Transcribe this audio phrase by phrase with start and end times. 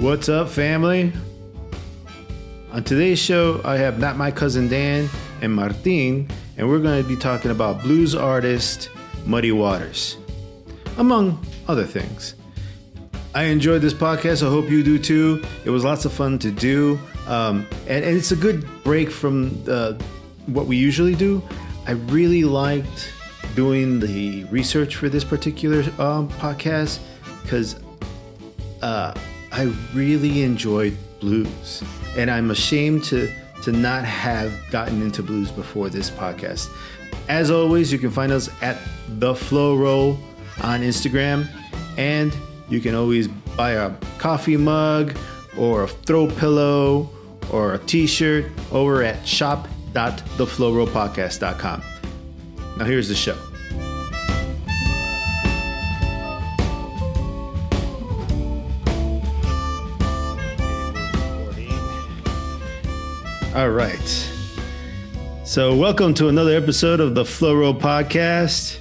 [0.00, 1.12] What's up, family?
[2.72, 5.10] On today's show, I have not my cousin Dan
[5.42, 6.26] and Martin,
[6.56, 8.88] and we're going to be talking about blues artist
[9.26, 10.16] Muddy Waters,
[10.96, 12.34] among other things.
[13.34, 14.42] I enjoyed this podcast.
[14.42, 15.44] I hope you do too.
[15.66, 19.62] It was lots of fun to do, um, and, and it's a good break from
[19.68, 19.92] uh,
[20.46, 21.42] what we usually do.
[21.86, 23.12] I really liked
[23.54, 27.00] doing the research for this particular um, podcast
[27.42, 27.78] because
[28.80, 29.12] uh,
[29.52, 31.82] I really enjoyed blues,
[32.16, 33.30] and I'm ashamed to
[33.62, 36.70] to not have gotten into blues before this podcast.
[37.28, 38.78] As always, you can find us at
[39.08, 40.18] the Flow Roll
[40.62, 41.46] on Instagram,
[41.98, 42.34] and
[42.68, 45.14] you can always buy a coffee mug
[45.58, 47.10] or a throw pillow
[47.52, 51.82] or a t-shirt over at shop.theflowrollpodcast.com.
[52.78, 53.49] Now here's the show.
[63.60, 64.30] All right.
[65.44, 68.78] So, welcome to another episode of the Flow Roll Podcast.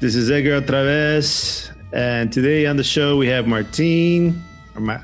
[0.00, 4.42] This is Edgar Traves, and today on the show we have Martin.
[4.74, 5.02] Ma-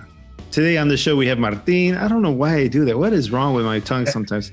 [0.50, 1.94] today on the show we have Martin.
[1.94, 2.96] I don't know why I do that.
[2.96, 4.50] What is wrong with my tongue sometimes?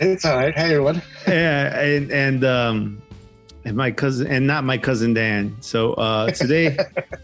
[0.00, 0.52] It's all right.
[0.52, 1.00] Hey, everyone.
[1.28, 3.00] yeah, and and um,
[3.64, 5.56] and my cousin, and not my cousin Dan.
[5.60, 6.76] So uh, today,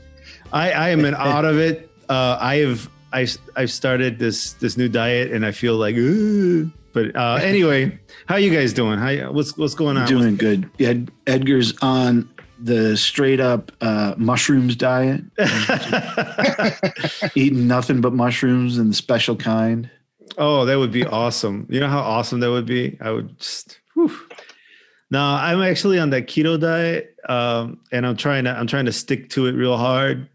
[0.53, 1.91] I I am an out of it.
[2.09, 5.97] Uh, I have I I've started this this new diet, and I feel like.
[6.93, 8.99] But uh, anyway, how you guys doing?
[8.99, 10.07] How what's what's going on?
[10.07, 10.71] Doing good.
[10.79, 15.23] Ed, Edgar's on the straight up uh, mushrooms diet,
[17.35, 19.91] eating nothing but mushrooms and the special kind.
[20.39, 21.67] Oh, that would be awesome.
[21.69, 22.97] You know how awesome that would be?
[23.01, 24.17] I would just whew.
[25.13, 27.15] No, I'm actually on that keto diet.
[27.29, 30.29] Um, and I'm trying to I'm trying to stick to it real hard.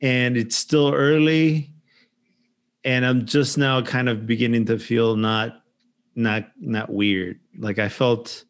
[0.00, 1.73] And it's still early.
[2.84, 5.60] And I'm just now kind of beginning to feel not
[6.14, 7.40] not not weird.
[7.58, 8.44] Like I felt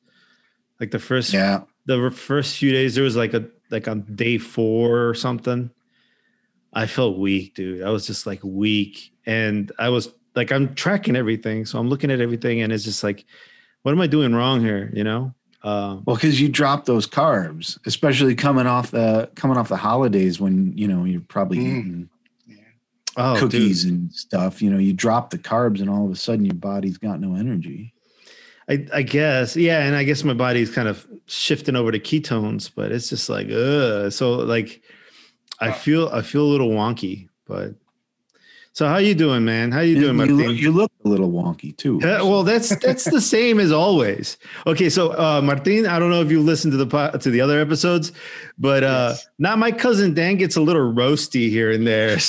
[0.80, 1.62] like the first Yeah.
[1.86, 5.70] the first few days there was like a like on day four or something
[6.72, 11.16] i felt weak dude i was just like weak and i was like i'm tracking
[11.16, 13.24] everything so i'm looking at everything and it's just like
[13.82, 17.78] what am i doing wrong here you know um Well, because you drop those carbs,
[17.86, 21.62] especially coming off the coming off the holidays when you know you're probably Mm.
[21.78, 22.10] eating
[23.16, 23.92] oh, cookies dude.
[23.92, 24.62] and stuff.
[24.62, 27.34] You know, you drop the carbs, and all of a sudden your body's got no
[27.34, 27.94] energy.
[28.68, 32.70] I, I guess yeah and i guess my body's kind of shifting over to ketones
[32.74, 34.82] but it's just like uh so like
[35.60, 37.74] i feel i feel a little wonky but
[38.74, 40.36] so how you doing man how you doing you, Martin?
[40.36, 41.96] look, you look a little wonky too.
[42.02, 44.36] Uh, well, that's that's the same as always.
[44.66, 47.40] Okay, so uh, Martin, I don't know if you listened to the po- to the
[47.40, 48.12] other episodes,
[48.58, 49.26] but uh, Yes.
[49.38, 52.18] now my cousin Dan gets a little roasty here and there.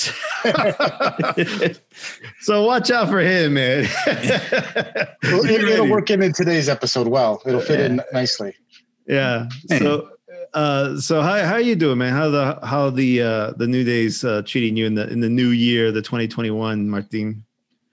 [2.42, 3.88] so watch out for him, man.
[4.06, 7.42] Well, Be it, will work in in today's episode well.
[7.46, 8.54] It'll fit in nicely.
[9.08, 9.48] Yeah.
[9.70, 9.80] Hey.
[9.80, 10.10] So,
[10.56, 12.14] uh, so how how you doing, man?
[12.14, 15.30] How the how the uh, the new days uh, treating you in the in the
[15.30, 17.44] new year, the 2021, Martin?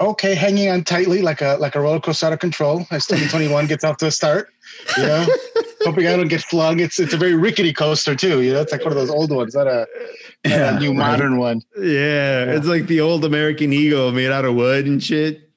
[0.00, 3.66] Okay, hanging on tightly like a like a roller coaster out of control as 2021
[3.66, 4.48] gets off to a start.
[4.96, 5.26] You know,
[5.82, 6.80] hoping I don't get flung.
[6.80, 8.42] It's it's a very rickety coaster too.
[8.42, 9.86] You know, it's like one of those old ones, not a,
[10.44, 10.96] not Yeah, a new right.
[10.96, 11.62] modern one.
[11.76, 15.48] Yeah, it's like the old American Eagle made out of wood and shit.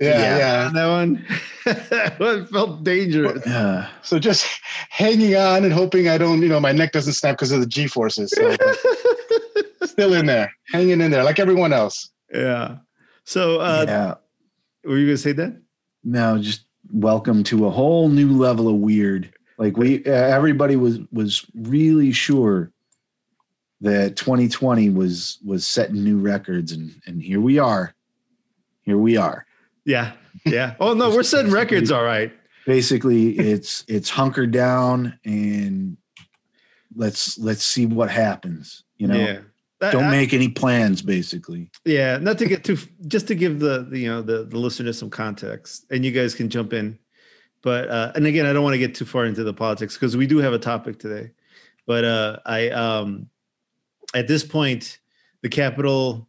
[0.00, 0.70] Yeah, yeah.
[0.72, 1.26] that one.
[1.66, 3.42] it felt dangerous.
[3.44, 3.88] Yeah.
[4.02, 4.46] So just
[4.90, 7.66] hanging on and hoping I don't, you know, my neck doesn't snap because of the
[7.66, 8.30] G forces.
[8.30, 8.56] So
[9.86, 12.10] still in there, hanging in there like everyone else.
[12.32, 12.76] Yeah.
[13.24, 14.14] So, uh, yeah.
[14.84, 15.60] were you gonna say that?
[16.04, 19.32] No, just welcome to a whole new level of weird.
[19.58, 22.70] Like we, uh, everybody was was really sure
[23.80, 27.94] that 2020 was was setting new records, and and here we are.
[28.82, 29.44] Here we are.
[29.88, 30.12] Yeah.
[30.44, 30.74] Yeah.
[30.78, 32.30] Oh no, we're setting records, all right.
[32.66, 35.96] Basically, it's it's hunkered down and
[36.94, 38.84] let's let's see what happens.
[38.98, 39.40] You know, yeah.
[39.80, 41.00] That- don't I- make any plans.
[41.00, 42.18] Basically, yeah.
[42.18, 42.76] Not to get too,
[43.06, 46.34] just to give the, the you know the the listener some context, and you guys
[46.34, 46.98] can jump in.
[47.62, 50.16] But uh, and again, I don't want to get too far into the politics because
[50.16, 51.30] we do have a topic today.
[51.86, 53.30] But uh, I um,
[54.14, 54.98] at this point,
[55.42, 56.28] the capital,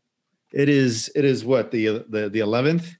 [0.53, 2.95] it is it is what the the the eleventh,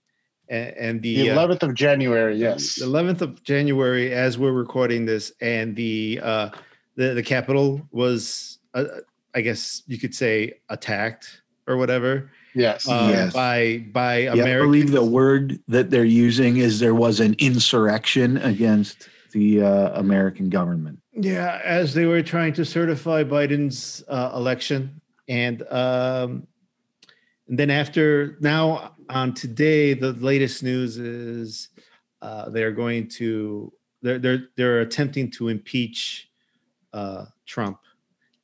[0.50, 2.76] and, and the The uh, 11th of January, yes.
[2.76, 6.50] the 11th of January, as we're recording this, and the uh,
[6.96, 8.86] the the Capitol was, uh,
[9.34, 12.88] I guess you could say, attacked or whatever Yes.
[12.90, 13.34] uh, Yes.
[13.34, 18.38] by by yeah, I believe the word that they're using is there was an insurrection
[18.38, 21.00] against the uh, American government.
[21.14, 26.48] Yeah, as they were trying to certify Biden's uh, election, and um,
[27.48, 31.70] and then after now on today, the latest news is
[32.22, 36.30] uh, they're going to they're they're they're attempting to impeach
[36.94, 37.80] uh, Trump,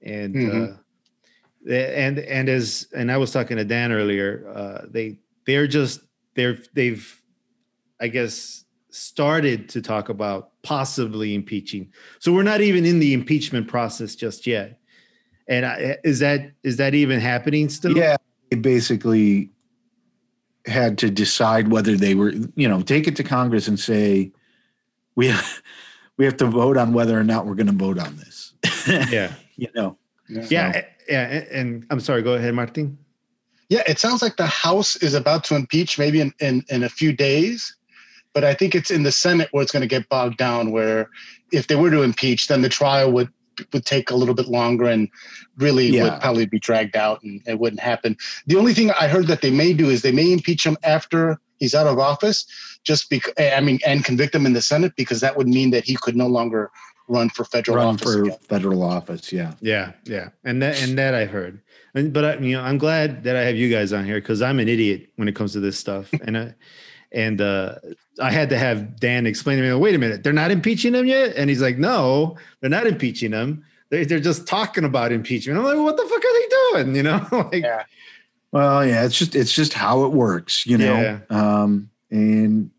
[0.01, 0.73] and Mhm.
[0.73, 6.01] uh, and and as and I was talking to Dan earlier, uh, they they're just
[6.35, 7.21] they're they've
[7.99, 11.91] I guess started to talk about possibly impeaching.
[12.19, 14.79] So we're not even in the impeachment process just yet.
[15.47, 17.95] And I, is that is that even happening still?
[17.95, 18.17] Yeah,
[18.61, 19.51] basically
[20.65, 24.31] had to decide whether they were, you know, take it to Congress and say,
[25.15, 25.33] we
[26.17, 28.53] we have to vote on whether or not we're going to vote on this.
[28.87, 29.97] yeah, you know,
[30.29, 31.21] yeah, yeah.
[31.27, 32.21] And, and I'm sorry.
[32.21, 32.97] Go ahead, Martin.
[33.69, 36.89] Yeah, it sounds like the House is about to impeach maybe in, in, in a
[36.89, 37.75] few days,
[38.31, 40.71] but I think it's in the Senate where it's going to get bogged down.
[40.71, 41.09] Where
[41.51, 43.31] if they were to impeach, then the trial would
[43.73, 45.09] would take a little bit longer and
[45.57, 46.03] really Yeah.
[46.03, 48.17] would probably be dragged out and it wouldn't happen.
[48.47, 51.39] The only thing I heard that they may do is they may impeach him after
[51.59, 52.45] he's out of office,
[52.83, 55.71] just because eh, I mean, and convict him in the Senate because that would mean
[55.71, 56.69] that he could no longer
[57.07, 58.01] run for federal run office.
[58.13, 58.37] for again.
[58.49, 59.31] federal office.
[59.31, 59.53] Yeah.
[59.61, 61.61] Yeah, yeah, and that and that I heard.
[61.93, 64.41] And, but I, you know, I'm glad that I have you guys on here because
[64.41, 66.53] I'm an idiot when it comes to this stuff, and I,
[67.15, 67.75] and uh,
[68.21, 69.73] I had to have Dan explain to me.
[69.73, 73.31] Wait a minute, they're not impeaching him yet, and he's like, No, they're not impeaching
[73.31, 73.63] him.
[73.89, 75.57] They, they're just talking about impeachment.
[75.57, 76.95] I'm like, What the fuck are they doing?
[76.97, 77.83] You know, like, Yeah.
[78.51, 81.01] Well, yeah, it's just it's just how it works, you know.
[81.01, 81.19] Yeah.
[81.29, 82.69] Um, and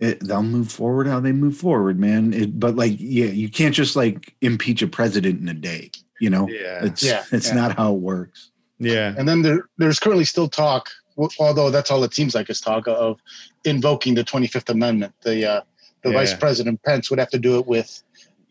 [0.00, 2.32] it, they'll move forward how they move forward, man.
[2.34, 5.90] It, but like, yeah, you can't just like impeach a president in a day,
[6.20, 6.48] you know.
[6.48, 7.54] yeah, It's Yeah, it's yeah.
[7.54, 8.50] not how it works.
[8.78, 11.03] yeah, And then there, there's currently still talk, w-
[11.38, 13.20] although that's all it seems like is talk of
[13.64, 15.12] invoking the 25th Amendment.
[15.22, 15.60] The uh,
[16.02, 18.02] the Vice President Pence would have to do it with,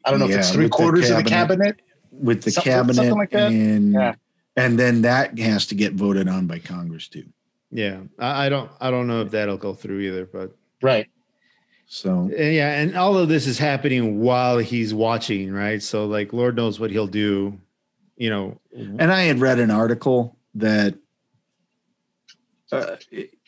[0.05, 1.77] I don't know if it's three with the quarters of the cabinet.
[1.77, 1.81] cabinet.
[2.11, 3.51] with the Something- cabinet something like that?
[3.51, 4.15] and Yeah.
[4.55, 7.25] and then that has to get voted on by Congress too.
[7.71, 7.99] yeah.
[8.17, 11.07] I, I don't, I don't know if that'll go through either, but Right.
[11.85, 15.81] So And yeah, and all of this is happening while he's watching, right?
[15.81, 17.59] So like, Lord knows what he'll do.
[18.17, 20.95] You know, and I had read an article that
[22.73, 22.95] uh,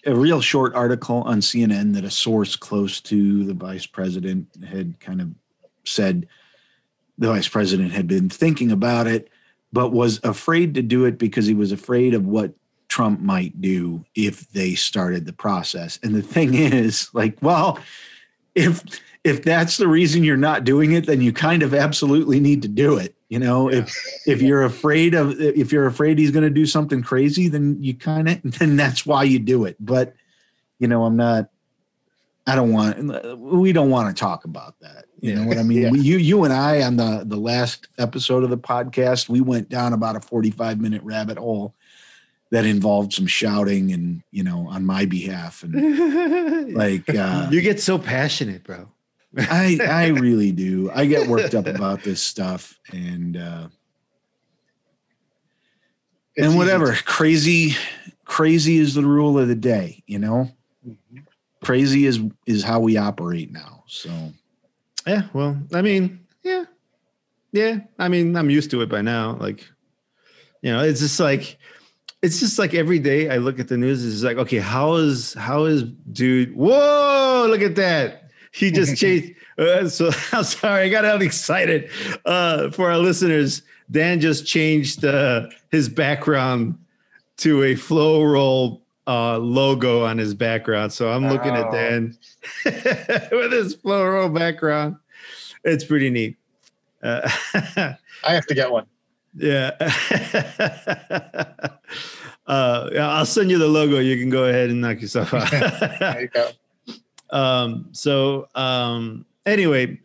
[0.06, 5.00] a real short article on CNN that a source close to the vice president had
[5.00, 5.30] kind of
[5.83, 6.27] said
[7.18, 9.30] the vice president had been thinking about it,
[9.74, 12.54] but was afraid to do it because he was afraid of what
[12.88, 16.00] Trump might do if they started the process.
[16.04, 17.80] And the thing is, like, well,
[18.54, 18.83] if
[19.24, 22.68] if that's the reason you're not doing it, then you kind of absolutely need to
[22.68, 23.14] do it.
[23.30, 23.80] You know, Yeah.
[23.80, 23.95] if
[24.27, 27.94] if you're afraid of if you're afraid he's going to do something crazy, then you
[27.95, 29.77] kind of then that's why you do it.
[29.80, 30.13] But
[30.80, 31.50] you know, I'm not.
[32.48, 33.39] I don't want.
[33.39, 35.06] We don't want to talk about that.
[35.19, 35.77] You know what I mean?
[35.81, 35.89] Yeah.
[35.89, 39.69] We, you you and I on the the last episode of the podcast, we went
[39.69, 41.74] down about a 45 minute rabbit hole
[42.51, 47.81] that involved some shouting and you know on my behalf and like uh, you get
[47.81, 48.88] so passionate, bro.
[49.37, 50.89] I I really do.
[50.93, 53.67] I get worked up about this stuff and uh
[56.35, 56.93] It's and whatever.
[56.93, 57.75] to- Crazy
[58.25, 60.49] crazy is the rule of the day, you know?
[60.87, 61.23] Mhm.
[61.63, 63.83] Crazy is is how we operate now.
[63.87, 64.09] So
[65.07, 66.65] Yeah, well, I mean, yeah,
[67.51, 67.79] yeah.
[68.00, 69.38] I mean, I'm used to it by now.
[69.39, 69.67] Like,
[70.63, 71.57] you know, it's just like,
[72.24, 74.03] it's just like every day I look at the news.
[74.03, 76.55] It's like, okay, how is how is dude?
[76.55, 78.25] Whoa, look at that!
[78.55, 79.35] He just changed.
[79.57, 81.89] Uh, so I'm sorry, I got all excited.
[82.25, 86.77] Uh, for our listeners, Dan just changed uh, his background
[87.38, 90.91] to a flow roll uh, logo on his background.
[90.93, 91.71] So I'm looking at Oh.
[91.71, 92.17] Dan
[92.65, 94.95] with his flow roll background.
[95.63, 96.38] It's pretty neat.
[97.03, 97.29] Uh,
[98.24, 98.85] I have to get one.
[99.35, 99.71] yeah.
[102.47, 104.00] uh, yeah, I'll send you the logo.
[104.00, 105.51] You can go ahead and knock yourself out.
[105.51, 106.50] There you go.
[107.29, 110.00] Um, so um, anyway,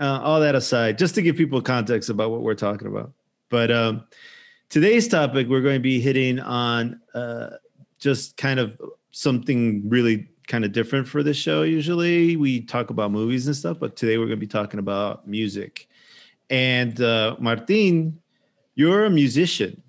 [0.00, 3.12] uh, all that aside, just to give people context about what we're talking about.
[3.48, 4.04] But um,
[4.68, 7.50] today's topic, we're going to be hitting on uh,
[7.98, 11.62] just kind of something really kind of different for this show.
[11.62, 15.26] Usually we talk about movies and stuff, but today we're going to be talking about
[15.26, 15.88] music.
[16.50, 18.18] And uh, Martin,
[18.74, 19.82] you're a musician.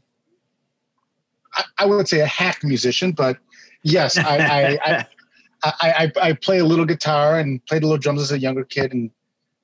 [1.54, 3.38] I, I would say a hack musician, but
[3.84, 5.08] yes, I I,
[5.64, 8.64] I, I, I play a little guitar and played a little drums as a younger
[8.64, 9.12] kid, and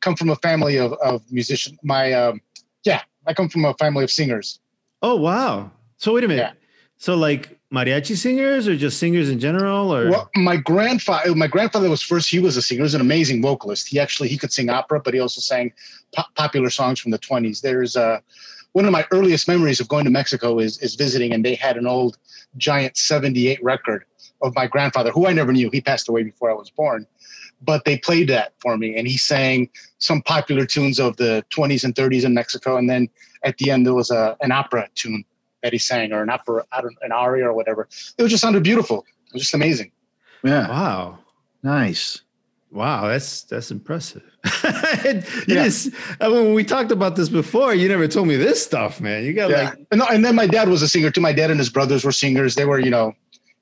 [0.02, 1.78] come from a family of of musicians.
[1.84, 2.42] My um,
[2.84, 4.60] yeah, I come from a family of singers.
[5.02, 5.72] Oh wow!
[5.98, 6.42] So wait a minute.
[6.42, 6.54] Yeah.
[6.98, 11.90] So like mariachi singers, or just singers in general, or Well, my grandfather, my grandfather
[11.90, 12.30] was first.
[12.30, 12.80] He was a singer.
[12.80, 13.88] He was an amazing vocalist.
[13.88, 15.74] He actually he could sing opera, but he also sang
[16.14, 17.62] pop- popular songs from the twenties.
[17.62, 18.20] There's uh,
[18.74, 21.78] one of my earliest memories of going to Mexico is is visiting, and they had
[21.78, 22.18] an old
[22.58, 24.06] giant '78 record
[24.46, 25.70] of my grandfather, who I never knew.
[25.72, 27.06] He passed away before I was born,
[27.62, 31.84] but they played that for me, and he sang some popular tunes of the 20s
[31.84, 33.10] and 30s in Mexico, and then
[33.44, 35.24] at the end there was a an opera tune
[35.64, 37.88] that he sang, or an opera, I don't, an aria or whatever.
[38.18, 39.00] It was just sounded beautiful.
[39.28, 39.92] It was just amazing.
[40.44, 40.68] Yeah.
[40.68, 41.20] Wow.
[41.64, 42.22] Nice.
[42.76, 44.22] Wow, that's that's impressive.
[44.44, 45.64] you yeah.
[45.64, 49.00] just, I mean, when we talked about this before, you never told me this stuff,
[49.00, 49.24] man.
[49.24, 49.70] You got yeah.
[49.70, 51.22] like, and, and then my dad was a singer too.
[51.22, 52.56] My dad and his brothers were singers.
[52.56, 53.16] They were, you know,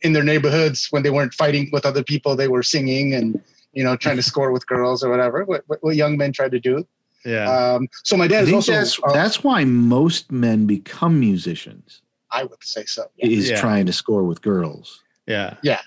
[0.04, 2.36] in their neighborhoods when they weren't fighting with other people.
[2.36, 3.42] They were singing and
[3.74, 5.44] you know trying to score with girls or whatever.
[5.46, 6.86] What, what young men try to do.
[7.26, 7.50] Yeah.
[7.50, 8.74] Um, so my dad is also.
[8.74, 12.02] That's, uh, that's why most men become musicians.
[12.32, 13.06] I would say so.
[13.18, 13.28] Yeah.
[13.28, 13.60] Is yeah.
[13.60, 15.02] trying to score with girls.
[15.28, 15.56] Yeah.
[15.64, 15.80] Yeah.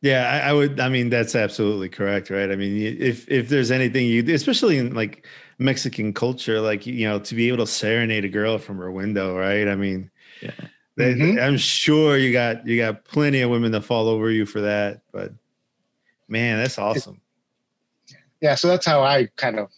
[0.00, 0.78] Yeah, I, I, would.
[0.78, 2.52] I mean, that's absolutely correct, right?
[2.52, 5.26] I mean, if if there's anything you, especially in like
[5.58, 9.36] Mexican culture, like you know, to be able to serenade a girl from her window,
[9.36, 9.66] right?
[9.66, 10.08] I mean,
[10.40, 10.52] yeah,
[10.98, 11.38] mm-hmm.
[11.38, 15.02] I'm sure you got you got plenty of women to fall over you for that.
[15.12, 15.32] But
[16.28, 17.20] man, that's awesome.
[18.40, 19.70] Yeah, so that's how I kind of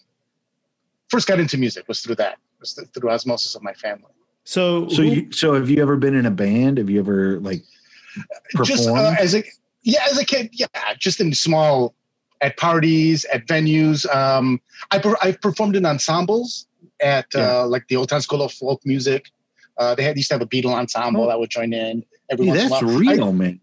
[1.08, 4.12] first got into music was through that, was through osmosis of my family.
[4.44, 6.78] So, so you, so have you ever been in a band?
[6.78, 7.62] Have you ever like
[8.52, 8.66] performed?
[8.66, 9.42] Just uh, as a
[9.82, 10.66] yeah, as a kid, yeah,
[10.98, 11.94] just in small
[12.40, 14.12] at parties, at venues.
[14.14, 14.60] Um,
[14.90, 16.66] I I've performed in ensembles
[17.00, 17.60] at yeah.
[17.60, 19.30] uh, like the Old Town School of Folk Music.
[19.78, 21.28] Uh, they had used to have a Beatle ensemble oh.
[21.28, 23.60] that would join in every yeah, That's real, I, man.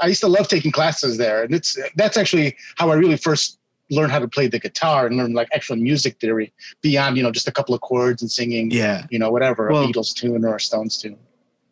[0.00, 3.58] I used to love taking classes there, and it's that's actually how I really first
[3.90, 6.52] learned how to play the guitar and learn like actual music theory
[6.82, 8.70] beyond you know just a couple of chords and singing.
[8.70, 11.18] Yeah, you know whatever well, a Beatles tune or a Stones tune.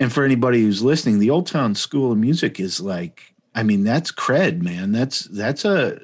[0.00, 3.85] And for anybody who's listening, the Old Town School of Music is like I mean,
[3.85, 4.92] that's cred, man.
[4.92, 6.00] That's that's a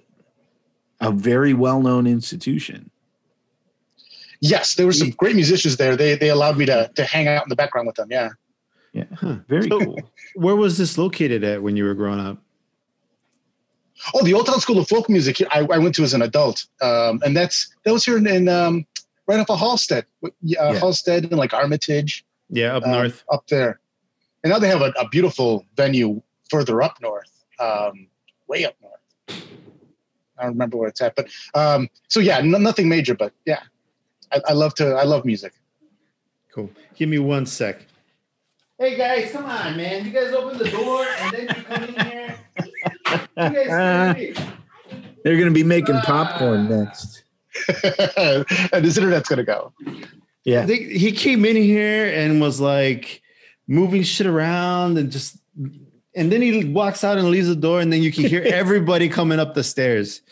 [1.00, 2.90] a very well known institution.
[4.40, 5.97] Yes, there were some great musicians there.
[5.97, 8.09] They they allowed me to to hang out in the background with them.
[8.11, 8.30] Yeah.
[8.92, 9.04] Yeah.
[9.14, 10.11] Huh, very so, cool.
[10.35, 12.38] Where was this located at when you were growing up?
[14.14, 15.42] Oh, the Old Town School of Folk Music.
[15.50, 18.49] I, I went to as an adult, um, and that's that was here in, in
[18.49, 18.87] um,
[19.26, 20.80] right off of Halsted, uh, yeah.
[20.80, 22.25] Halsted and like Armitage.
[22.49, 23.78] Yeah, up uh, north, up there.
[24.42, 27.30] And now they have a, a beautiful venue further up north
[27.61, 28.09] um,
[28.49, 29.44] way up north.
[30.38, 33.61] I don't remember where it's at, but um, so yeah, n- nothing major, but yeah,
[34.32, 34.94] I, I, love to.
[34.94, 35.52] I love music.
[36.54, 36.70] Cool.
[36.94, 37.80] Give me one sec.
[38.78, 40.06] Hey guys, come on, man!
[40.06, 42.38] You guys open the door and then you come in here.
[43.37, 44.37] You guys
[45.22, 47.25] They're gonna be making uh, popcorn next.
[47.84, 49.72] and this internet's gonna go.
[50.44, 50.64] Yeah.
[50.64, 53.20] They, he came in here and was like
[53.68, 55.37] moving shit around and just
[56.14, 59.08] and then he walks out and leaves the door, and then you can hear everybody
[59.08, 60.22] coming up the stairs.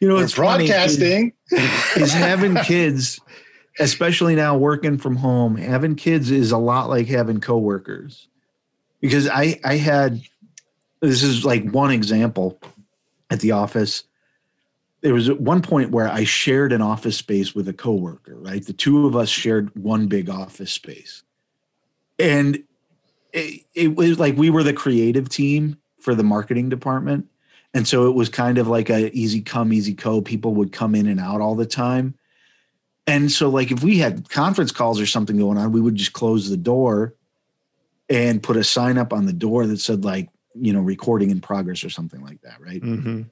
[0.00, 3.20] You know, it's broadcasting is having kids,
[3.80, 5.56] especially now working from home.
[5.56, 8.28] Having kids is a lot like having coworkers,
[9.00, 10.20] because I I had
[11.00, 12.60] this is like one example
[13.30, 14.04] at the office.
[15.00, 18.36] There was at one point where I shared an office space with a coworker.
[18.36, 21.24] Right, the two of us shared one big office space,
[22.20, 22.62] and
[23.32, 27.26] it, it was like we were the creative team for the marketing department.
[27.74, 30.20] And so it was kind of like a easy come, easy go.
[30.20, 32.14] People would come in and out all the time.
[33.06, 36.12] And so, like, if we had conference calls or something going on, we would just
[36.12, 37.14] close the door
[38.10, 41.40] and put a sign up on the door that said, like, you know, recording in
[41.40, 42.60] progress or something like that.
[42.60, 42.82] Right.
[42.82, 43.22] Mm-hmm.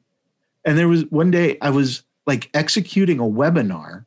[0.64, 4.04] And there was one day I was like executing a webinar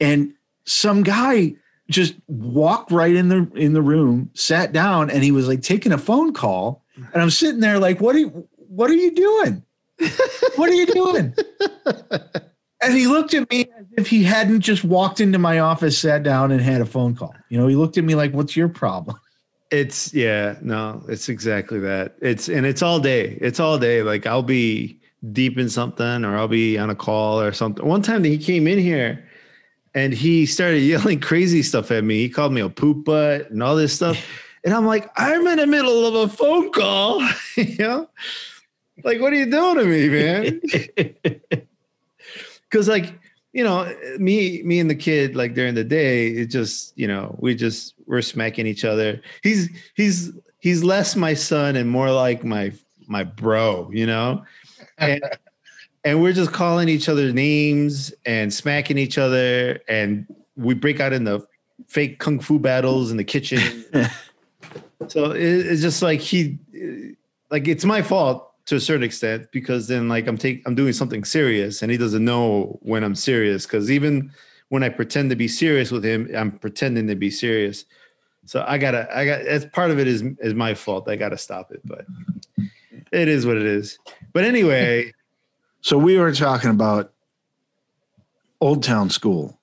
[0.00, 1.54] and some guy
[1.90, 5.92] just walked right in the in the room, sat down, and he was like taking
[5.92, 6.82] a phone call.
[7.12, 9.62] And I'm sitting there like, what are you, what are you doing?
[10.56, 11.34] what are you doing?
[12.82, 16.22] and he looked at me as if he hadn't just walked into my office, sat
[16.22, 17.34] down, and had a phone call.
[17.48, 19.18] You know, he looked at me like, "What's your problem?"
[19.70, 22.16] It's yeah, no, it's exactly that.
[22.20, 23.38] It's and it's all day.
[23.40, 24.02] It's all day.
[24.02, 25.00] Like I'll be
[25.32, 27.86] deep in something, or I'll be on a call or something.
[27.86, 29.24] One time that he came in here
[29.94, 32.18] and he started yelling crazy stuff at me.
[32.18, 34.18] He called me a poop butt and all this stuff.
[34.64, 37.20] And I'm like, I'm in the middle of a phone call,
[37.56, 38.08] you know?
[39.02, 41.60] Like, what are you doing to me, man?
[42.70, 43.18] Cause like,
[43.52, 47.36] you know, me, me and the kid, like during the day, it just, you know,
[47.38, 49.20] we just we're smacking each other.
[49.42, 52.72] He's he's he's less my son and more like my
[53.06, 54.44] my bro, you know?
[54.98, 55.22] And
[56.04, 61.12] and we're just calling each other names and smacking each other and we break out
[61.12, 61.44] in the
[61.88, 63.84] fake kung fu battles in the kitchen
[65.08, 66.58] so it's just like he
[67.50, 70.92] like it's my fault to a certain extent because then like i'm taking i'm doing
[70.92, 74.30] something serious and he doesn't know when i'm serious because even
[74.70, 77.84] when I pretend to be serious with him, I'm pretending to be serious.
[78.44, 79.44] So I gotta, I got.
[79.44, 81.08] That's part of it is is my fault.
[81.08, 82.06] I gotta stop it, but
[83.12, 83.98] it is what it is.
[84.32, 85.12] But anyway,
[85.82, 87.12] So we were talking about
[88.60, 89.60] Old Town School,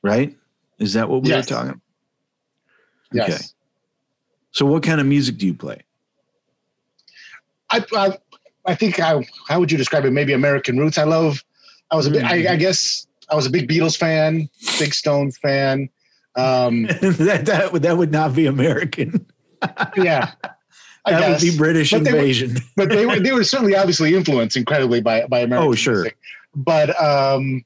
[0.00, 0.34] right?
[0.78, 1.50] Is that what we Yes.
[1.50, 1.80] were talking?
[3.12, 3.28] Yes.
[3.28, 3.44] Okay.
[4.52, 5.82] So what kind of music do you play?
[7.68, 8.16] I, I
[8.66, 10.10] I think I how would you describe it?
[10.12, 10.98] Maybe American roots.
[10.98, 11.44] I love.
[11.90, 12.24] I was a bit.
[12.24, 15.88] I, I guess I was a big Beatles fan, big Stones fan.
[16.36, 19.26] Um, that that would that would not be American.
[19.96, 20.32] yeah,
[21.04, 21.42] I that guess.
[21.42, 22.56] would be British But they were- invasion.
[22.76, 25.68] but they were they were certainly obviously influenced incredibly by by American.
[25.70, 25.94] Oh, sure.
[25.94, 26.18] music.
[26.54, 27.64] But um,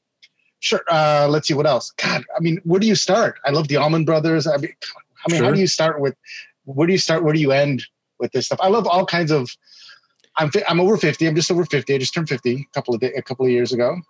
[0.61, 0.83] sure.
[0.91, 1.91] Uh, let's see what else.
[1.93, 3.39] God, I mean, where do you start?
[3.45, 4.47] I love the Allman Brothers.
[4.47, 4.73] I mean,
[5.27, 6.15] I mean, how do you start with?
[6.65, 7.25] Where do you start?
[7.25, 7.85] Where do you end
[8.19, 8.59] with this stuff?
[8.63, 9.51] I love all kinds of.
[10.41, 11.27] I'm fi- I'm over fifty.
[11.27, 11.95] I'm just over fifty.
[11.95, 14.01] I just turned fifty a couple of day, a couple of years ago.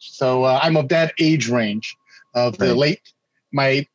[0.00, 1.96] So uh, I'm of that age range
[2.34, 2.76] of the Right.
[2.76, 3.12] late.
[3.52, 3.86] My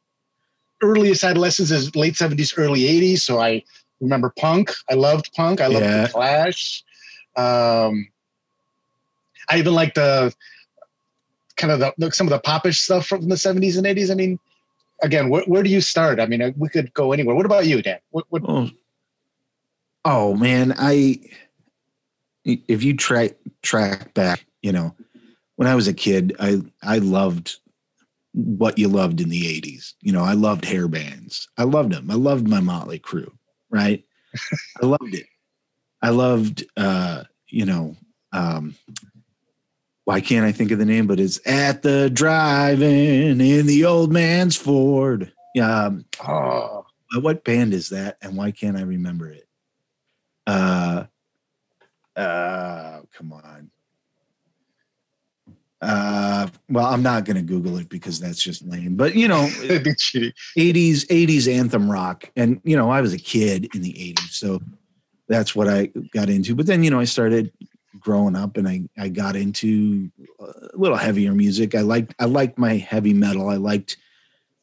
[0.82, 3.24] earliest adolescence is late seventies, early eighties.
[3.24, 3.64] So I
[4.00, 4.72] remember punk.
[4.90, 5.60] I loved punk.
[5.62, 6.08] I loved Yeah.
[6.08, 6.84] the Clash.
[7.36, 8.08] Um,
[9.50, 10.34] I even like the
[11.58, 14.10] kind of the, the some of the popish stuff from the seventies and eighties.
[14.10, 14.40] I mean,
[15.02, 16.22] again, where, where do you start?
[16.22, 17.36] I mean, uh, we could go anywhere.
[17.36, 18.00] What about you, Dan?
[18.12, 18.70] What, what, Oh,
[20.06, 21.20] oh man, I
[22.46, 24.96] if you track track back, you know,
[25.56, 27.58] when I was a kid, I I loved
[28.34, 29.94] what you loved in the 80s.
[30.02, 31.48] You know, I loved hair bands.
[31.58, 32.10] I loved them.
[32.10, 33.32] I loved my Motley Crue,
[33.70, 34.04] right?
[34.82, 35.28] I loved it.
[36.02, 37.96] I loved uh, you know,
[38.32, 38.76] um
[40.06, 41.08] why can't I think of the name?
[41.08, 45.32] But it's at the drive-in in the old man's Ford.
[45.56, 46.86] Yeah, um, oh,
[47.22, 49.48] what band is that and why can't i remember it
[50.48, 51.04] uh
[52.16, 53.70] uh come on.
[55.82, 59.44] Uh well i'm not going to google it because that's just lame but you know
[59.64, 60.32] it'd be cheating.
[60.58, 64.62] 80s 80s anthem rock and you know i was a kid in the 80s so
[65.28, 67.52] that's what i got into but then you know i started
[68.00, 70.10] growing up and i i got into
[70.40, 71.76] a little heavier music.
[71.76, 73.50] I liked i liked my heavy metal.
[73.50, 73.98] I liked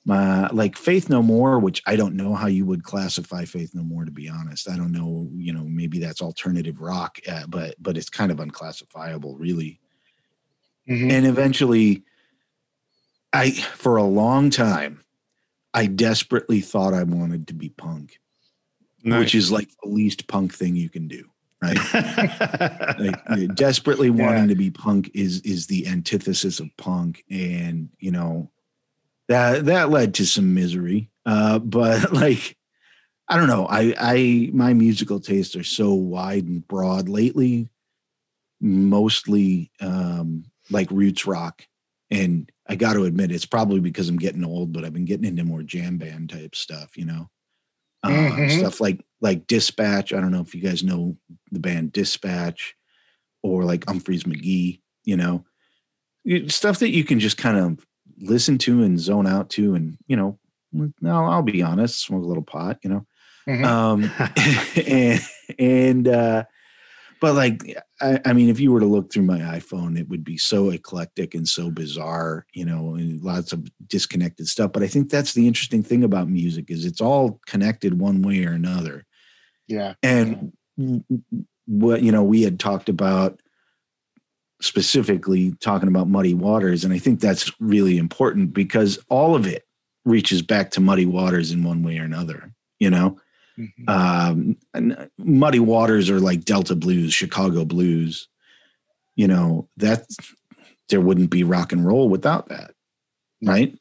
[0.07, 4.05] like faith no more which i don't know how you would classify faith no more
[4.05, 4.69] to be honest.
[4.69, 8.41] I don't know you know maybe that's alternative rock uh, but but it's kind of
[8.41, 9.79] unclassifiable really.
[10.89, 11.13] Mhm.
[11.13, 12.03] and eventually
[13.33, 15.05] i for a long time
[15.75, 18.19] i desperately thought i wanted to be punk
[19.05, 21.25] which is like the least punk thing you can do
[21.63, 21.77] right?
[22.99, 24.27] Like desperately Yeah.
[24.27, 27.23] wanting to be punk is is the antithesis of punk.
[27.31, 28.51] And you know
[29.31, 31.11] that that led to some misery.
[31.27, 32.59] Uh but like
[33.29, 33.67] i don't know.
[33.67, 37.71] I i my musical tastes are so wide and broad lately
[38.61, 41.67] mostly um like roots rock.
[42.11, 45.27] And i got to admit it's probably because i'm getting old but i've been getting
[45.27, 47.31] into more jam band type stuff you know?
[48.05, 48.51] Uh, Mhm.
[48.51, 50.13] stuff like like dispatch.
[50.15, 51.17] I don't know if you guys know
[51.53, 52.77] the band dispatch
[53.43, 55.45] or like Umphrey's McGee you know?
[56.49, 57.87] Stuff that you can just kind of
[58.21, 60.39] listen to and zone out to and you know
[61.01, 63.07] no i'll be honest smoke a little pot you know
[63.49, 63.65] Mhm.
[63.65, 64.11] um
[64.87, 65.21] and
[65.59, 66.45] and uh
[67.21, 67.63] but like
[68.01, 70.71] I, I mean if you were to look through my iphone it would be so
[70.71, 75.33] eclectic and so bizarre you know and lots of disconnected stuff but i think that's
[75.33, 79.05] the interesting thing about music is it's all connected one way or another
[79.69, 79.95] yeah.
[80.03, 80.53] and
[81.67, 83.41] what you know we had talked about
[84.61, 89.65] specifically talking about muddy waters and i think that's really important because all of it
[90.05, 93.19] reaches back to muddy waters in one way or another you know
[93.59, 93.89] Mhm.
[93.89, 98.29] um and muddy waters are like delta blues chicago blues
[99.17, 100.07] you know that
[100.89, 102.73] there wouldn't be rock and roll without that
[103.45, 103.77] right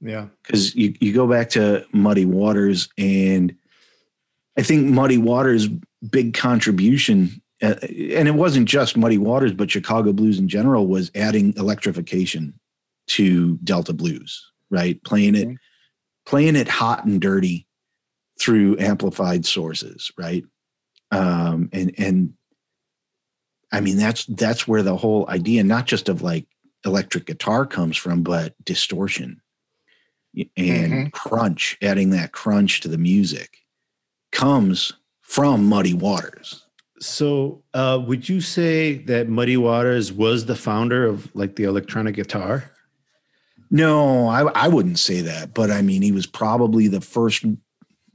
[0.00, 0.26] yeah.
[0.42, 3.54] because you, you go back to muddy waters and
[4.58, 5.68] i think muddy waters
[6.10, 11.52] big contribution and it wasn't just muddy waters but chicago blues in general was adding
[11.56, 12.58] electrification
[13.06, 15.56] to delta blues right playing it Mhm.
[16.26, 17.66] playing it hot and dirty
[18.40, 20.44] through amplified sources right
[21.10, 22.34] um and and
[23.72, 26.46] i mean that's that's where the whole idea not just of like
[26.84, 29.40] electric guitar comes from but distortion
[30.56, 31.12] and Mhm.
[31.12, 33.58] crunch adding that crunch to the music
[34.32, 36.63] comes from muddy waters
[37.00, 42.14] So, uh, would you say that Muddy Waters was the founder of like the electronic
[42.14, 42.70] guitar?
[43.70, 47.44] no I, I wouldn't say that but i mean he was probably the first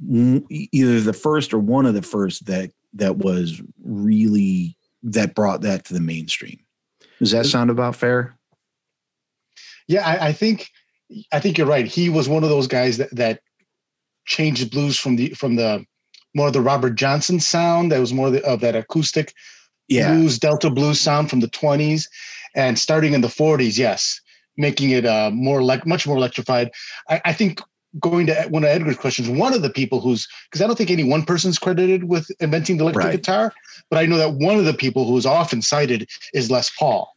[0.09, 5.85] either the first or one of the first that that was really that brought that
[5.85, 6.59] to the mainstream
[7.17, 8.39] does that sound about fair
[9.89, 10.69] Yeah, I, I think
[11.33, 11.87] I think you're right.
[11.87, 13.41] He was one of those guys that that
[14.25, 15.83] changed blues from the from the
[16.35, 19.33] more of the Robert Johnson sound that was more of, the, of that acoustic
[19.87, 20.13] Yeah.
[20.13, 22.07] blues Delta blues sound from the 20s
[22.55, 23.77] and starting in the 40s.
[23.77, 24.21] Yes,
[24.57, 26.71] making it uh, more like much more electrified.
[27.09, 27.61] I, I think
[27.99, 30.91] going to one of Edgar's questions, one of the people who's because I don't think
[30.91, 33.15] any one person's credited with inventing the electric Right.
[33.15, 33.51] guitar,
[33.89, 37.11] but I know that one of the people who is often cited is Les Paul,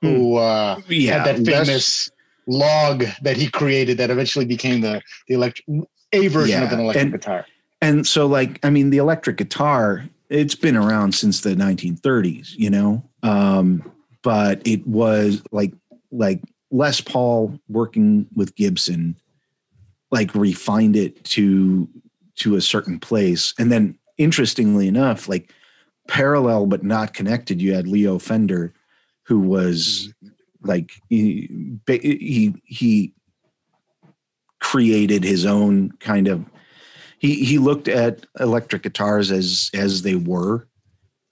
[0.00, 1.18] who uh, Yeah.
[1.18, 2.10] had that Les- famous
[2.48, 5.64] log that he created that eventually became the the electric
[6.12, 7.46] a version of an electric and- guitar.
[7.80, 12.70] And so like i mean the electric guitar it's been around since the 1930s you
[12.70, 13.02] know?
[13.22, 13.90] Um
[14.22, 15.72] but it was like
[16.12, 16.40] like
[16.70, 19.16] les paul working with gibson
[20.10, 21.88] like refined it to
[22.36, 23.54] to a certain place.
[23.58, 25.52] And then interestingly enough like
[26.08, 28.74] parallel but not connected you had leo fender
[29.22, 30.12] who was
[30.62, 31.48] like he
[31.86, 33.14] he he
[34.58, 36.44] created his own kind of
[37.20, 40.66] he he looked at electric guitars as as they were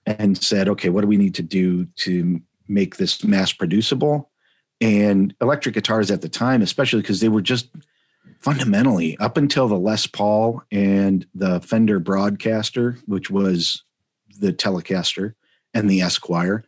[0.05, 4.29] and said okay what do we need to do to make this mass producible?
[4.79, 7.69] And electric guitars at the time especially because they were just
[8.39, 13.83] fundamentally up until the les paul and the fender broadcaster which was
[14.39, 15.33] the telecaster
[15.73, 16.63] and the esquire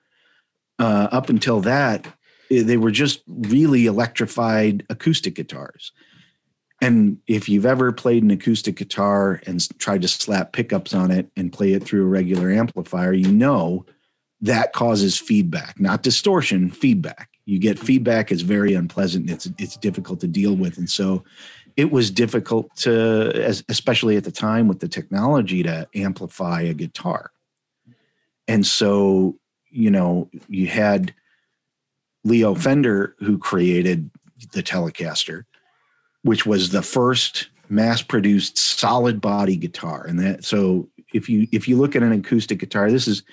[0.80, 2.06] uh, up until that
[2.50, 5.94] they were just really electrified acoustic guitars
[6.82, 11.30] and if you've ever played an acoustic guitar and tried to slap pickups on it
[11.38, 13.86] and play it through a regular amplifier, you know
[14.42, 17.30] that causes feedback, not distortion, feedback.
[17.46, 19.30] You get feedback is very unpleasant.
[19.30, 21.24] It's it's difficult to deal with, and so
[21.78, 27.32] it was difficult to, especially at the time with the technology, to amplify a guitar.
[28.48, 29.38] And so,
[29.70, 31.14] you know, you had
[32.24, 34.10] Leo Fender who created
[34.54, 35.44] the Telecaster
[36.24, 40.06] which was the first mass produced solid body guitar.
[40.06, 43.24] And that so if you if you look at an acoustic guitar this is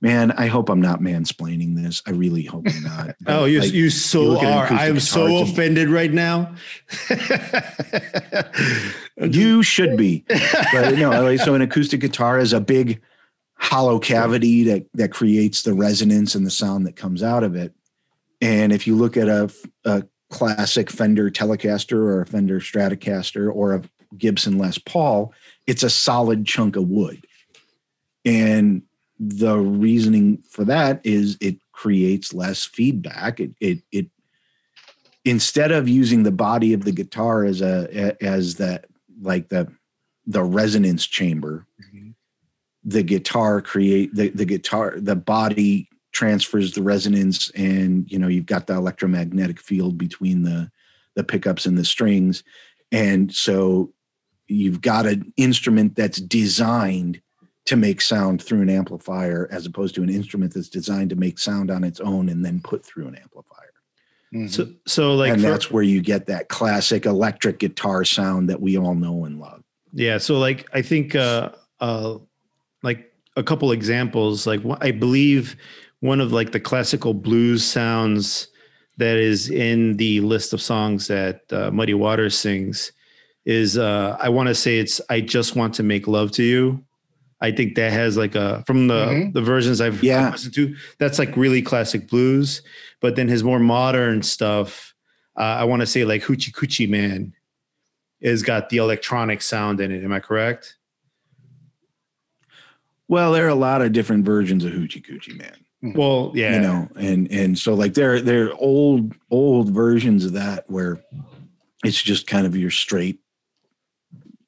[0.00, 2.02] man i hope i'm not mansplaining this.
[2.06, 3.16] I really hope i'm not.
[3.26, 4.72] Oh, you like, you so an are.
[4.72, 6.54] I am so it's a- offended right now.
[9.20, 10.24] you should be.
[10.72, 13.00] But no like, so an acoustic guitar is a big
[13.54, 17.74] hollow cavity that that creates the resonance and the sound that comes out of it.
[18.40, 19.52] And if you look at a,
[19.84, 23.82] a classic fender telecaster or a fender stratocaster or a
[24.16, 25.32] gibson les paul
[25.70, 27.24] it's a solid chunk of wood.
[28.24, 28.82] And
[29.20, 33.38] the reasoning for that is it creates less feedback.
[33.38, 34.06] It it, it
[35.24, 38.86] instead of using the body of the guitar as a as that
[39.22, 39.70] like the
[40.26, 42.10] the resonance chamber mm-hmm.
[42.82, 48.46] the guitar create the, the guitar the body transfers the resonance and you know you've
[48.46, 50.70] got the electromagnetic field between the
[51.16, 52.42] the pickups and the strings.
[52.92, 53.92] And so
[54.48, 57.20] you've got an instrument that's designed
[57.66, 61.38] to make sound through an amplifier as opposed to an instrument that's designed to make
[61.38, 63.56] sound on its own and then put through an amplifier.
[64.32, 64.48] Mhm.
[64.48, 68.60] so so like and for- that's where you get that classic electric guitar sound that
[68.60, 69.62] we all know and love.
[69.92, 72.18] Yeah, so like I think uh uh
[72.84, 75.56] like a couple examples like I believe
[76.00, 78.48] one of like the classical blues sounds
[78.96, 82.92] that is in the list of songs that uh, Muddy Waters sings
[83.46, 86.84] is uh I want to say it's I just want to make love to you.
[87.40, 89.32] I think that has like a from the Mhm.
[89.32, 90.30] the versions I've Yeah.
[90.30, 92.60] Listened to that's like really classic blues,
[93.00, 94.94] but then his more modern stuff
[95.38, 97.32] uh, I want to say like Hoochie Coochie Man
[98.22, 100.04] has got the electronic sound in it.
[100.04, 100.76] Am I correct?
[103.08, 106.60] well there are a lot of different versions of hoochie coochie man Well, yeah, you
[106.60, 111.00] know and and so like there there are old old versions of that where
[111.84, 113.18] it's just kind of your straight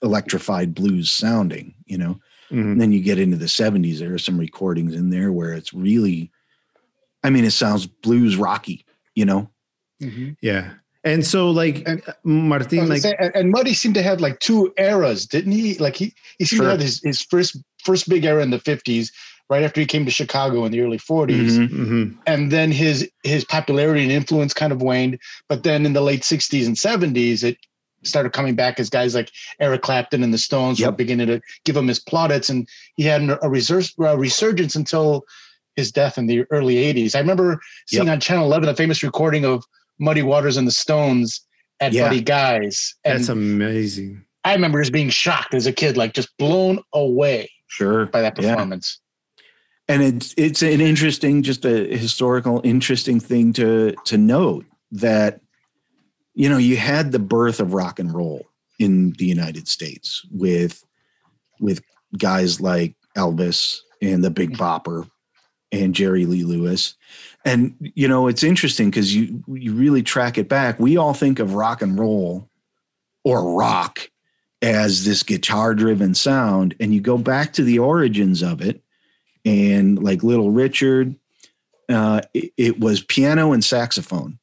[0.02, 2.18] electrified blues sounding you know
[2.50, 2.72] Mhm.
[2.72, 5.72] and then you get into the 70s there are some recordings in there where it's
[5.72, 6.30] really
[7.22, 9.48] i mean it sounds blues rocky you know
[10.02, 10.36] Mhm.
[10.42, 10.72] yeah.
[11.04, 14.20] And so, like And- I Martin, like gonna say, and- and Muddy seemed to have
[14.20, 15.74] like two eras, didn't he?
[15.78, 16.66] Like he he seemed Sure.
[16.66, 19.10] to have his, his first first big era in the fifties,
[19.52, 21.68] right after he came to Chicago in the early 40s Mhm.
[21.68, 22.16] mhm.
[22.26, 25.18] and then his his popularity and influence kind of waned.
[25.50, 27.56] But then in the late sixties and seventies, it
[28.04, 31.76] started coming back as guys like Eric Clapton and the Stones were beginning to give
[31.76, 35.24] him his plaudits, and he had a, resurg- a resurgence until
[35.76, 37.14] his death in the early '80s.
[37.14, 39.62] I remember seeing on Channel 11 a famous recording of
[40.00, 41.42] Muddy Waters and the Stones
[41.78, 42.08] at Yeah.
[42.08, 44.24] Buddy Guy's, and that's amazing.
[44.44, 48.34] I remember just being shocked as a kid, like just blown away sure by that
[48.40, 48.56] Yeah.
[49.92, 55.40] And it's it's an interesting just a historical interesting thing to to note that
[56.34, 58.46] you know, you had the birth of rock and roll
[58.78, 60.84] in the United States with
[61.60, 61.82] with
[62.18, 65.08] guys like Elvis and the Big Bopper
[65.70, 66.94] and Jerry Lee Lewis.
[67.44, 70.78] And you know, it's interesting because you you really track it back.
[70.78, 72.48] We all think of rock and roll
[73.24, 74.08] or rock
[74.62, 78.81] as this guitar driven sound and you go back to the origins of it
[79.44, 81.16] and like little richard
[81.88, 84.38] uh, it, it was piano and saxophone.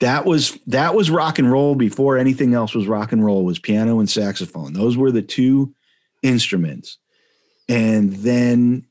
[0.00, 3.58] That was that was rock and roll before anything else was rock and roll was
[3.58, 4.72] piano and saxophone.
[4.72, 5.74] Those were the two
[6.22, 6.98] instruments.
[7.68, 8.86] And then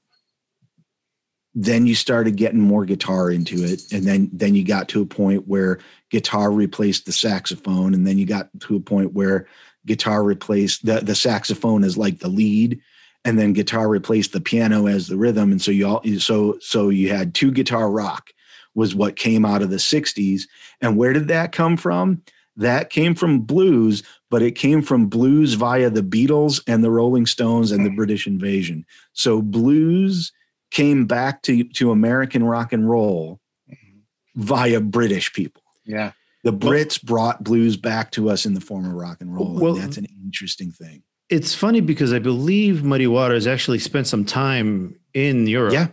[1.53, 5.05] then you started getting more guitar into it and then then you got to a
[5.05, 5.77] point where
[6.09, 9.45] guitar replaced the saxophone and then you got to a point where
[9.85, 12.81] guitar replaced the, the saxophone as like the lead
[13.25, 16.89] and then guitar replaced the piano as the rhythm and so you all so so
[16.89, 18.31] you had two guitar rock
[18.75, 20.43] was what came out of the 60s
[20.81, 22.21] and where did that come from
[22.55, 27.25] that came from blues but it came from blues via the beatles and the rolling
[27.25, 27.95] stones and the mm.
[27.95, 30.31] british invasion so blues
[30.71, 33.39] came back to to american rock and roll
[33.71, 33.99] mm-hmm.
[34.35, 36.11] via british people Yeah.
[36.43, 39.53] the Brits brought blues back to us in the form of rock and roll.
[39.53, 41.03] Well- and that's an interesting thing.
[41.29, 45.73] It's funny because I believe Muddy Waters actually spent some time in Europe.
[45.73, 45.87] Yeah.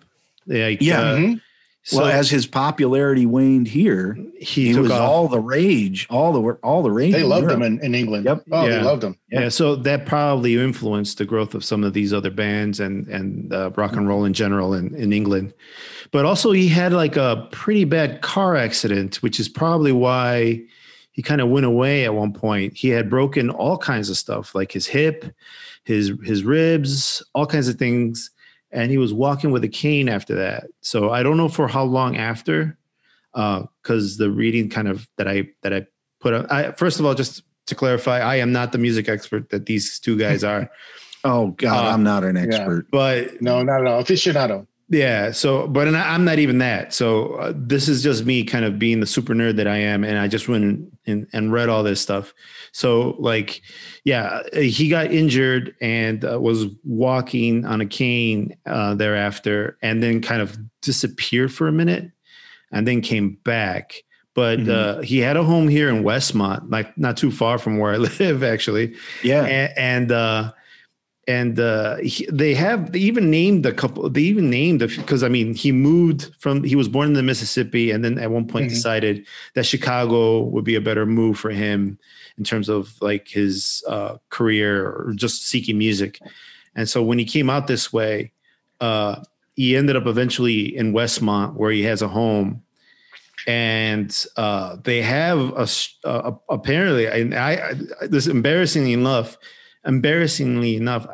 [0.47, 1.01] Like, Yeah.
[1.01, 1.41] uh, Mhm.
[1.83, 5.01] so well, as his popularity waned here, he, he, was off.
[5.01, 7.13] all the rage, all the all the rage.
[7.13, 7.57] They loved Europe.
[7.59, 8.25] him in, in England.
[8.27, 8.43] Yep.
[8.51, 8.79] Oh, Yeah.
[8.79, 9.17] they loved him.
[9.31, 9.49] Yeah.
[9.49, 13.71] so that probably influenced the growth of some of these other bands and and uh,
[13.77, 15.55] rock and roll in general in, in England.
[16.11, 20.61] But also, he had like a pretty bad car accident, which is probably why
[21.21, 22.75] he kind of went away at one point.
[22.75, 25.27] He had broken all kinds of stuff, like his hip,
[25.85, 28.31] his his ribs, all kinds of things,
[28.73, 30.65] and he was walking with a cane after that.
[30.81, 32.79] So I don't know for how long after,
[33.35, 35.87] because the reading kind of that I that I
[36.21, 36.47] put up.
[36.51, 39.99] I, first of all, just to clarify, I am not the music expert that these
[39.99, 40.71] two guys are,
[41.25, 42.87] Oh God, Uh, I'm not an expert.
[42.91, 44.03] but No, not at all.
[44.03, 44.67] Aficionado.
[44.91, 45.31] Yeah.
[45.31, 46.93] So, but and I- I'm not even that.
[46.93, 50.05] So uh, this is just me kind of being the super nerd that I am,
[50.05, 52.35] and I just went and, and read all this stuff.
[52.73, 53.63] So, like,
[54.05, 60.21] yeah, he got injured and uh, was walking on a cane uh, thereafter, and then
[60.21, 62.11] kind of disappeared for a minute,
[62.73, 63.95] and then came back.
[64.35, 64.69] But Mhm.
[64.71, 67.97] uh, he had a home here in Westmont, like not too far from where I
[68.21, 70.53] live, actually Yeah, and and uh
[71.37, 75.29] and uh he, they have they even named a couple they even named because i
[75.37, 78.67] mean he moved from he was born in the mississippi and then at one point
[78.67, 78.75] Mhm.
[78.77, 79.17] decided
[79.55, 81.99] that chicago would be a better move for him
[82.39, 86.13] in terms of like his uh career or just seeking music
[86.79, 88.15] and so when he came out this way
[88.81, 89.15] uh
[89.57, 92.51] he ended up eventually in westmont where he has a home
[93.47, 95.67] and uh, they have a,
[96.05, 97.53] uh, apparently and I,
[98.01, 99.39] I this embarrassingly enough
[99.87, 101.07] embarrassingly enough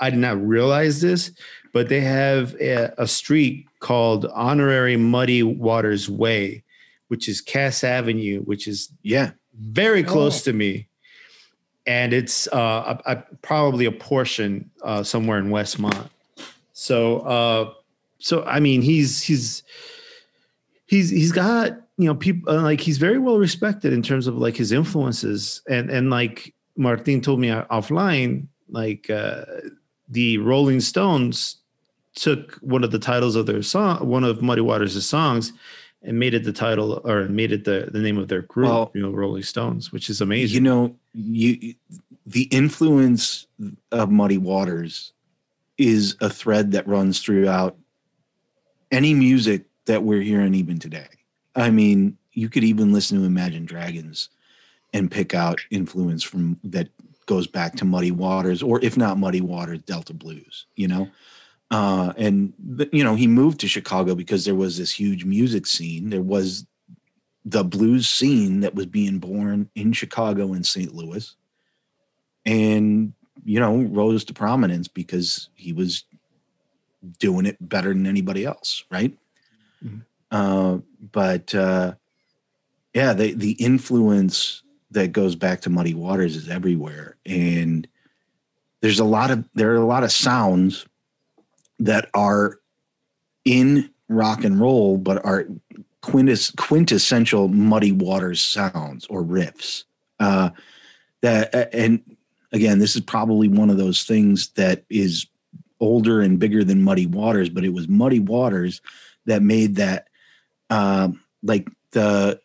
[0.00, 1.30] i did not realize this
[1.72, 6.62] but they have a, a street called honorary muddy waters way
[7.08, 9.30] which is cass avenue which is yeah.
[9.60, 10.50] very close Oh.
[10.50, 10.88] to me
[11.86, 16.08] and it's uh, a, a, probably a portion uh, somewhere in westmont
[16.72, 17.72] so uh,
[18.18, 19.62] so i mean he's he's
[20.86, 24.36] he's he's got you know people uh, like he's very well respected in terms of
[24.36, 29.44] like his influences and and like martin told me offline like uh
[30.08, 31.56] the rolling stones
[32.14, 35.52] took one of the titles of their song one of muddy waters' songs
[36.02, 38.90] and made it the title or made it the, the name of their group Well-
[38.94, 40.54] you know rolling stones which is amazing.
[40.54, 41.74] You know, you
[42.26, 43.46] the influence
[43.90, 45.12] of Muddy Waters
[45.78, 47.76] is a thread that runs throughout
[48.90, 51.08] any music that we're hearing even today.
[51.56, 54.28] I mean, you could even listen to Imagine Dragons
[54.92, 56.88] and pick out influence from that
[57.26, 60.66] goes back to Muddy Waters, or if not Muddy Waters, Delta Blues.
[60.76, 61.08] You know,
[61.70, 62.52] uh, and
[62.92, 66.10] you know he moved to Chicago because there was this huge music scene.
[66.10, 66.66] There was
[67.44, 70.94] the blues scene that was being born in Chicago and St.
[70.94, 71.34] Louis,
[72.44, 73.12] and
[73.44, 76.04] you know rose to prominence because he was
[77.18, 79.16] doing it better than anybody else, right?
[79.84, 80.02] Mhm.
[80.30, 80.78] Uh,
[81.12, 81.94] but uh,
[82.94, 87.86] yeah, the the influence that goes back to Muddy Waters is everywhere, and
[88.80, 90.86] there's a lot of there are a lot of sounds
[91.78, 92.58] that are
[93.44, 95.46] in rock and roll, but are
[96.00, 99.84] quintes, quintessential Muddy Waters sounds or riffs.
[100.20, 100.50] Uh,
[101.20, 102.02] that and
[102.52, 105.26] again, this is probably one of those things that is
[105.80, 108.80] older and bigger than Muddy Waters, but it was Muddy Waters
[109.26, 110.08] that made that
[110.70, 112.40] um, like the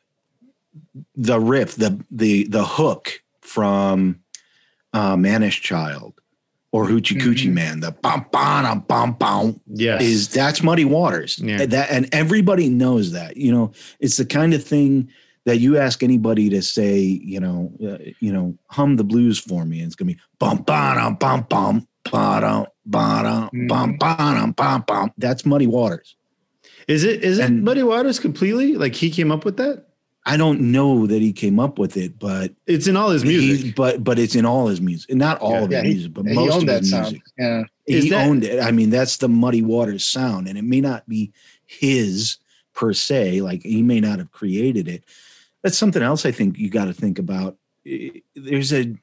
[1.15, 4.19] the riff, the the the hook from
[4.93, 6.13] uh, Mannish Child
[6.71, 7.53] or Hoochie Coochie Mhm.
[7.53, 10.01] Man, the bum bum bum bum Yes.
[10.01, 11.39] is that's Muddy Waters.
[11.39, 11.65] Yeah.
[11.65, 13.37] That and everybody knows that.
[13.37, 15.09] You know, it's the kind of thing
[15.45, 19.65] that you ask anybody to say, you know, uh, you know, hum the blues for
[19.65, 25.11] me, and it's gonna be bum bum bum bum bum bum bum bum bum bum.
[25.17, 26.15] That's Muddy Waters.
[26.87, 28.75] is it is it and- Muddy Waters completely?
[28.75, 29.85] Like he came up with that?
[30.25, 33.65] I don't know that he came up with it, but It's in all his music.
[33.65, 35.63] he, but but it's in all his music, not all Yeah.
[35.63, 37.03] of his Yeah, he- music, but he most owned of that his sound.
[37.11, 37.21] music.
[37.37, 37.63] Yeah.
[37.87, 38.59] Is he that- owned it.
[38.61, 41.31] I mean, that's the Muddy Waters sound, and it may not be
[41.65, 42.37] his
[42.73, 43.41] per se.
[43.41, 45.03] Like he may not have created it.
[45.61, 47.57] That's something else I think you got to think about.
[48.35, 48.93] There's a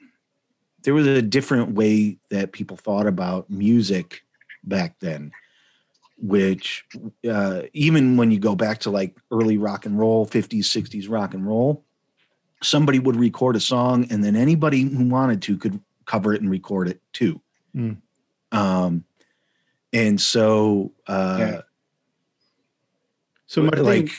[0.83, 4.23] there was a different way that people thought about music
[4.65, 5.31] back then,
[6.21, 6.85] which
[7.29, 11.35] uh, even when you go back to like early rock and roll, 50s, 60s rock
[11.35, 11.85] and roll,
[12.63, 16.51] somebody would record a song, and then anybody who wanted to could cover it and
[16.51, 17.41] record it too.
[17.75, 17.99] Mm.
[18.53, 19.05] Um,
[19.93, 21.61] and so, uh, Yeah.
[23.47, 24.11] So Martin, like,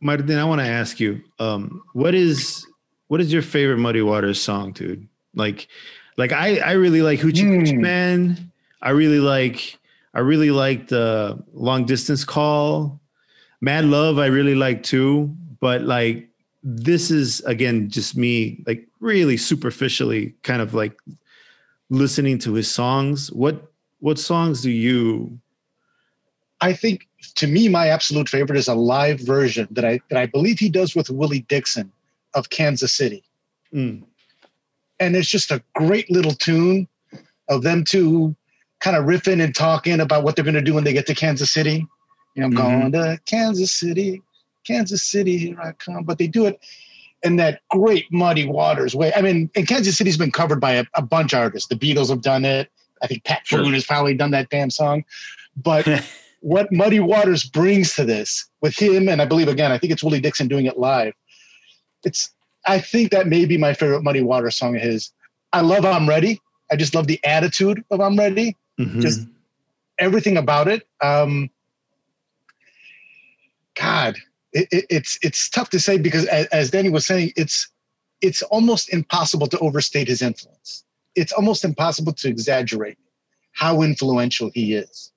[0.00, 2.66] Martin, I want to ask you, um, what is
[3.08, 5.08] what is your favorite Muddy Waters song, dude?
[5.34, 5.68] Like,
[6.18, 7.80] like I I really like Hoochie Coochie Hmm.
[7.80, 8.52] Man.
[8.82, 9.78] I really like
[10.16, 12.98] I really like the Long Distance Call.
[13.60, 15.36] Mad Love, I really like too.
[15.60, 16.30] But like,
[16.62, 20.98] this is again just me, like really superficially, kind of like
[21.90, 23.30] listening to his songs.
[23.30, 25.38] What what songs do you?
[26.62, 30.24] I think to me, my absolute favorite is a live version that I that I
[30.24, 31.92] believe he does with Willie Dixon
[32.32, 33.22] of Kansas City.
[33.74, 34.02] Mm,
[34.98, 36.88] And it's just a great little tune
[37.50, 38.34] of them two
[38.80, 41.50] kind of riffing and talking about what they're gonna do when they get to Kansas
[41.52, 41.86] City.
[42.34, 42.56] You know, I'm Mhm.
[42.56, 44.22] going to Kansas City,
[44.66, 46.04] Kansas City, here I come.
[46.04, 46.60] But they do it
[47.22, 49.12] in that great muddy waters way.
[49.14, 51.68] I mean, and Kansas City's been covered by a, a bunch of artists.
[51.68, 52.70] The Beatles have done it.
[53.02, 53.62] I think Pat Sure.
[53.62, 55.04] Boone has probably done that damn song.
[55.56, 55.86] But
[56.40, 60.02] what Muddy Waters brings to this with him, and I believe again, I think it's
[60.04, 61.14] Willie Dixon doing it live.
[62.04, 62.30] It's
[62.66, 65.12] I think that may be my favorite Muddy Waters song of his.
[65.52, 66.40] I love I'm Ready.
[66.70, 68.56] I just love the attitude of I'm Ready.
[68.78, 69.00] Mhm.
[69.00, 69.26] Just
[69.98, 70.86] everything about it.
[71.00, 71.50] Um
[73.74, 74.16] God,
[74.52, 77.68] it, it, it's it's tough to say because as, as Danny was saying, it's
[78.22, 80.84] it's almost impossible to overstate his influence.
[81.14, 82.98] It's almost impossible to exaggerate
[83.52, 85.12] how influential he is.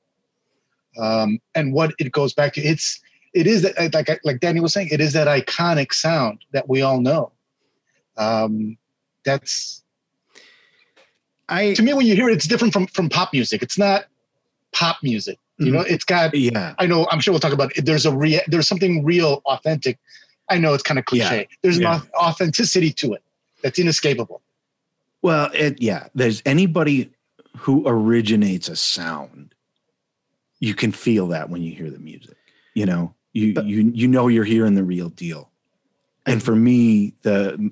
[0.98, 3.00] Um, and what it goes back to, it's
[3.34, 6.82] it is that like like Danny was saying, it is that iconic sound that we
[6.82, 7.32] all know.
[8.18, 8.78] Um,
[9.24, 9.84] that's
[11.50, 13.62] I to me when you hear it, it's different from from pop music.
[13.64, 14.06] It's not
[14.72, 15.40] pop music.
[15.58, 15.76] You mm-hmm.
[15.76, 17.08] know, it's got yeah, I know.
[17.12, 17.86] I'm sure we'll talk about it.
[17.86, 18.40] There's a real.
[18.48, 20.00] There's something real, authentic.
[20.50, 21.48] I know it's kind of cliche.
[21.62, 22.02] There's an Yeah.
[22.16, 23.24] au- authenticity to it
[23.62, 24.42] that's inescapable.
[25.22, 27.12] Well, it, yeah, there's anybody
[27.58, 29.54] who originates a sound,
[30.60, 32.38] you can feel that when you hear the music.
[32.74, 35.50] You know, you But- you you know you're hearing the real deal.
[36.26, 37.72] And for me, the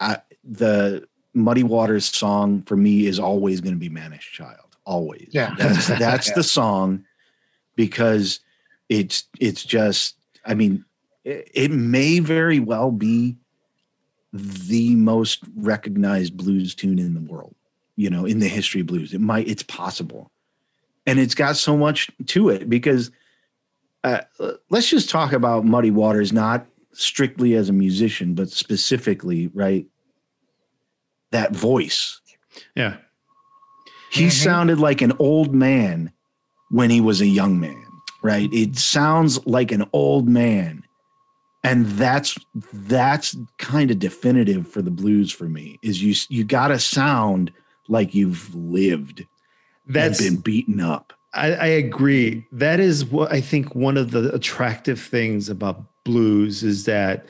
[0.00, 4.76] I, the Muddy Waters song for me is always going to be Mannish Child.
[4.84, 5.28] Always.
[5.32, 5.54] Yeah.
[5.58, 6.34] That's that's Yeah.
[6.34, 7.04] the song
[7.76, 8.40] because
[8.88, 10.84] it's it's just I mean
[11.24, 13.36] it, it may very well be
[14.32, 17.54] the most recognized blues tune in the world
[17.96, 20.30] you know in the history of blues it might it's possible
[21.06, 23.10] and it's got so much to it because
[24.04, 24.20] uh,
[24.68, 29.86] let's just talk about muddy waters not strictly as a musician but specifically right
[31.32, 32.20] that voice
[32.74, 32.96] yeah.
[34.10, 34.32] he Mhm.
[34.32, 36.12] sounded like an old man
[36.70, 37.82] when he was a young man
[38.22, 40.82] right it sounds like an old man
[41.64, 42.36] and that's
[42.72, 47.52] that's kind of definitive for the blues for me is you you got to sound
[47.88, 49.26] like you've lived
[49.86, 52.46] That's and been beaten up I, I agree.
[52.50, 57.26] That is what I think one of the attractive things about blues is that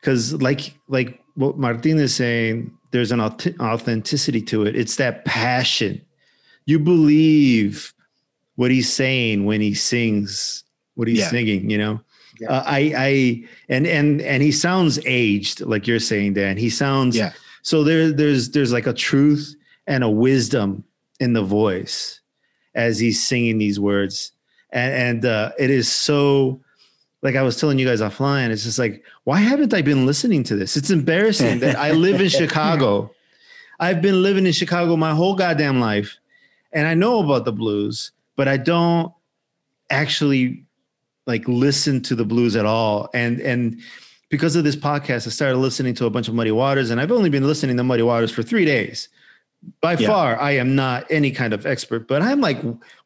[0.00, 4.76] because like like what Martin is saying, there's an aut- authenticity to it.
[4.76, 6.00] It's that passion.
[6.66, 7.92] You believe
[8.56, 10.64] what he's saying when he sings
[10.94, 11.30] what he's Yeah.
[11.30, 12.00] singing, you know.
[12.40, 12.50] Yeah.
[12.52, 16.56] Uh, I I and and and he sounds aged, like you're saying, Dan.
[16.56, 17.32] He sounds yeah
[17.62, 19.54] so there, there's there's like a truth
[19.86, 20.84] and a wisdom
[21.18, 22.20] in the voice
[22.74, 24.32] as he's singing these words,
[24.70, 26.60] and and uh, it is so.
[27.22, 30.42] Like I was telling you guys offline, it's just like, why haven't I been listening
[30.44, 30.76] to this?
[30.76, 33.10] It's embarrassing that I live in Chicago.
[33.78, 36.18] I've been living in Chicago my whole goddamn life,
[36.72, 39.12] and I know about the blues, but I don't
[39.90, 40.64] actually
[41.26, 43.08] like listen to the blues at all.
[43.12, 43.80] And and
[44.30, 47.12] because of this podcast, I started listening to a bunch of Muddy Waters, and I've
[47.12, 49.08] only been listening to Muddy Waters for three days.
[49.82, 50.08] By Yeah.
[50.08, 52.58] far, I am not any kind of expert, but I'm like,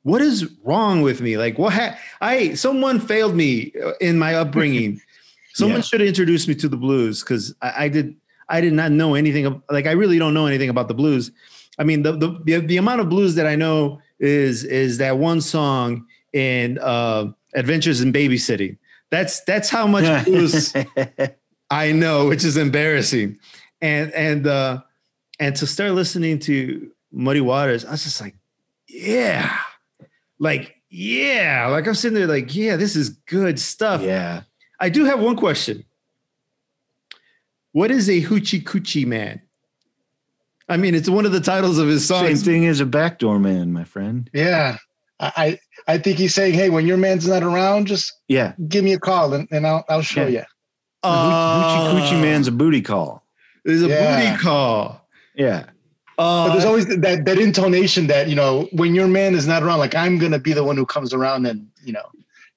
[0.02, 1.36] what is wrong with me?
[1.36, 1.72] Like, what?
[1.72, 5.00] Ha- I someone failed me uh, in my upbringing.
[5.55, 5.82] someone Yeah.
[5.82, 8.14] should have introduced me to the blues because I, I did.
[8.48, 9.46] I did not know anything.
[9.46, 11.32] Of, like, I really don't know anything about the blues.
[11.78, 15.18] I mean, the, the the the amount of blues that I know is is that
[15.18, 18.76] one song in uh, Adventures in Babysitting.
[19.11, 20.72] That's that's how much blues
[21.70, 23.38] I know, which is embarrassing.
[23.80, 24.82] And and uh
[25.41, 28.35] and to start listening to Muddy Waters, I was just like,
[28.89, 29.59] yeah.
[30.39, 31.68] Like, yeah.
[31.70, 34.03] Like I'm sitting there like, yeah, this is good stuff.
[34.03, 34.43] yeah.
[34.80, 35.85] I do have one question.
[37.72, 39.41] What is a hoochie coochie man?
[40.68, 42.41] I mean, it's one of the titles of his songs.
[42.43, 44.28] Same thing as a backdoor man, my friend.
[44.32, 44.78] Yeah.
[45.20, 45.59] I, I
[45.95, 48.55] I think he's saying, hey, when your man's not around, just Yeah.
[48.68, 50.41] give me a call and, and I'll I'll show Yeah.
[50.41, 50.45] you.
[51.03, 53.24] The hoochie coochie uh, man's a booty call.
[53.64, 54.30] It's a Yeah.
[54.32, 55.03] booty call.
[55.35, 55.64] Yeah.
[56.16, 59.62] Uh, But there's always that that intonation that you know when your man is not
[59.62, 62.05] around, like I'm gonna be the one who comes around and you know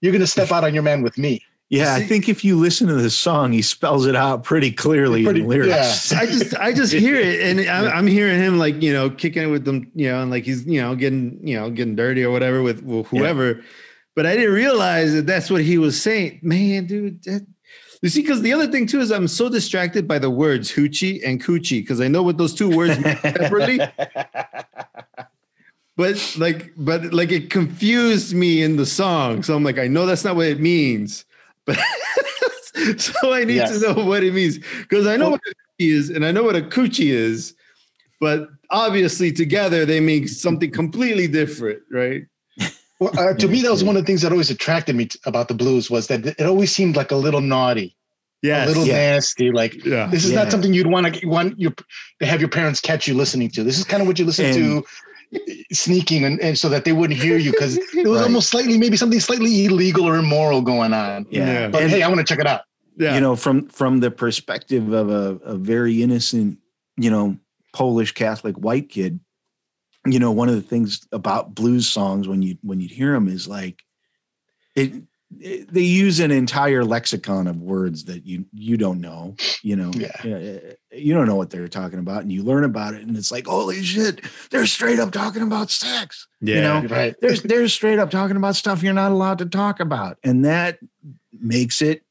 [0.01, 1.43] you're gonna step out on your man with me.
[1.69, 5.25] Yeah, I think if you listen to this song, he spells it out pretty clearly
[5.25, 6.11] Pretty- in lyrics.
[6.13, 6.19] Yeah.
[6.21, 9.43] I just I just hear it and I'm, I'm hearing him like you know kicking
[9.43, 12.23] it with them you know and like he's you know getting you know getting dirty
[12.23, 13.63] or whatever with, with whoever,
[14.15, 16.39] but I didn't realize that that's what he was saying.
[16.43, 17.45] Man, dude, that,
[18.01, 21.21] you see, because the other thing too is I'm so distracted by the words hoochie
[21.25, 23.79] and coochie because I know what those two words mean separately,
[25.97, 29.43] but like but like it confused me in the song.
[29.43, 31.25] So I'm like I know that's not what it means,
[31.65, 31.77] but
[32.97, 33.79] so I need Yes.
[33.79, 36.43] to know what it means because I know what a coochie is and I know
[36.43, 37.55] what a coochie is,
[38.19, 42.23] but obviously together they mean something completely different, right?
[42.99, 45.19] Well, uh, to me, that was one of the things that always attracted me t-
[45.25, 47.95] about the blues was that it always seemed like a little naughty,
[48.41, 48.93] Yeah, a little Yeah.
[49.15, 49.51] nasty.
[49.51, 50.43] Like yeah, this is Yeah.
[50.43, 51.73] not something you'd want to want your
[52.19, 53.63] to have your parents catch you listening to.
[53.63, 54.83] This is kind of what you listen to
[55.71, 58.23] sneaking and, and so that they wouldn't hear you because it was Right.
[58.23, 61.25] almost slightly maybe something slightly illegal or immoral going on.
[61.29, 61.45] Yeah.
[61.45, 61.67] Yeah.
[61.67, 62.61] But And, hey, I want to check it out.
[62.97, 63.13] yeah.
[63.15, 66.57] you know, from from the perspective of a, a very innocent,
[66.97, 67.37] you know,
[67.73, 69.19] Polish Catholic white kid,
[70.13, 73.27] you know, one of the things about blues songs when you when you hear them
[73.27, 73.83] is like
[74.75, 75.03] it, it-
[75.73, 79.91] they use an entire lexicon of words that you you don't know, you know.
[79.93, 80.11] Yeah.
[80.23, 83.31] Uh, You don't know what they're talking about and you learn about it and it's
[83.31, 86.55] like, "Holy shit, they're straight up talking about sex." yeah.
[86.55, 87.15] you know, Right.
[87.21, 90.79] they're they're straight up talking about stuff you're not allowed to talk about, and that
[91.37, 92.03] makes it,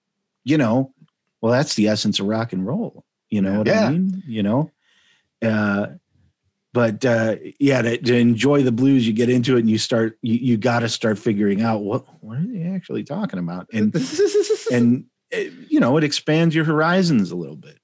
[0.45, 0.93] you know,
[1.41, 3.05] well, that's the essence of rock and roll.
[3.31, 3.87] You know what Yeah.
[3.87, 4.23] I mean?
[4.27, 4.71] You know,
[5.43, 5.87] uh,
[6.77, 10.19] but uh, yeah, to, to enjoy the blues, you get into it and you start,
[10.21, 13.95] you, you got to start figuring out what what are they actually talking about, and
[14.71, 17.79] and it, you know, it expands your horizons a little bit.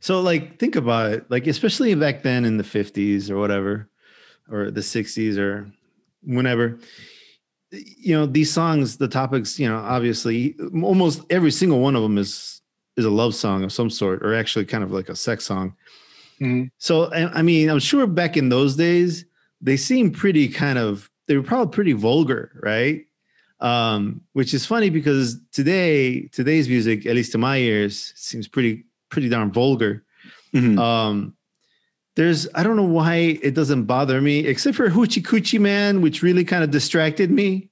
[0.00, 3.88] So like think about it, like especially back then in the 50s or whatever,
[4.50, 5.70] or the 60s or
[6.24, 6.80] whenever,
[7.70, 12.18] you know, these songs, the topics, you know, obviously almost every single one of them
[12.18, 12.62] is
[12.96, 15.76] is a love song of some sort, or actually kind of like a sex song.
[16.40, 16.70] Mhm.
[16.78, 19.24] So I I mean, I'm sure back in those days,
[19.60, 23.04] they seemed pretty kind of they were probably pretty vulgar, right?
[23.60, 28.84] Um, which is funny because today, today's music, at least to my ears, seems pretty
[29.10, 30.04] pretty darn vulgar.
[30.54, 30.78] Mhm.
[30.78, 31.34] Um,
[32.14, 36.22] there's I don't know why it doesn't bother me, except for Hoochie Coochie Man, which
[36.22, 37.68] really kind of distracted me.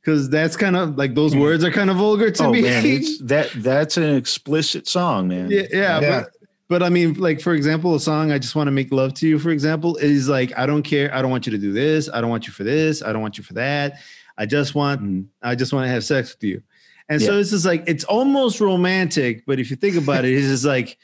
[0.00, 1.40] Because that's kind of like those Hmm.
[1.40, 2.62] words are kind of vulgar to oh me.
[2.62, 2.82] man,
[3.26, 5.50] that that's an explicit song, man.
[5.50, 6.20] yeah, yeah, Yeah.
[6.22, 6.30] But,
[6.68, 9.28] but I mean, like for example, a song "I Just Want to Make Love to
[9.28, 11.14] You," for example, is like I don't care.
[11.14, 12.08] I don't want you to do this.
[12.12, 13.02] I don't want you for this.
[13.02, 13.98] I don't want you for that.
[14.38, 15.26] I just want Mhm.
[15.42, 16.62] I just want to have sex with you.
[17.08, 17.40] And so Yeah.
[17.40, 20.98] it's just like it's almost romantic, but if you think about it, it's just like,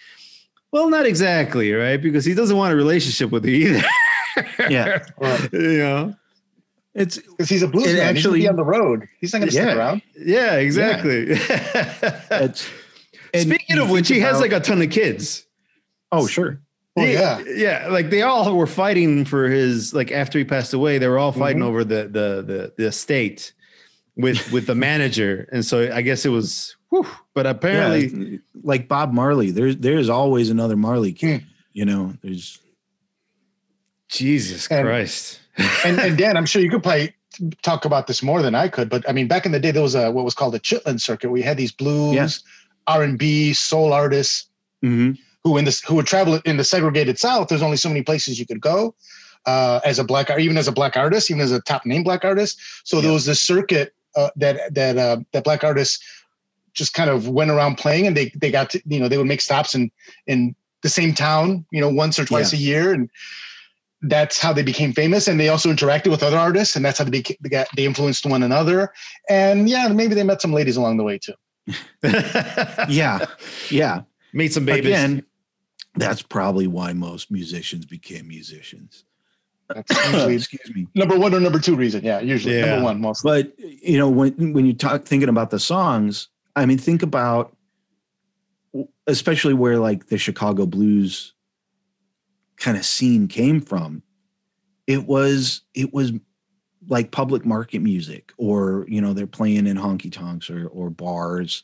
[0.72, 2.00] well, not exactly, right?
[2.02, 3.84] Because he doesn't want a relationship with you either.
[4.70, 4.98] Yeah.
[5.18, 5.48] Right.
[5.52, 6.14] you know.
[6.94, 8.14] It's Because he's a blues It man.
[8.16, 9.06] He's gonna be on the road.
[9.20, 9.62] He's not going to Yeah.
[9.64, 10.02] stick around.
[10.18, 11.26] Yeah, exactly.
[11.30, 12.68] it's
[13.32, 15.46] and Speaking of which, think he has like a ton of kids.
[16.12, 16.60] Oh sure
[16.94, 17.42] Oh, yeah.
[17.46, 17.88] yeah.
[17.90, 19.94] Like they all were fighting for his.
[19.94, 21.66] Like after he passed away, they were all fighting Mhm.
[21.66, 23.54] over the the the the estate
[24.14, 26.76] with with the manager, and so I guess it was.
[26.90, 29.50] Whew, but apparently, yeah, like Bob Marley.
[29.52, 31.40] There's there's always another Marley kid.
[31.40, 31.46] Hmm.
[31.72, 32.58] You know, there's
[34.08, 35.40] Jesus And- Christ.
[35.86, 37.14] and, and Dan, I'm sure you could probably
[37.62, 39.82] talk about this more than I could, but I mean, back in the day, there
[39.82, 41.30] was a what was called a Chitlin circuit.
[41.30, 42.28] We had these blues, Yeah.
[42.94, 44.46] R and B, soul artists
[44.84, 45.16] Mhm.
[45.44, 47.48] Who in this who would travel in the segregated South.
[47.48, 48.94] There's only so many places you could go
[49.46, 52.24] uh, as a black, even as a black artist, even as a top name black
[52.24, 52.60] artist.
[52.84, 56.02] So there was this circuit uh, that that uh, that black artists
[56.74, 59.26] just kind of went around playing, and they they got to you know they would
[59.26, 59.90] make stops in
[60.26, 62.58] in the same town, you know, once or twice Yeah.
[62.58, 63.08] a year, and
[64.02, 65.28] that's how they became famous.
[65.28, 67.84] And they also interacted with other artists, and that's how they became, they, got, they
[67.84, 68.92] influenced one another.
[69.28, 71.34] And yeah, maybe they met some ladies along the way too.
[72.88, 73.26] Yeah,
[73.70, 74.02] yeah.
[74.32, 74.90] Made some babies.
[74.90, 75.24] Again,
[75.94, 79.04] that's probably why most musicians became musicians.
[79.68, 80.86] That's usually Excuse me.
[80.94, 82.02] number one or number two reason.
[82.04, 82.66] Yeah, usually Yeah.
[82.66, 83.42] number one mostly.
[83.44, 87.56] But you know, when when you talk thinking about the songs, I mean, think about
[89.06, 91.34] especially where like the Chicago blues
[92.56, 94.02] kind of scene came from.
[94.86, 96.12] It was it was
[96.88, 101.62] like public market music, or you know, they're playing in honky tonks or or bars,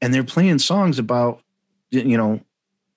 [0.00, 1.42] and they're playing songs about
[1.90, 2.40] you know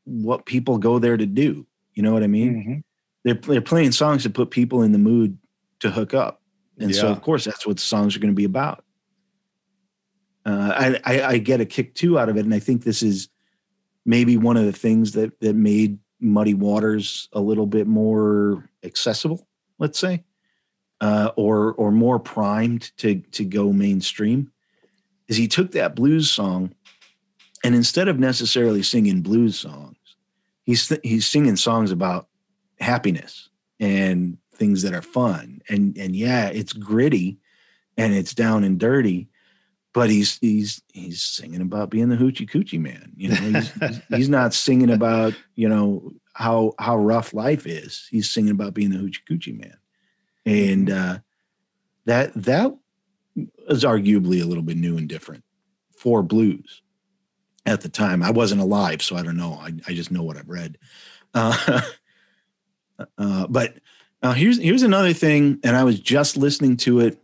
[0.06, 1.66] what people go there to do.
[1.93, 2.54] You know what I mean?
[2.54, 2.84] Mhm.
[3.24, 5.38] they're they're playing songs to put people in the mood
[5.80, 6.41] to hook up,
[6.78, 8.84] and so of course that's what the songs are going to be about.
[10.45, 10.74] Uh,
[11.06, 13.30] I, I I get a kick too out of it, and I think this is
[14.06, 19.47] maybe one of the things that that made Muddy Waters a little bit more accessible,
[19.80, 20.24] let's say,
[20.99, 24.51] uh, or or more primed to to go mainstream.
[25.30, 26.74] Is he took that blues song,
[27.64, 29.97] and instead of necessarily singing blues songs,
[30.64, 32.28] he's he's singing songs about
[32.80, 33.49] happiness
[33.80, 35.61] and things that are fun.
[35.70, 37.38] And and yeah it's gritty
[37.97, 39.30] and it's down and dirty
[39.93, 43.11] but he's he's he's singing about being the hoochie coochie man.
[43.16, 48.07] You know he's, he's, he's not singing about you know how how rough life is.
[48.09, 49.78] He's singing about being the hoochie coochie man.
[50.45, 51.20] And uh
[52.05, 52.76] that that
[53.70, 55.43] is arguably a little bit new and different
[55.95, 56.82] for blues
[57.66, 60.38] at the time i wasn't alive so i don't know i, I just know what
[60.38, 60.78] i've read
[61.34, 61.82] uh,
[63.18, 63.76] uh, but
[64.22, 67.18] now here's here's another thing, and I was just listening to it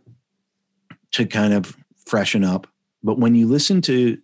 [1.12, 1.74] to kind of
[2.06, 2.66] freshen up.
[3.02, 4.18] But when you listen to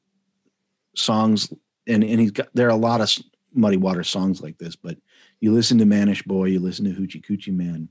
[0.95, 1.51] songs,
[1.87, 3.11] and and he's got there are a lot of
[3.55, 4.99] Muddy Water songs like this, but
[5.41, 7.89] you listen to Mannish Boy, you listen to Hoochie Coochie Man,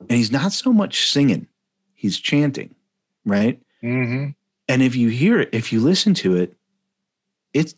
[0.00, 1.46] and he's not so much singing,
[1.92, 2.74] he's chanting,
[3.26, 3.60] right?
[3.82, 4.34] Mhm.
[4.66, 6.56] And if you hear it, if you listen to it,
[7.54, 7.74] it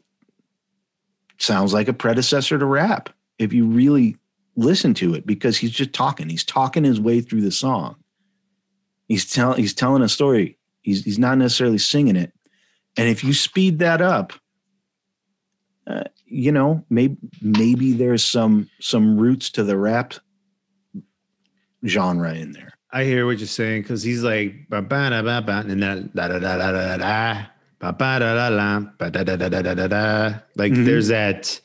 [1.38, 3.10] sounds like a predecessor to rap.
[3.38, 4.16] If you really
[4.56, 7.96] listen to it, because he's just talking, he's talking his way through the song.
[9.06, 10.58] He's telling he's telling a story.
[10.82, 12.32] He's he's not necessarily singing it.
[12.96, 14.32] And if you speed that up,
[15.86, 20.14] uh, you know, maybe maybe there's some some roots to the rap
[21.86, 22.72] genre in there.
[22.90, 26.28] I hear what you're saying because he's like ba ba da ba ba and da
[26.28, 27.46] da da da da da
[27.78, 30.34] ba ba da da la ba da da da da da da.
[30.56, 30.84] Like Mhm.
[30.84, 31.60] there's that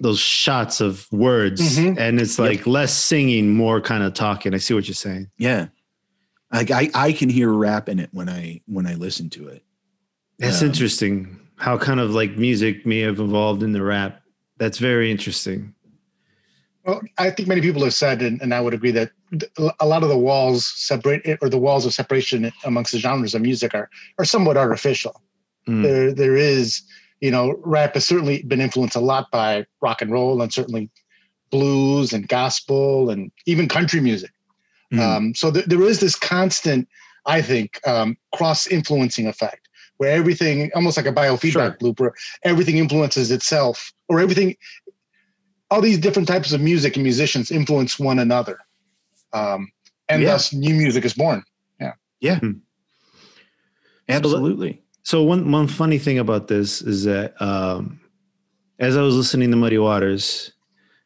[0.00, 1.96] those shots of words, Mhm.
[1.98, 4.52] and it's like less singing, more kind of talking.
[4.54, 5.28] I see what you're saying.
[5.38, 5.68] Yeah.
[6.52, 9.62] Like I, I can hear rap in it when I when I listen to it.
[10.38, 11.38] That's Um, interesting.
[11.56, 14.20] How kind of like music may have evolved in the rap.
[14.58, 15.74] That's very interesting.
[16.84, 19.10] Well, I think many people have said, and, and I would agree that
[19.78, 23.42] a lot of the walls separate or the walls of separation amongst the genres of
[23.42, 25.22] music are are somewhat artificial.
[25.68, 25.82] Mm.
[25.82, 26.82] There, there is,
[27.20, 30.90] you know, rap has certainly been influenced a lot by rock and roll, and certainly
[31.50, 34.32] blues and gospel, and even country music.
[34.92, 35.00] Mhm.
[35.00, 36.88] Um, so th- there is this constant,
[37.26, 39.68] I think, um, cross influencing effect
[39.98, 41.76] where everything, almost like a biofeedback Sure.
[41.80, 44.56] loop, where everything influences itself, or everything,
[45.72, 48.58] all these different types of music and musicians influence one another.
[49.32, 49.72] Um,
[50.10, 50.32] and Yeah.
[50.32, 51.42] thus new music is born.
[51.80, 51.94] Yeah.
[52.20, 52.40] Yeah.
[54.06, 54.82] Absolutely.
[55.02, 58.00] So one one funny thing about this is that um,
[58.78, 60.52] as I was listening to Muddy Waters,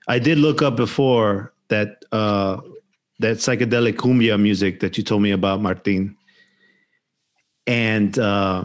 [0.08, 2.60] I did look up before that uh,
[3.20, 6.16] that psychedelic cumbia music that you told me about, Martin,
[7.68, 8.64] and uh,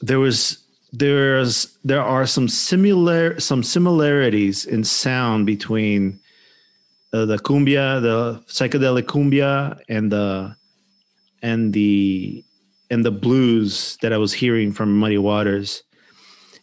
[0.00, 0.61] there was
[0.92, 6.20] there's there are some similar some similarities in sound between
[7.12, 10.54] uh, the cumbia, the psychedelic cumbia, and the
[11.42, 12.44] and the
[12.90, 15.82] and the blues that I was hearing from Muddy Waters,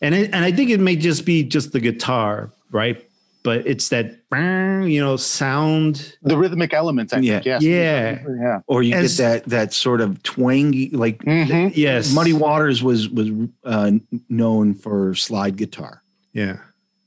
[0.01, 3.08] and it, and I think it may just be just the guitar, right?
[3.41, 6.17] But it's that you know sound.
[6.23, 7.35] The rhythmic elements, I Yeah.
[7.35, 7.45] think.
[7.45, 7.63] Yes.
[7.63, 8.23] Yeah.
[8.41, 8.59] Yeah.
[8.67, 11.71] Or you As- get that that sort of twangy, like Mhm.
[11.75, 13.29] Yes, Muddy Waters was was
[13.63, 13.91] uh,
[14.29, 16.01] known for slide guitar,
[16.33, 16.57] Yeah,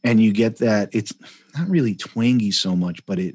[0.05, 0.89] and you get that.
[0.93, 1.13] It's
[1.57, 3.35] not really twangy so much, but it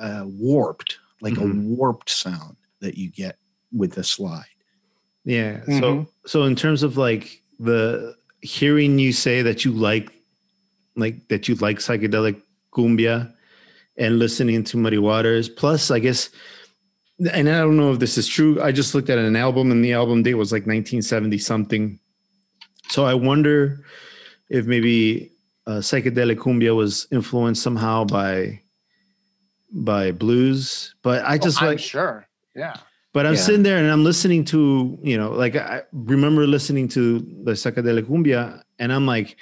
[0.00, 1.52] uh, warped, like Mhm.
[1.52, 3.36] a warped sound that you get
[3.72, 4.46] with the slide.
[5.24, 5.60] yeah.
[5.66, 5.80] Mhm.
[5.80, 10.10] So so in terms of like the hearing you say that you like
[10.96, 12.40] like that you like psychedelic
[12.72, 13.32] cumbia
[13.96, 16.30] and listening to Muddy Waters, plus I guess
[17.32, 18.60] and I don't know if this is true.
[18.62, 21.98] I just looked at an album, and the album date was like 1970 something.
[22.88, 23.84] So I wonder
[24.48, 25.30] if maybe
[25.66, 28.60] uh, psychedelic cumbia was influenced somehow by
[29.72, 30.94] by blues.
[31.02, 32.76] But I just oh, like sure, yeah.
[33.12, 33.40] But I'm Yeah.
[33.40, 38.04] sitting there and I'm listening to, you know, like I remember listening to the psychedelic
[38.04, 39.36] cumbia, and I'm like,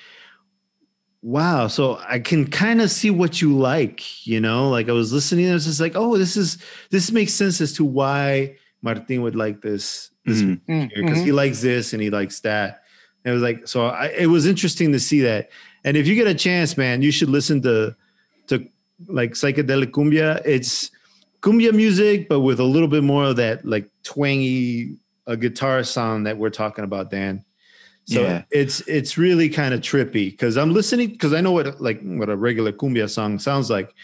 [1.23, 1.67] wow.
[1.69, 4.69] So I can kind of see what you like, you know.
[4.71, 6.59] Like I was listening, and I was just like, oh, this is
[6.91, 11.25] this makes sense as to why Martin would like this this because Mhm.
[11.25, 12.83] he likes this and he likes that.
[13.25, 13.87] And it was like so.
[13.87, 15.51] I, it was interesting to see that.
[15.85, 17.95] And if you get a chance, man, you should listen to
[18.49, 18.67] to
[19.09, 20.41] like psychedelic cumbia.
[20.45, 20.91] It's
[21.43, 24.97] cumbia music, but with a little bit more of that like twangy
[25.27, 27.45] uh, guitar sound that we're talking about, Dan.
[28.11, 28.43] So Yeah.
[28.51, 32.29] it's it's really kind of trippy because I'm listening because I know what like what
[32.29, 33.95] a regular cumbia song sounds like,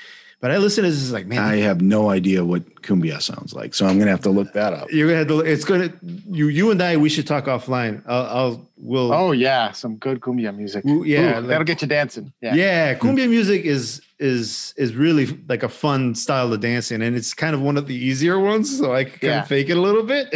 [0.40, 3.74] but I listen to this like man, I have no idea what cumbia sounds like,
[3.74, 4.92] so I'm gonna have to look that up.
[4.92, 5.40] you're gonna have to.
[5.40, 5.92] It's gonna
[6.30, 8.02] you you and I we should talk offline.
[8.06, 10.84] I'll I'll we'll Oh yeah, some good cumbia music.
[10.86, 12.32] Ooh, yeah, Ooh, like- that'll get you dancing.
[12.40, 12.54] Yeah.
[12.54, 12.94] yeah.
[12.94, 17.54] cumbia music is is is really like a fun style of dancing, and it's kind
[17.56, 18.78] of one of the easier ones.
[18.78, 19.42] So I can Yeah.
[19.42, 20.28] fake it a little bit.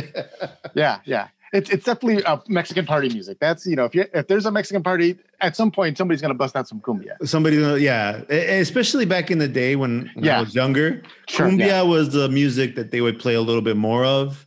[0.75, 1.29] yeah, yeah.
[1.53, 3.39] It's it's definitely a Mexican party music.
[3.41, 6.35] That's you know, if you if there's a Mexican party, at some point somebody's gonna
[6.35, 7.17] bust out some cumbia.
[7.27, 11.47] Somebody, uh, yeah, E- especially back in the day when, when I was younger, Sure,
[11.49, 11.83] cumbia yeah.
[11.83, 14.47] was the music that they would play a little bit more of.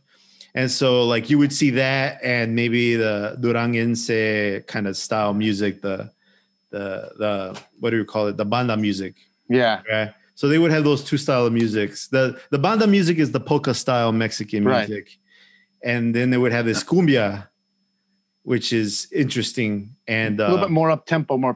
[0.54, 5.82] And so, like, you would see that, and maybe the Duranguense kind of style music,
[5.82, 6.10] the
[6.70, 9.14] the the what do you call it, the banda music,
[9.48, 10.14] Yeah, right?
[10.36, 12.08] So they would have those two style of musics.
[12.08, 14.88] The the banda music is the polka style Mexican Right
[15.84, 17.46] and then they would have this cumbia
[18.44, 21.54] which is interesting and uh, a little bit more up tempo, more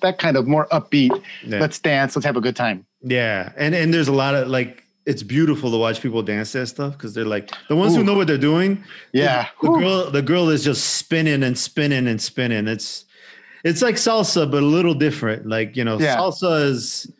[0.00, 1.10] that kind of more upbeat.
[1.44, 1.60] Yeah.
[1.60, 2.86] Let's dance, let's have a good time.
[3.02, 6.66] Yeah, and and there's a lot of like it's beautiful to watch people dance that
[6.68, 7.98] stuff because they're like the ones Ooh.
[7.98, 8.82] who know what they're doing.
[9.12, 12.66] Yeah, the, the girl the girl is just spinning and spinning and spinning.
[12.66, 13.04] It's
[13.62, 15.46] it's like salsa but a little different.
[15.46, 16.16] Like you know, yeah.
[16.16, 17.12] salsa is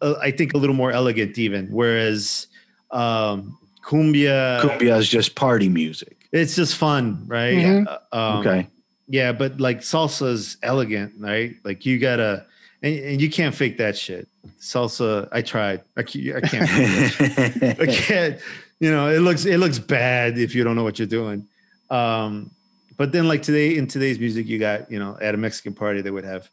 [0.00, 2.46] uh, I think a little more elegant even, whereas
[2.90, 6.16] um, cumbia Cumbia is just party music.
[6.32, 7.54] it's just fun, right?
[7.56, 7.86] Mhm.
[8.12, 8.66] Uh, um, Okay.
[9.08, 11.56] yeah, but like salsa is elegant, right?
[11.64, 12.46] Like you gotta,
[12.82, 14.28] and, and you can't fake that shit.
[14.60, 15.82] Salsa, I tried.
[15.96, 16.36] I can't.
[16.36, 16.68] I can't.
[16.68, 17.80] fake that shit.
[17.80, 18.40] I can't.
[18.80, 21.46] You know, it looks it looks bad if you don't know what you're doing.
[21.90, 22.50] Um,
[22.96, 26.00] but then like today in today's music, you got you know at a Mexican party
[26.02, 26.48] they would have,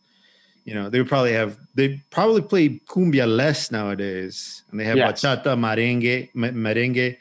[0.70, 4.98] you know, they would probably have they probably play cumbia less nowadays, and they have
[4.98, 5.10] Yes.
[5.22, 7.18] bachata, merengue, merengue,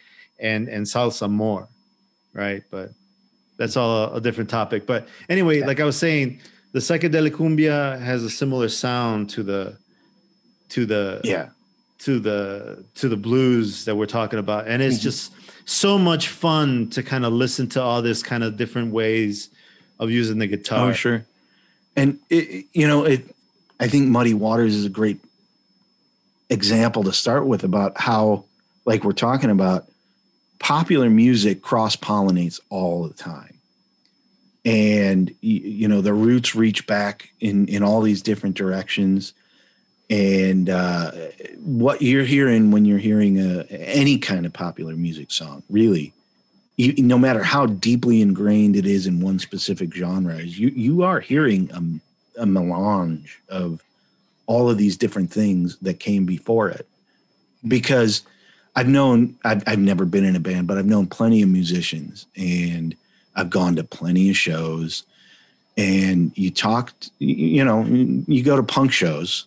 [0.51, 1.65] and and salsa more,
[2.45, 2.63] right?
[2.71, 2.89] But
[3.57, 4.81] that's all a, a different topic.
[4.93, 6.41] But anyway, like I was saying,
[6.73, 9.63] the psychedelic cumbia has a similar sound to the
[10.75, 11.47] to the yeah.
[12.01, 15.09] to the to the blues that we're talking about and it's Mhm.
[15.11, 15.33] just
[15.65, 19.49] so much fun to kind of listen to all this kind of different ways
[19.99, 21.25] of using the guitar Oh, sure.
[21.97, 23.21] And it- you know, it.
[23.81, 25.21] I think Muddy Waters is a great
[26.51, 28.45] example to start with about how,
[28.85, 29.87] like we're talking about,
[30.59, 33.59] popular music cross pollinates all the time,
[34.65, 39.33] and you know the roots reach back in in all these different directions.
[40.11, 41.11] And uh,
[41.59, 46.15] what you're hearing when you're hearing a, any kind of popular music song, really,
[46.77, 51.21] you, no matter how deeply ingrained it is in one specific genre, you you are
[51.21, 51.83] hearing a,
[52.39, 53.83] a melange of
[54.47, 56.87] all of these different things that came before it.
[57.67, 58.23] Because
[58.77, 62.27] I've known I've I've never been in a band, but I've known plenty of musicians,
[62.37, 62.95] and
[63.35, 65.03] I've gone to plenty of shows.
[65.77, 69.47] And you talked, you know, you go to punk shows,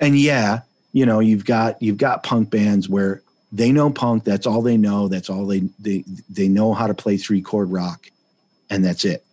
[0.00, 0.60] and yeah,
[0.92, 3.22] you know, you've got you've got punk bands where
[3.54, 6.94] they know punk that's all they know that's all they they they know how to
[6.94, 8.10] play three chord rock
[8.68, 9.24] and that's it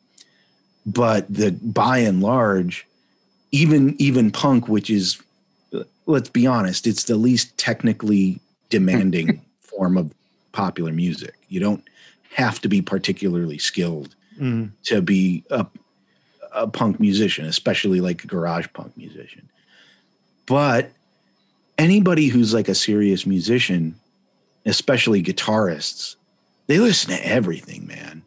[0.85, 2.87] but the by and large
[3.51, 5.21] even even punk which is
[6.05, 8.39] let's be honest it's the least technically
[8.69, 10.11] demanding form of
[10.51, 11.83] popular music you don't
[12.33, 14.71] have to be particularly skilled Mhm.
[14.85, 15.67] to be a,
[16.53, 19.49] a punk musician, especially like a garage punk musician.
[20.45, 20.89] But
[21.77, 23.95] anybody who's like a serious musician,
[24.65, 26.15] especially guitarists,
[26.67, 28.23] they listen to everything, man.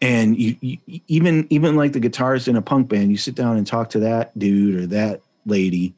[0.00, 0.78] And you, you
[1.08, 4.00] even even like the guitarist in a punk band, you sit down and talk to
[4.00, 5.94] that dude or that lady,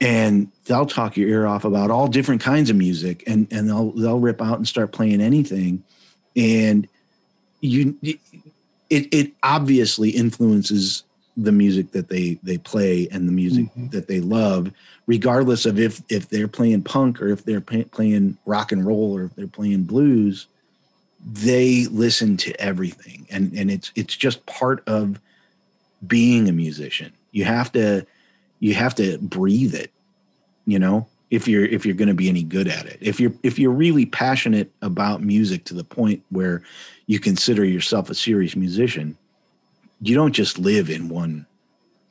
[0.00, 3.90] and they'll talk your ear off about all different kinds of music, and and they'll
[3.90, 5.82] they'll rip out and start playing anything,
[6.36, 6.86] and
[7.60, 8.20] you it
[8.88, 11.02] it obviously influences
[11.36, 13.90] the music that they they play and the music Mhm.
[13.92, 14.72] that they love
[15.06, 19.24] regardless of if if they're playing punk or if they're playing rock and roll or
[19.24, 20.46] if they're playing blues
[21.24, 23.26] they listen to everything.
[23.30, 25.20] And and it's it's just part of
[26.06, 27.12] being a musician.
[27.32, 28.06] You have to
[28.60, 29.92] you have to breathe it
[30.66, 32.98] you know if you're if you're going to be any good at it.
[33.00, 36.62] If you're if you're really passionate about music to the point where
[37.06, 39.16] you consider yourself a serious musician
[40.00, 41.44] you don't just live in one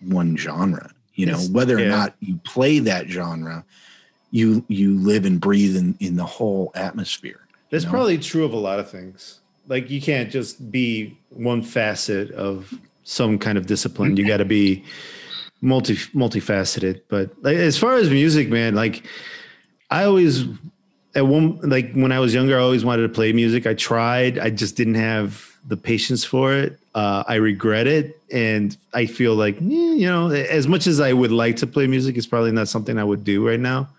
[0.02, 3.64] one genre you know It's- whether or not you play that genre
[4.32, 7.92] you you live and breathe in in the whole atmosphere That's know?
[7.92, 9.40] probably true of a lot of things.
[9.68, 14.18] Like you can't just be one facet of some kind of discipline.
[14.18, 14.84] You got to be
[15.62, 17.02] multi multifaceted.
[17.08, 19.04] But like, as far as music, man, like
[19.90, 20.46] I always
[21.16, 23.66] at one like when I was younger, I always wanted to play music.
[23.66, 24.40] I tried.
[24.40, 26.80] I just didn't have the patience for it.
[26.96, 31.14] Uh, I regret it, and I feel like eh, you know, as much as I
[31.14, 33.90] would like to play music, it's probably not something I would do right now.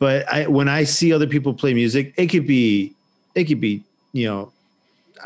[0.00, 2.94] But I, when I see other people play music, it could be,
[3.34, 4.50] it could be, you know,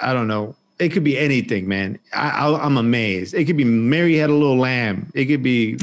[0.02, 0.56] I don't know.
[0.80, 2.00] It could be anything, man.
[2.12, 3.32] I, I, I'm amazed.
[3.34, 5.10] It could be Mary Had a Little Lamb.
[5.14, 5.78] It could be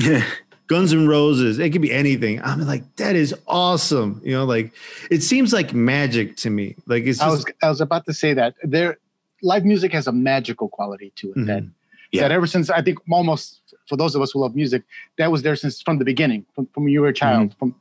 [0.67, 1.57] Guns N' Roses.
[1.57, 2.41] It could be anything.
[2.43, 4.21] I'm like, that is awesome.
[4.25, 4.73] You know, like
[5.09, 6.75] it seems like magic to me.
[6.85, 8.97] Like it's I was I was about to say that there,
[9.41, 11.37] live music has a magical quality to it.
[11.37, 11.45] Mhm.
[11.47, 11.63] That
[12.11, 12.23] Yeah.
[12.23, 14.83] that ever since I think almost for those of us who love music,
[15.17, 17.55] that was there since from the beginning, from, from when you were a child.
[17.57, 17.73] From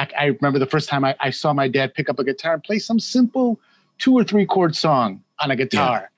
[0.00, 2.54] I, I remember the first time I, I saw my dad pick up a guitar
[2.54, 3.60] and play some simple
[3.98, 6.10] two or three chord song on a guitar,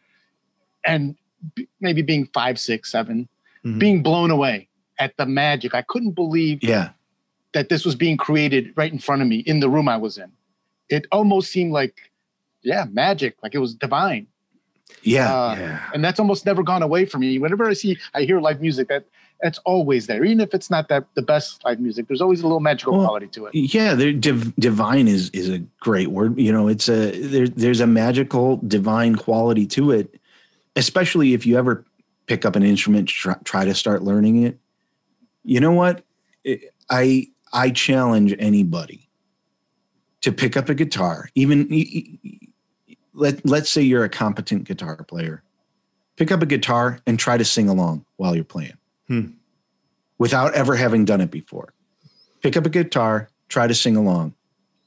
[0.85, 1.16] and
[1.55, 3.28] b- maybe being five, six, seven,
[3.64, 3.78] Mhm.
[3.78, 4.68] being blown away
[4.99, 5.74] at the magic.
[5.74, 6.91] I couldn't believe yeah
[7.53, 10.16] that this was being created right in front of me in the room I was
[10.16, 10.33] in.
[10.89, 11.95] It almost seemed like,
[12.62, 14.26] yeah, magic, like it was divine.
[15.03, 15.91] yeah Uh, yeah.
[15.95, 17.39] And that's almost never gone away from me.
[17.39, 19.05] Whenever I see, I hear live music, that
[19.43, 20.24] that's always there.
[20.24, 23.07] Even if it's not that the best live music, there's always a little magical Well,
[23.07, 23.55] quality to it.
[23.55, 26.38] yeah there, div, divine is is a great word.
[26.38, 30.18] You know it's a there, there's a magical divine quality to it
[30.74, 31.84] especially if you ever
[32.26, 34.59] pick up an instrument try, try to start learning it.
[35.45, 36.05] You know what?
[36.45, 39.09] It- i i challenge anybody
[40.22, 41.28] to pick up a guitar.
[41.34, 41.68] Even
[43.12, 45.43] let let's say you're a competent guitar player.
[46.16, 48.76] Pick up a guitar and try to sing along while you're playing
[49.12, 49.30] Hmm.
[50.18, 51.72] without ever having done it before
[52.42, 54.34] pick up a guitar, try to sing along.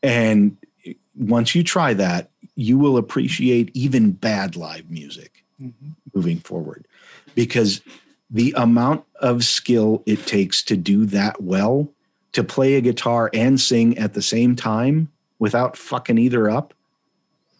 [0.04, 0.58] And
[1.18, 5.44] once you try that, you will appreciate even bad live music
[6.14, 6.86] moving forward
[7.34, 7.82] because
[8.30, 11.88] the amount of skill it takes to do that well,
[12.34, 15.10] to play a guitar and sing at the same time
[15.40, 16.74] without fucking either up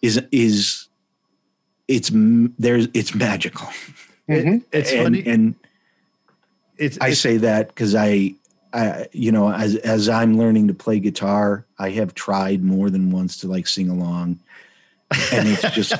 [0.02, 0.88] is is
[1.88, 2.10] it's
[2.58, 3.68] there's it's magical.
[4.28, 4.62] Mhm.
[4.72, 5.26] It's and, funny.
[5.26, 5.54] and
[6.78, 8.34] it's, I it's- say that because I,
[8.72, 13.10] I, you know, as as I'm learning to play guitar, I have tried more than
[13.10, 14.38] once to like sing along,
[15.32, 15.94] and it's just,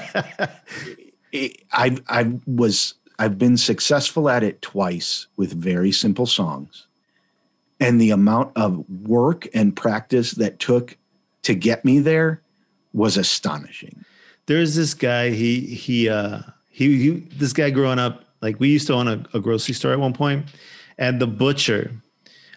[1.33, 6.87] it, I, I was, I've been successful at it twice with very simple songs,
[7.81, 10.99] and the amount of work and practice that took
[11.45, 12.43] to get me there
[12.93, 14.05] was astonishing.
[14.47, 18.87] there's this guy he he uh he, he this guy growing up like we used
[18.87, 20.47] to own a, a grocery store at one point
[20.99, 21.91] and the butcher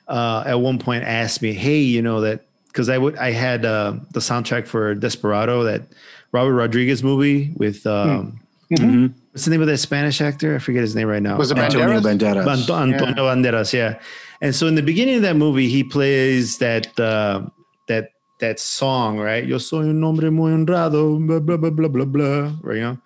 [0.08, 3.66] uh at one point asked me hey you know that because i would i had
[3.66, 5.84] uh the soundtrack for desperado that
[6.32, 8.40] robert rodriguez movie with um
[8.72, 9.14] Mhm.
[9.32, 11.58] what's the name of that spanish actor i forget his name right now Was it
[11.58, 12.46] Antonio Banderas?
[12.46, 12.48] Banderas.
[12.70, 13.98] Anto- Antonio Banderas, yeah.
[14.42, 17.42] And so in the beginning of that movie, he plays that uh,
[17.88, 19.44] that that song, right?
[19.44, 22.78] Yo soy un hombre muy honrado, blah blah blah blah blah blah, right?
[22.78, 22.98] You know.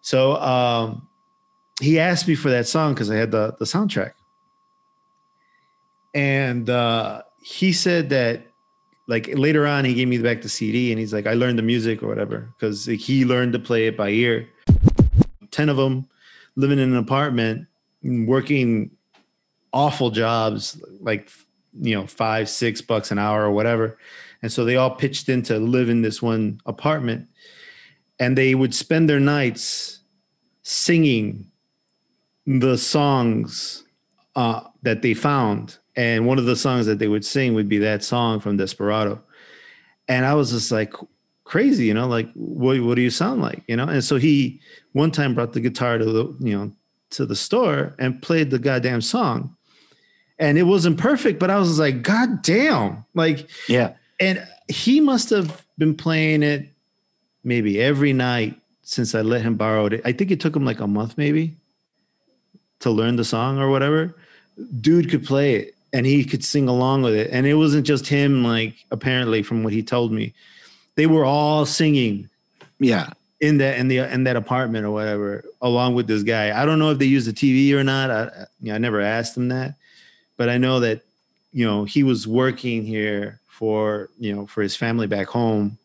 [0.00, 1.02] So um,
[1.80, 4.12] he asked me for that song because I had the the soundtrack,
[6.14, 8.42] and uh, he said that
[9.08, 11.62] like later on he gave me back the CD and he's like I learned the
[11.62, 14.48] music or whatever because he learned to play it by ear.
[15.50, 16.08] Ten of them
[16.54, 17.66] living in an apartment,
[18.02, 18.90] working
[19.72, 21.30] awful jobs, like
[21.80, 23.98] you know five six bucks an hour or whatever,
[24.42, 27.28] and so they all pitched in to live in this one apartment,
[28.18, 30.00] and they would spend their nights
[30.62, 31.49] singing
[32.46, 33.84] the songs
[34.36, 35.78] uh, that they found.
[35.96, 39.20] And one of the songs that they would sing would be that song from Desperado.
[40.08, 40.92] And I was just like
[41.44, 43.62] crazy, you know, like what, what do you sound like?
[43.66, 43.86] You know?
[43.88, 44.60] And so he
[44.92, 46.72] one time brought the guitar to the, you know,
[47.10, 49.56] to the store and played the goddamn song.
[50.38, 53.04] And it wasn't perfect, but I was like, God damn.
[53.14, 53.92] Like, Yeah.
[54.20, 56.68] and he must have been playing it
[57.44, 60.00] maybe every night since I let him borrow it.
[60.04, 61.56] I think it took him like a month, maybe.
[62.80, 64.14] To learn the song or whatever,
[64.80, 67.30] dude could play it and he could sing along with it.
[67.32, 70.32] And it wasn't just him, like apparently from what he told me,
[70.96, 72.28] they were all singing
[72.78, 73.10] Yeah.
[73.40, 76.60] in that in the in that apartment or whatever, along with this guy.
[76.60, 78.10] I don't know if they used the TV or not.
[78.10, 78.24] I,
[78.60, 79.74] you know, I never asked him that,
[80.36, 81.02] but I know that
[81.52, 85.78] you know he was working here for you know for his family back home,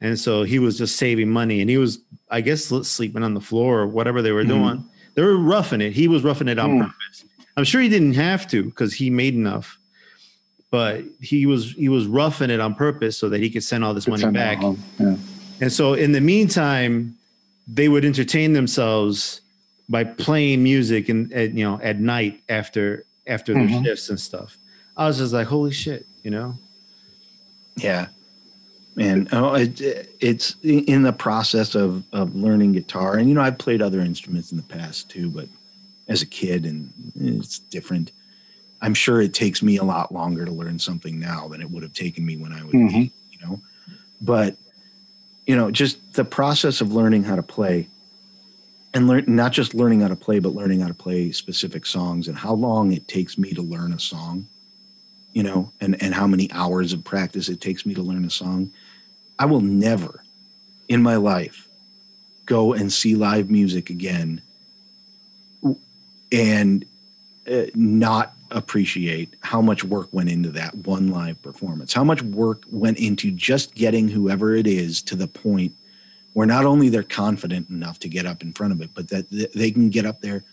[0.00, 1.98] and so he was just saving money, and he was
[2.30, 4.48] I guess sleeping on the floor or whatever they were Mhm.
[4.48, 4.84] doing.
[5.16, 5.92] They were roughing it.
[5.94, 6.80] He was roughing it on Mm.
[6.82, 7.24] purpose.
[7.56, 9.78] I'm sure he didn't have to because he made enough.
[10.70, 13.94] But he was he was roughing it on purpose so that he could send all
[13.94, 14.60] this money back.
[15.00, 15.16] Yeah.
[15.60, 17.16] And so in the meantime,
[17.66, 19.40] they would entertain themselves
[19.88, 23.84] by playing music and at, you know at night after after their Mhm.
[23.84, 24.58] shifts and stuff.
[24.96, 26.58] I was just like, holy shit, you know?
[27.76, 28.08] Yeah.
[28.98, 29.80] And oh, it,
[30.20, 33.16] it's in the process of, of learning guitar.
[33.16, 35.48] And, you know, I've played other instruments in the past too, but
[36.08, 36.90] as a kid, and
[37.20, 38.12] it's different.
[38.80, 41.82] I'm sure it takes me a lot longer to learn something now than it would
[41.82, 43.04] have taken me when I was Mhm.
[43.04, 43.60] eight, you know?
[44.22, 44.56] But,
[45.46, 47.88] you know, just the process of learning how to play
[48.94, 52.28] and learn, not just learning how to play, but learning how to play specific songs
[52.28, 54.46] and how long it takes me to learn a song
[55.36, 58.30] you know, and and how many hours of practice it takes me to learn a
[58.30, 58.70] song.
[59.38, 60.22] I will never
[60.88, 61.68] in my life
[62.46, 64.40] go and see live music again
[66.32, 66.84] and
[67.50, 71.92] uh, not appreciate how much work went into that one live performance.
[71.92, 75.72] How much work went into just getting whoever it is to the point
[76.32, 79.28] where not only they're confident enough to get up in front of it, but that
[79.54, 80.44] they can get up there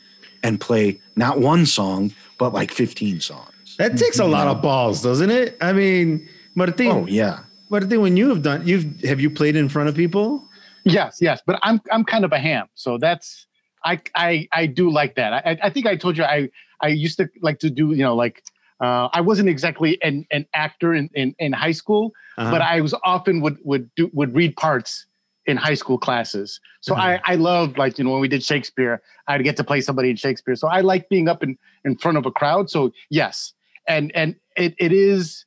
[0.42, 3.76] and play not one song, but like 15 songs.
[3.78, 5.58] That takes a lot of balls, doesn't it?
[5.62, 7.40] I mean, Martin, Oh, yeah.
[7.70, 10.44] Martin, when you have done you've have you played in front of people?
[10.86, 13.48] Yes, yes, but I'm I'm kind of a ham, so that's
[13.86, 15.34] I I I do like that.
[15.34, 16.50] I I think I told you I
[16.82, 18.44] I used to like to do you know like
[18.82, 22.52] uh, I wasn't exactly an an actor in in, in high school, Uh-huh.
[22.52, 25.06] but I was often would would do would read parts
[25.46, 26.60] in high school classes.
[26.82, 29.82] So I I loved like you know when we did Shakespeare, I'd get to play
[29.82, 30.56] somebody in Shakespeare.
[30.56, 32.70] So I like being up in in front of a crowd.
[32.70, 33.54] So yes,
[33.88, 35.46] and and it it is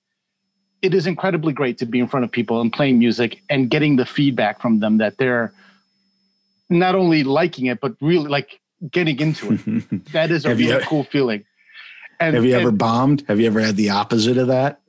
[0.86, 3.96] it is incredibly great to be in front of people and playing music and getting
[3.96, 5.52] the feedback from them that they're
[6.70, 8.60] not only liking it but really like
[8.90, 10.02] getting into it.
[10.12, 11.44] That is a really ever- cool feeling.
[12.18, 13.24] And, Have you and ever bombed?
[13.28, 14.80] Have you ever had the opposite of that?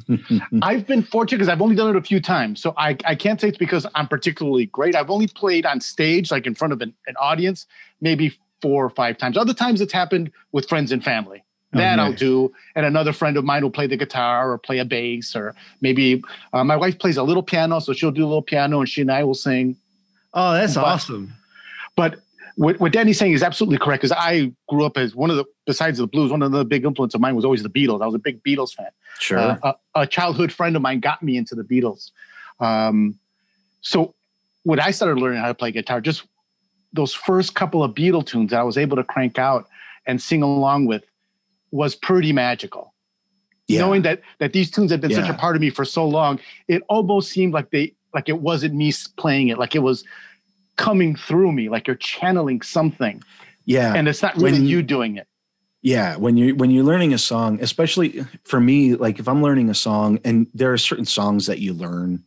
[0.62, 2.62] I've been fortunate because I've only done it a few times.
[2.62, 4.96] So I, I can't say it's because I'm particularly great.
[4.96, 7.66] I've only played on stage, like in front of an, an audience,
[8.00, 9.36] maybe four or five times.
[9.36, 11.44] Other times it's happened with friends and family.
[11.72, 12.52] That I'll do.
[12.74, 16.22] And another friend of mine will play the guitar or play a bass, or maybe
[16.52, 17.80] uh, my wife plays a little piano.
[17.80, 19.76] So she'll do a little piano and she and I will sing.
[20.34, 21.32] Oh, that's But- awesome.
[21.96, 22.20] But
[22.56, 25.44] what, what Danny's saying is absolutely correct because I grew up as one of the,
[25.66, 28.02] besides the blues, one of the big influence of mine was always the Beatles.
[28.02, 28.88] I was a big Beatles fan.
[29.18, 29.38] Sure.
[29.38, 32.10] Uh, a, a childhood friend of mine got me into the Beatles.
[32.60, 33.18] Um,
[33.80, 34.14] so
[34.64, 36.24] when I started learning how to play guitar, just
[36.92, 39.66] those first couple of Beatle tunes that I was able to crank out
[40.06, 41.04] and sing along with
[41.72, 42.94] was pretty magical.
[43.66, 43.80] yeah.
[43.80, 46.38] Knowing that that these tunes had been such a part of me for so long,
[46.68, 50.04] it almost seemed like they like it wasn't me playing it, like it was
[50.76, 53.22] coming through me, like you're channeling something,
[53.64, 53.94] yeah.
[53.94, 55.26] and it's not really When- you doing it.
[55.82, 56.16] yeah.
[56.16, 59.74] When you're when you're learning a song, especially for me, like if I'm learning a
[59.74, 62.22] song, and there are certain songs that you learn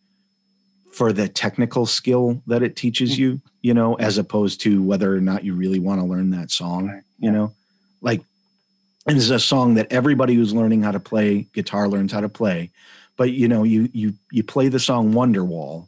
[0.94, 3.18] for the technical skill that it teaches Mhm.
[3.20, 6.50] you, you know, as opposed to whether or not you really want to learn that
[6.52, 7.04] song, Right.
[7.20, 7.52] you know,
[8.02, 8.22] like
[9.08, 12.30] and it's a song that everybody who's learning how to play guitar learns how to
[12.30, 12.72] play.
[13.18, 15.88] But you know, you you you play the song Wonderwall,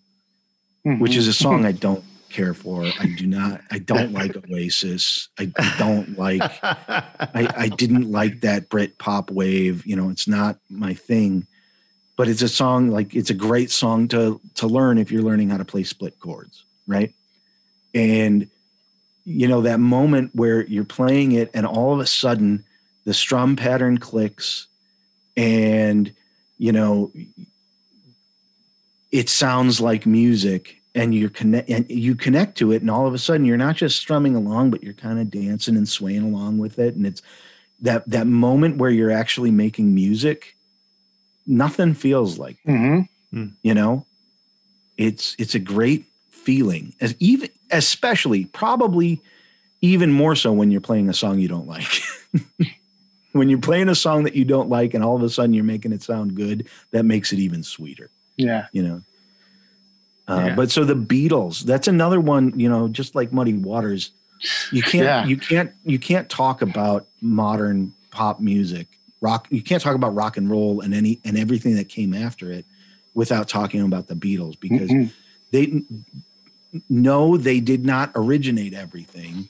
[0.84, 1.18] which Mhm.
[1.18, 2.93] is a song I don't care for.
[2.99, 3.61] I do not.
[3.72, 5.30] I don't like Oasis.
[5.39, 6.41] I, I don't like.
[6.41, 9.86] I, I didn't like that Brit pop wave.
[9.86, 11.47] You know, it's not my thing.
[12.18, 15.49] But it's a song like it's a great song to to learn if you're learning
[15.49, 17.13] how to play split chords, right?
[17.93, 18.49] And
[19.26, 22.63] you know that moment where you're playing it, and all of a sudden
[23.08, 24.68] the strum pattern clicks,
[25.38, 26.14] and
[26.58, 27.12] you know
[29.14, 33.14] it sounds like music and you're connect and you connect to it and all of
[33.14, 36.58] a sudden you're not just strumming along but you're kind of dancing and swaying along
[36.58, 36.95] with it.
[36.95, 37.22] And it's
[37.80, 40.58] that that moment where you're actually making music
[41.45, 43.08] nothing feels like Mhm.
[43.64, 44.05] you know?
[44.97, 49.22] It's it's a great feeling as even especially probably
[49.82, 52.01] even more so when you're playing a song you don't like
[53.38, 55.63] when you're playing a song that you don't like and all of a sudden you're
[55.63, 58.67] making it sound good that makes it even sweeter Yeah.
[58.71, 59.01] you know.
[60.27, 60.55] Uh, Yeah.
[60.55, 64.11] But so the Beatles, that's another one, you know, just like Muddy Waters,
[64.71, 65.25] You can't Yeah.
[65.25, 68.88] you can't you can't talk about modern pop music,
[69.21, 72.51] rock you can't talk about rock and roll and any and everything that came after
[72.51, 72.65] it
[73.15, 75.09] without talking about the Beatles because Mhm.
[75.51, 75.81] they
[76.89, 79.49] no they did not originate everything.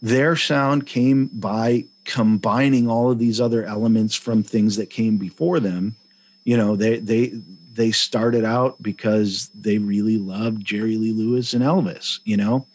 [0.00, 5.60] Their sound came by combining all of these other elements from things that came before
[5.60, 5.96] them.
[6.44, 7.32] You know, they they
[7.74, 12.66] they started out because they really loved Jerry Lee Lewis and Elvis, you know,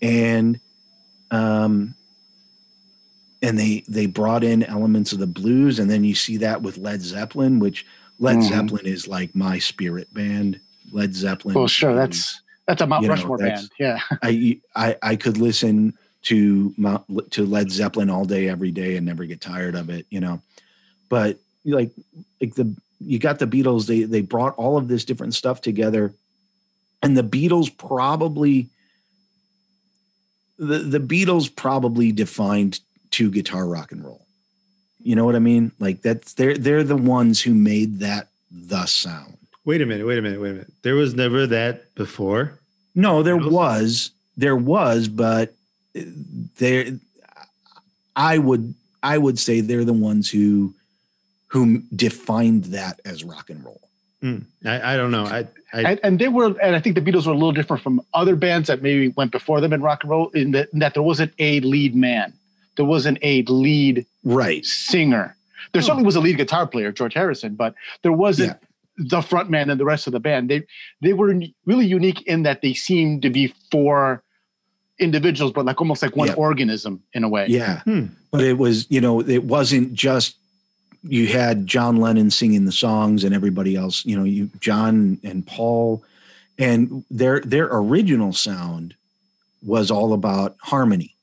[0.00, 0.58] and
[1.30, 1.94] um,
[3.42, 6.78] and they they brought in elements of the blues, and then you see that with
[6.78, 7.84] Led Zeppelin, which
[8.18, 8.48] Led Mhm.
[8.48, 10.60] Zeppelin is like my spirit band.
[10.92, 11.54] Led Zeppelin.
[11.56, 11.94] Well, sure.
[11.94, 13.68] That's that's a Mount You know, Rushmore band.
[13.78, 13.98] Yeah.
[14.22, 16.74] I I I could listen to
[17.30, 20.40] to Led Zeppelin all day every day and never get tired of it, you know.
[21.08, 21.92] But like
[22.40, 26.14] like the you got the Beatles they they brought all of this different stuff together
[27.02, 28.70] and the Beatles probably
[30.58, 34.26] the the Beatles probably defined two guitar rock and roll.
[35.00, 35.72] You know what I mean?
[35.80, 39.36] Like that's they're they're the ones who made that the sound.
[39.64, 40.72] Wait a minute, wait a minute, wait a minute.
[40.82, 42.58] There was never that before.
[42.94, 45.54] No, there was, there was, but
[45.96, 46.00] uh,
[46.58, 46.86] there,
[48.16, 50.74] I would, I would say they're the ones who,
[51.48, 53.80] who defined that as rock and roll.
[54.20, 54.38] Hmm.
[54.64, 55.24] I, I don't know.
[55.24, 57.82] I, I and, and they were, and I think the Beatles were a little different
[57.82, 60.78] from other bands that maybe went before them in rock and roll in that, in
[60.78, 62.32] that there wasn't a lead man,
[62.76, 64.64] there wasn't a lead Right.
[64.64, 65.36] singer.
[65.72, 65.86] There Hmm.
[65.86, 68.56] certainly was a lead guitar player, George Harrison, but there wasn't
[68.96, 70.48] the front man and the rest of the band.
[70.50, 70.62] They
[71.00, 71.34] they were
[71.66, 74.21] really unique in that they seemed to be four
[75.02, 76.34] individuals, but like almost like one Yeah.
[76.34, 77.46] organism in a way.
[77.48, 77.80] Yeah.
[77.80, 78.06] Hmm.
[78.30, 80.36] But it was, you know, it wasn't just
[81.02, 85.46] you had John Lennon singing the songs and everybody else, you know, you John and
[85.46, 86.02] Paul
[86.58, 88.94] and their their original sound
[89.62, 91.14] was all about harmony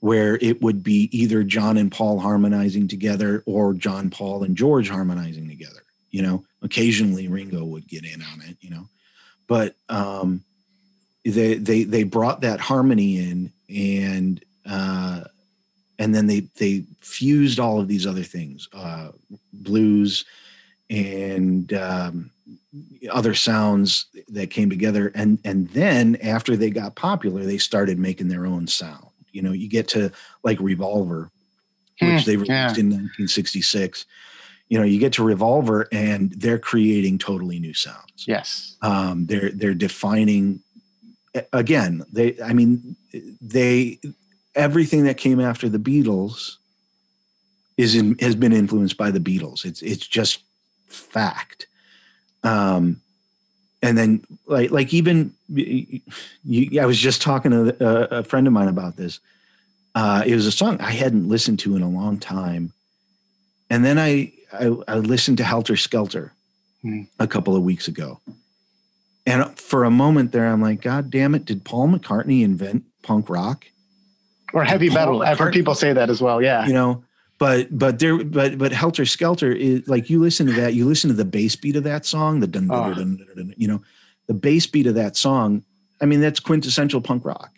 [0.00, 4.88] where it would be either John and Paul harmonizing together or John Paul and George
[4.88, 6.44] harmonizing together, you know.
[6.62, 8.88] Occasionally Ringo would get in on it, you know.
[9.48, 10.44] But um
[11.24, 15.22] they they they brought that harmony in and uh
[15.98, 19.08] and then they they fused all of these other things uh
[19.52, 20.24] blues
[20.90, 22.30] and um
[23.10, 28.28] other sounds that came together and and then after they got popular they started making
[28.28, 30.10] their own sound you know you get to
[30.42, 31.30] like revolver
[32.00, 32.80] which Hmm, they released yeah.
[32.80, 34.06] in 1966
[34.68, 38.76] you know you get to revolver and they're creating totally new sounds Yes.
[38.82, 40.60] um, they're they're defining
[41.52, 42.96] again they i mean
[43.40, 43.98] they
[44.54, 46.56] everything that came after the beatles
[47.76, 49.64] is in, has been influenced by the beatles.
[49.64, 50.42] It's it's just
[50.88, 51.66] fact.
[52.44, 53.00] Um
[53.82, 58.52] and then like like even you, i was just talking to a, a friend of
[58.52, 59.20] mine about this.
[59.94, 62.72] Uh it was a song i hadn't listened to in a long time.
[63.70, 66.32] And then i i, I listened to helter skelter
[66.82, 67.02] Hmm.
[67.20, 68.20] a couple of weeks ago
[69.26, 73.28] and for a moment there, I'm like, God damn it, did Paul McCartney invent punk
[73.28, 73.66] rock?
[74.52, 75.22] Or heavy Paul metal.
[75.22, 76.42] I've heard people say that as well.
[76.42, 76.66] Yeah.
[76.66, 77.04] You know,
[77.38, 81.08] but but there but but Helter Skelter is like you listen to that, you listen
[81.08, 83.68] to the bass beat of that song, the dun, dun, dun, dun, dun, dun, you
[83.68, 83.82] know,
[84.26, 85.64] the bass beat of that song.
[86.00, 87.50] I mean, that's quintessential punk rock.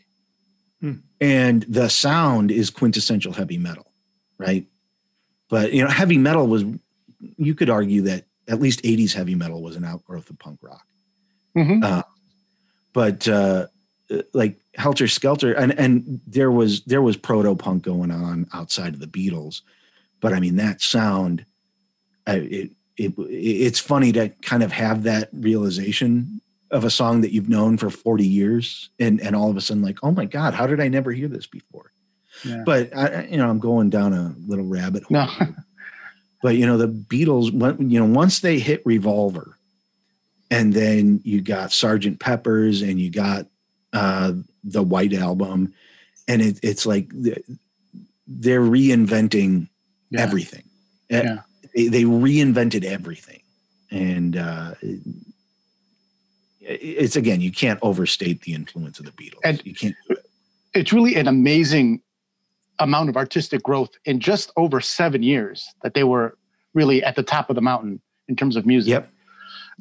[0.80, 0.94] Hmm.
[1.20, 3.86] And the sound is quintessential heavy metal,
[4.38, 4.66] right?
[5.48, 6.64] But you know, heavy metal was
[7.36, 10.86] you could argue that at least 80s heavy metal was an outgrowth of punk rock.
[11.56, 12.02] Mhm.
[12.92, 13.66] but uh
[14.32, 19.00] like helter skelter and and there was there was proto punk going on outside of
[19.00, 19.60] the beatles
[20.20, 21.44] but i mean that sound
[22.26, 26.40] I, it, it it's funny to kind of have that realization
[26.70, 29.82] of a song that you've known for 40 years and and all of a sudden
[29.82, 31.92] like oh my god how did i never hear this before
[32.44, 32.62] Yeah.
[32.66, 35.28] but I, you know i'm going down a little rabbit hole No.
[36.42, 39.56] but you know the beatles when you know once they hit revolver
[40.50, 43.46] and then you got sergeant peppers and you got
[43.92, 44.32] uh
[44.62, 45.72] the white album
[46.28, 47.08] and it, it's like
[48.26, 49.68] they're reinventing
[50.10, 50.20] Yeah.
[50.22, 50.64] everything
[51.10, 51.40] Yeah.
[51.74, 53.40] they, they reinvented everything
[53.90, 54.74] and uh
[56.60, 59.94] it's again you can't overstate the influence of the beatles And- you can't
[60.74, 62.00] It's really an amazing
[62.80, 66.36] amount of artistic growth in just over seven years that they were
[66.72, 68.90] really at the top of the mountain in terms of music.
[68.90, 69.10] yep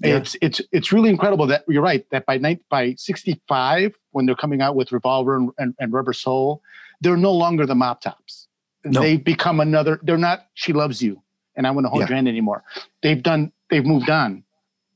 [0.02, 0.18] Yeah.
[0.18, 4.36] It's it's it's really incredible that you're right that by night by 65 when they're
[4.36, 6.62] coming out with Revolver and, and, and Rubber Soul,
[7.02, 8.48] they're no longer the Mop Tops.
[8.86, 9.02] No.
[9.02, 10.00] They've become another.
[10.04, 10.48] They're not.
[10.56, 11.22] She loves you,
[11.56, 12.08] and I want to hold Yeah.
[12.10, 12.64] your hand anymore.
[13.02, 13.52] They've done.
[13.70, 14.44] They've moved on.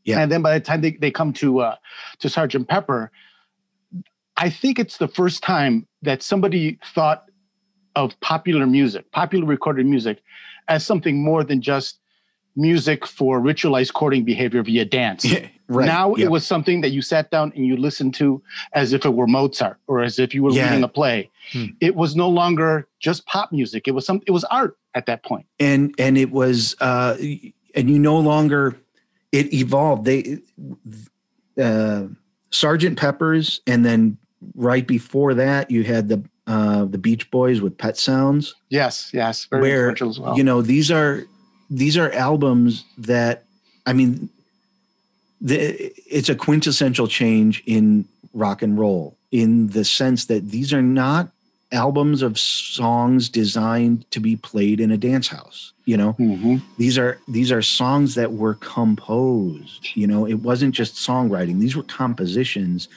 [0.03, 0.19] Yeah.
[0.19, 1.75] And then by the time they, they come to uh,
[2.19, 3.11] to Sergeant Pepper,
[4.37, 7.25] I think it's the first time that somebody thought
[7.95, 10.21] of popular music, popular recorded music,
[10.67, 11.99] as something more than just
[12.57, 15.25] music for ritualized courting behavior via dance.
[15.69, 15.85] right.
[15.85, 16.25] Now Yep.
[16.25, 18.41] it was something that you sat down and you listened to
[18.73, 20.65] as if it were Mozart or as if you were Yeah.
[20.69, 21.29] reading a play.
[21.53, 21.65] Hmm.
[21.79, 23.87] It was no longer just pop music.
[23.87, 25.45] It was some it was art at that point.
[25.59, 27.15] and and it was uh
[27.75, 28.75] and you no longer
[29.31, 30.39] it evolved they
[31.61, 32.03] uh
[32.51, 34.17] sergeant peppers and then
[34.55, 39.45] right before that you had the uh the beach boys with pet sounds Yes, yes.
[39.49, 40.37] Very where as well.
[40.37, 41.25] you know these are
[41.69, 43.43] these are albums that
[43.85, 44.29] i mean
[45.39, 50.81] the, it's a quintessential change in rock and roll in the sense that these are
[50.81, 51.29] not
[51.71, 56.13] albums of songs designed to be played in a dance house you know?
[56.13, 56.61] Mhm.
[56.77, 60.25] these are these are songs that were composed you know?
[60.25, 61.59] It wasn't just songwriting.
[61.59, 62.87] These were compositions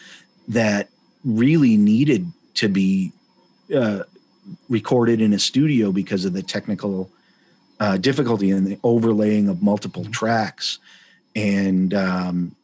[0.48, 0.88] that
[1.24, 3.12] really needed to be
[3.74, 4.02] uh,
[4.68, 7.10] recorded in a studio because of the technical
[7.80, 10.78] uh, difficulty in the overlaying of multiple tracks.
[11.34, 12.54] And um,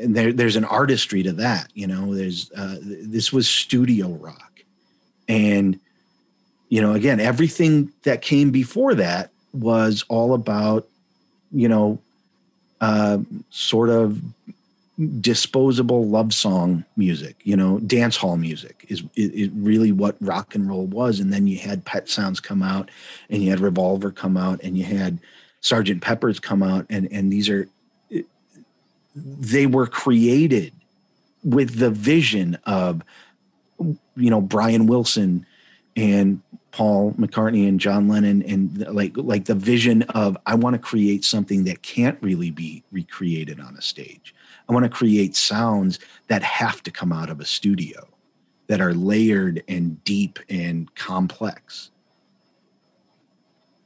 [0.00, 4.62] and there, there's an artistry to that you know there's uh, this was studio rock.
[5.28, 5.78] And
[6.68, 10.88] you know again everything that came before that was all about
[11.50, 12.00] you know
[12.80, 13.18] uh,
[13.50, 14.20] sort of
[15.20, 20.68] disposable love song music you know dance hall music is, is really what rock and
[20.68, 22.90] roll was and then you had pet sounds come out
[23.30, 25.18] and you had revolver come out and you had
[25.62, 27.68] sergeant peppers come out and and these are
[29.14, 30.72] they were created
[31.44, 33.02] with the vision of
[33.78, 35.46] you know Brian Wilson
[35.96, 36.40] and
[36.70, 41.24] Paul McCartney and John Lennon and like like the vision of I want to create
[41.24, 44.34] something that can't really be recreated on a stage.
[44.68, 45.98] I want to create sounds
[46.28, 48.08] that have to come out of a studio
[48.68, 51.90] that are layered and deep and complex.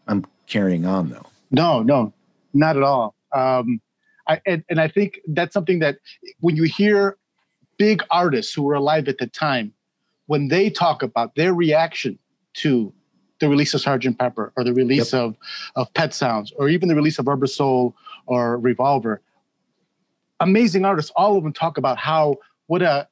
[0.07, 1.27] I'm carrying on though.
[1.51, 2.13] No, no,
[2.55, 3.15] not at all.
[3.33, 3.81] Um,
[4.29, 5.99] I, and, and I think that's something that
[6.41, 7.17] when you hear
[7.79, 9.73] big artists who were alive at the time,
[10.27, 12.19] when they talk about their reaction
[12.55, 12.93] to
[13.39, 14.19] the release of Sgt.
[14.19, 15.37] Pepper or the release of,
[15.77, 17.95] of Pet Sounds or even the release of Rubber Soul
[18.27, 19.21] or Revolver,
[20.41, 23.09] amazing artists, all of them talk about how what a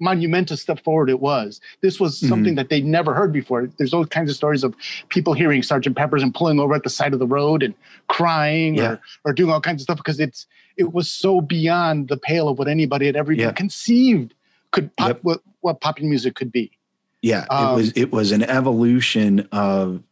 [0.00, 1.60] monumental step forward it was.
[1.80, 3.68] This was something that they'd never heard before.
[3.78, 4.74] There's all kinds of stories of
[5.10, 7.72] people hearing Sergeant Pepper's and pulling over at the side of the road and
[8.08, 8.84] crying Yeah.
[8.92, 10.46] or or doing all kinds of stuff because it's
[10.76, 13.52] it was so beyond the pale of what anybody had ever even Yeah.
[13.52, 14.34] conceived
[14.72, 15.18] could pop, Yep.
[15.22, 16.72] what, what popular music could be.
[17.20, 20.02] Yeah, Um, it was it was an evolution of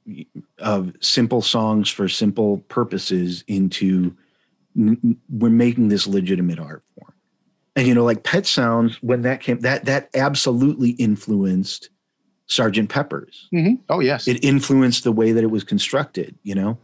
[0.58, 4.14] of simple songs for simple purposes into
[4.74, 7.12] we're making this legitimate art form.
[7.76, 11.90] And you know, like Pet Sounds, when that came, that that absolutely influenced
[12.46, 13.48] Sergeant Pepper's.
[13.88, 16.36] Oh yes, It influenced the way that it was constructed.
[16.42, 16.78] You know,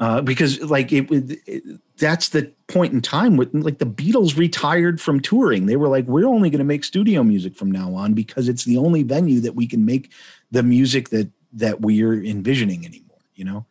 [0.00, 5.00] uh, because like it, it that's the point in time with like the Beatles retired
[5.00, 5.66] from touring.
[5.66, 8.64] They were like, we're only going to make studio music from now on because it's
[8.64, 10.12] the only venue that we can make
[10.50, 13.18] the music that that we're envisioning anymore.
[13.34, 13.66] You know,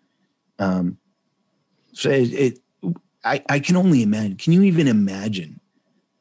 [0.59, 0.97] um,
[1.93, 2.59] so it, it
[3.27, 4.37] I I can only imagine.
[4.37, 5.59] Can you even imagine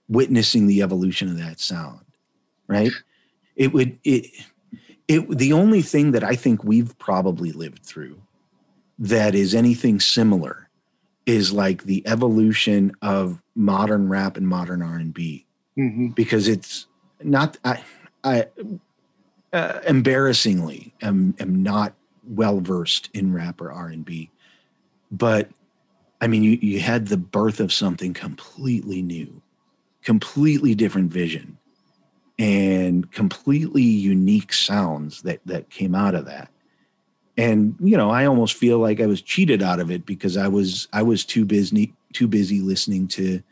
[0.09, 2.01] witnessing the evolution of that sound?
[2.69, 2.93] Right?
[3.55, 4.27] It would it
[5.09, 8.21] it the only thing that I think we've probably lived through
[8.99, 10.69] that is anything similar
[11.27, 15.45] is like the evolution of modern rap and modern R&B
[15.77, 16.15] Mhm.
[16.15, 16.87] because it's
[17.23, 17.83] not I
[18.25, 18.47] I
[19.53, 21.95] uh, embarrassingly am am not
[22.29, 24.31] well versed in rap or R&B
[25.11, 25.51] but
[26.21, 29.43] I mean you you had the birth of something completely new
[30.03, 31.59] completely different vision
[32.39, 36.49] and completely unique sounds that that came out of that.
[37.37, 40.49] And you know i almost feel like i was cheated out of it because i
[40.49, 43.43] was i was too busy too busy listening to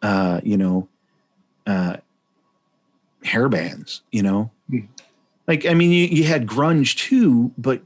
[0.00, 0.88] uh you know
[1.66, 1.98] uh
[3.24, 4.50] hair bands you know?
[4.70, 4.86] Hmm.
[5.46, 7.82] like i mean you, you had grunge too but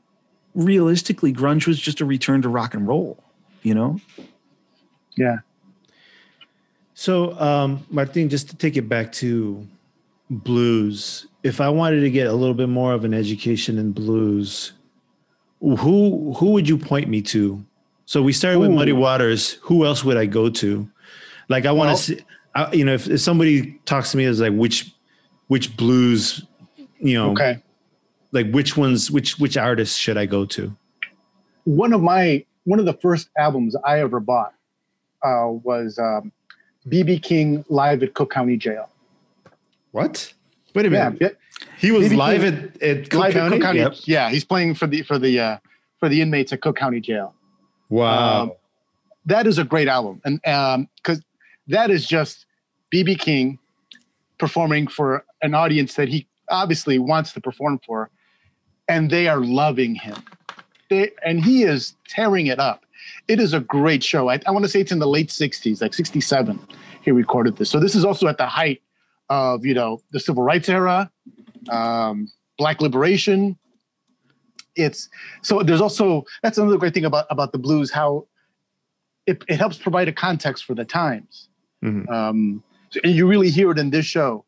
[0.54, 3.20] realistically grunge was just a return to rock and roll
[3.62, 4.00] you know
[5.16, 5.38] yeah.
[6.94, 9.66] So, um, Martin, just to take it back to
[10.28, 14.72] blues, if I wanted to get a little bit more of an education in blues,
[15.60, 17.62] who who would you point me to?
[18.06, 19.54] So we started with Muddy Waters.
[19.62, 20.88] Who else would I go to?
[21.48, 22.20] Like I want Well- to see,
[22.54, 24.92] I, you know, if, if somebody talks to me as like which
[25.48, 26.44] which blues,
[26.98, 27.62] you know, Okay.
[28.32, 30.74] like which ones, which which artists should I go to?
[31.64, 34.54] one of my one of the first albums I ever bought
[35.24, 36.30] uh, was um,
[36.86, 38.88] BB King live at Cook County Jail.
[39.90, 40.32] What?
[40.72, 41.18] Wait a minute.
[41.20, 41.28] yeah.
[41.78, 43.56] He was BB live King- at, at Cook Live at County.
[43.56, 43.78] Cook County.
[43.80, 43.94] Yep.
[44.04, 45.58] Yeah, he's playing for the for the uh,
[45.98, 47.34] for the inmates at Cook County Jail.
[47.88, 48.42] Wow.
[48.42, 48.52] Um,
[49.26, 51.20] that is a great album, and because
[51.66, 52.46] that is just
[52.94, 53.58] BB King
[54.38, 58.10] performing for an audience that he obviously wants to perform for,
[58.88, 60.14] and they are loving him.
[60.90, 62.84] They and he is tearing it up.
[63.28, 64.28] It is a great show.
[64.28, 66.58] I, I want to say it's in the late '60s, like '67.
[67.02, 68.82] He recorded this, so this is also at the height
[69.30, 71.10] of you know the civil rights era,
[71.70, 73.56] um, Black liberation.
[74.76, 75.08] It's
[75.42, 78.26] so there's also that's another great thing about about the blues how
[79.26, 81.48] it, it helps provide a context for the times
[81.84, 82.08] Mhm.
[82.10, 84.44] um, so- and you really hear it in this show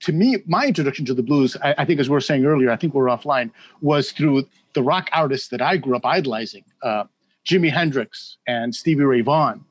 [0.00, 2.70] to me my introduction to the blues I, I think as we were saying earlier
[2.70, 3.50] i think we are offline
[3.80, 6.64] was through the rock artists that i grew up idolizing.
[6.82, 7.04] Uh,
[7.46, 9.64] jimi hendrix and stevie ray vaughan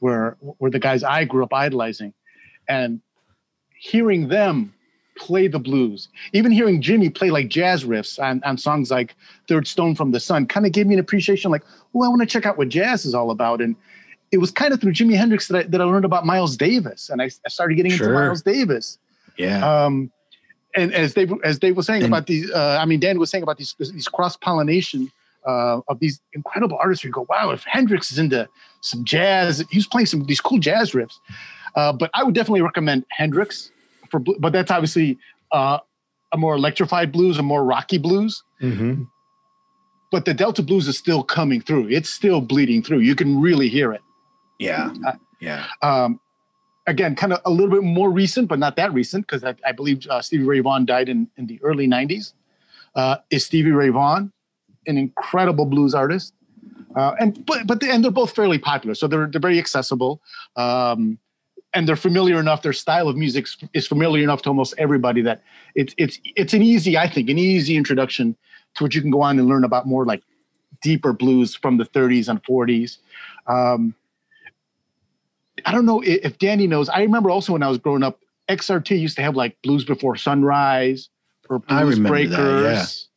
[0.00, 2.12] were were the guys i grew up idolizing.
[2.68, 3.00] And
[3.78, 4.72] hearing them
[5.16, 9.14] play the blues even hearing jimi play like jazz riffs on, on songs like
[9.46, 11.62] third stone from the sun kind of gave me an appreciation like
[11.94, 13.60] oh i want to check out what jazz is all about.
[13.60, 13.76] And
[14.32, 17.10] it was kind of through jimi hendrix that i, that I learned about miles davis
[17.10, 18.08] and i, I started getting Sure.
[18.08, 18.98] into miles davis
[19.38, 19.84] Yeah.
[19.84, 20.10] um,
[20.76, 23.30] and as Dave, as Dave was saying And- about these, uh, I mean, Dan was
[23.30, 25.10] saying about these these cross pollination
[25.46, 27.04] uh, of these incredible artists.
[27.04, 28.48] You go, wow, if Hendrix is into
[28.80, 31.14] some jazz, he's playing some of these cool jazz riffs.
[31.76, 33.70] Uh, but I would definitely recommend Hendrix
[34.10, 35.18] for, but that's obviously
[35.52, 35.78] uh,
[36.32, 38.42] a more electrified blues, a more rocky blues.
[38.62, 39.06] Mhm.
[40.10, 41.88] But the Delta blues is still coming through.
[41.88, 43.00] It's still bleeding through.
[43.00, 44.00] You can really hear it.
[44.58, 44.92] yeah.
[45.06, 45.66] uh, Yeah.
[45.82, 46.20] Um,
[46.86, 49.72] again, kind of a little bit more recent, but not that recent, because I, I
[49.72, 52.32] believe uh, Stevie Ray Vaughan died in, in the early 90s.
[52.94, 54.32] Uh, is Stevie Ray Vaughan
[54.86, 56.34] an incredible blues artist?
[56.94, 60.22] Uh, and but but they, and they're both fairly popular, so they're they're very accessible,
[60.56, 61.18] um,
[61.72, 62.62] and they're familiar enough.
[62.62, 65.42] Their style of music is familiar enough to almost everybody that
[65.74, 68.36] it's it's it's an easy, I think, an easy introduction
[68.76, 70.22] to what you can go on and learn about more like
[70.82, 72.98] deeper blues from the 30s and 40s.
[73.46, 73.94] Um,
[75.64, 76.88] I don't know if Danny knows.
[76.88, 80.16] I remember also when I was growing up, XRT used to have like Blues Before
[80.16, 81.08] Sunrise
[81.48, 83.08] or Blues remember that, Breakers.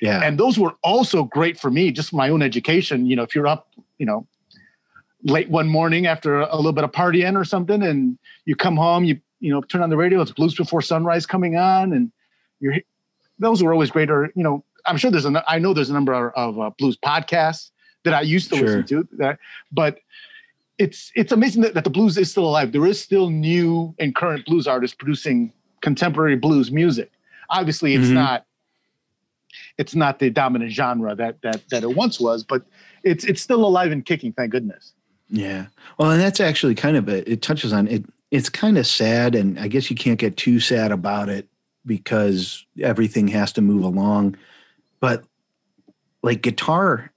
[0.00, 0.22] Yeah.
[0.22, 3.06] And those were also great for me, just for my own education.
[3.06, 3.68] You know, if you're up,
[3.98, 4.26] you know,
[5.24, 9.04] late one morning after a little bit of partying or something, and you come home,
[9.04, 12.12] you you know, turn on the radio, it's Blues Before Sunrise coming on, and
[12.60, 12.76] you're
[13.38, 14.10] those were always great.
[14.10, 16.70] Or you know, I'm sure there's a I know there's a number of, of uh,
[16.78, 17.70] blues podcasts
[18.04, 18.66] that I used to Sure.
[18.66, 19.08] listen to.
[19.18, 19.38] That,
[19.70, 19.98] but
[20.80, 22.72] it's it's amazing that, that the blues is still alive.
[22.72, 25.52] There is still new and current blues artists producing
[25.82, 27.12] contemporary blues music.
[27.50, 28.14] Obviously, it's Mhm.
[28.14, 28.46] not
[29.78, 32.62] it's not the dominant genre that that that it once was, but
[33.04, 34.32] it's it's still alive and kicking.
[34.32, 34.94] Thank goodness.
[35.28, 35.66] Yeah.
[35.98, 38.04] Well, and that's actually kind of a, it touches on it.
[38.30, 39.34] It's kind of sad.
[39.34, 41.46] And I guess you can't get too sad about it
[41.86, 44.36] because everything has to move along.
[44.98, 45.24] But
[46.22, 47.12] like guitar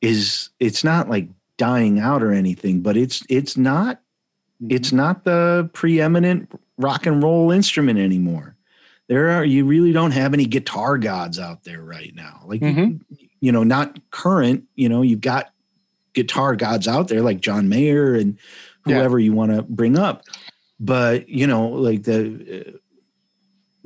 [0.00, 4.00] is, it's not like dying out or anything, but it's, it's not,
[4.68, 8.56] it's not the preeminent rock and roll instrument anymore.
[9.08, 12.42] There are, you really don't have any guitar gods out there right now.
[12.46, 13.00] Like, Mhm.
[13.40, 15.52] you know, not current, you know, you've got
[16.14, 18.38] guitar gods out there like John Mayer and
[18.86, 18.96] Yeah.
[18.96, 20.24] whoever you want to bring up.
[20.80, 22.74] But, you know, like the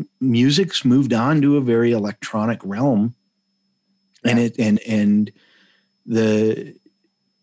[0.00, 3.14] uh, music's moved on to a very electronic realm.
[4.24, 5.30] And it, and, and
[6.06, 6.74] the,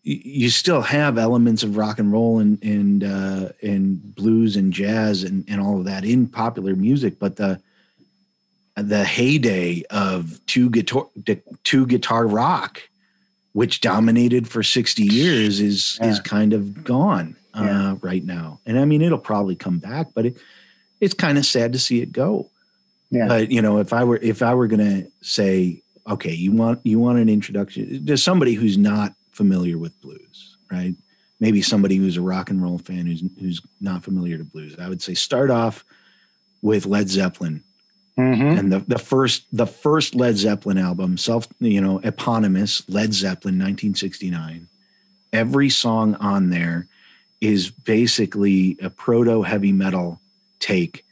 [0.07, 5.23] you still have elements of rock and roll and, and, uh, and blues and jazz
[5.23, 7.59] and, and all of that in popular music, but the,
[8.75, 11.07] the heyday of two guitar,
[11.65, 12.81] two guitar rock,
[13.51, 17.95] which dominated for 60 years is is kind of gone uh, Yeah.
[18.01, 18.59] right now.
[18.65, 20.37] And I mean, it'll probably come back, but it,
[21.01, 22.49] it's kind of sad to see it go.
[23.09, 23.27] Yeah.
[23.27, 26.99] But you know, if I were if I were gonna say, okay, you want you
[26.99, 30.95] want an introduction to somebody who's not familiar with blues, right?
[31.39, 34.75] Maybe somebody who's a rock and roll fan who's who's not familiar to blues.
[34.79, 35.85] I would say start off
[36.61, 37.63] with Led Zeppelin
[38.17, 38.57] Mm-hmm.
[38.57, 43.59] and the, the first the first Led Zeppelin album, self you know eponymous Led Zeppelin,
[43.59, 44.67] 1969.
[45.31, 46.87] Every song on there
[47.41, 50.19] is basically a proto heavy metal
[50.59, 51.05] take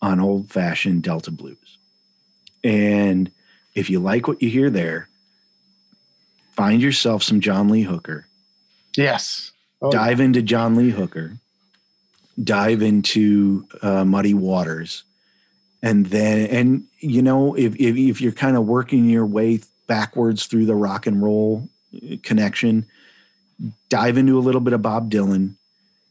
[0.00, 1.78] on old fashioned Delta blues.
[2.62, 3.32] And
[3.74, 5.08] if you like what you hear there,
[6.62, 8.24] find yourself some John Lee Hooker.
[8.96, 9.50] Yes.
[9.80, 11.32] Oh, dive into John Lee Hooker,
[12.42, 15.02] dive into uh, Muddy Waters,
[15.82, 19.58] and then and you know if if, if you're kind of working your way
[19.88, 22.86] backwards through the rock and roll uh, connection,
[23.88, 25.54] dive into a little bit of Bob Dylan,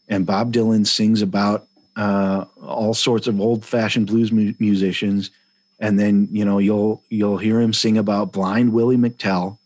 [0.09, 1.65] and Bob Dylan sings about
[1.95, 5.31] uh, all sorts of old fashioned blues mu- musicians,
[5.79, 9.59] and then you know you'll you'll hear him sing about blind Willie McTell,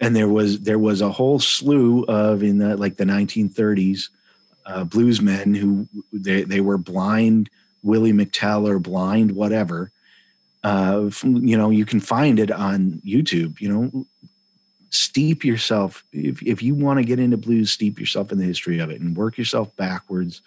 [0.00, 4.08] and there was there was a whole slew of in the like the 1930s
[4.66, 7.50] uh, bluesmen who they they were blind
[7.82, 9.90] Willie McTell or blind whatever.
[10.64, 13.60] Uh, you know, you can find it on YouTube.
[13.60, 14.06] You know,
[14.90, 18.78] steep yourself if if you want to get into blues, steep yourself in the history
[18.78, 20.42] of it and work yourself backwards.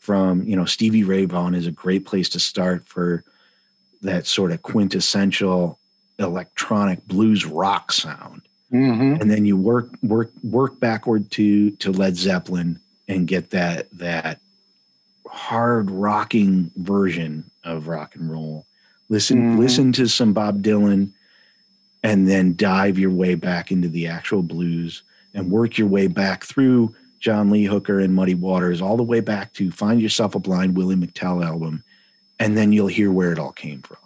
[0.00, 3.24] From you know, Stevie Ray Vaughan is a great place to start for
[4.02, 5.80] that sort of quintessential
[6.18, 12.16] electronic blues rock sound hmm and then you work work work backward to to Led
[12.16, 12.78] Zeppelin
[13.08, 14.40] and get that that
[15.28, 18.66] hard rocking version of rock and roll.
[19.08, 19.58] Listen Mhm.
[19.58, 21.10] listen to some Bob Dylan
[22.02, 25.02] and then dive your way back into the actual blues
[25.34, 29.20] and work your way back through John Lee Hooker and Muddy Waters all the way
[29.20, 31.82] back to Find Yourself a Blind Willie McTell album
[32.38, 33.96] and then you'll hear where it all came from.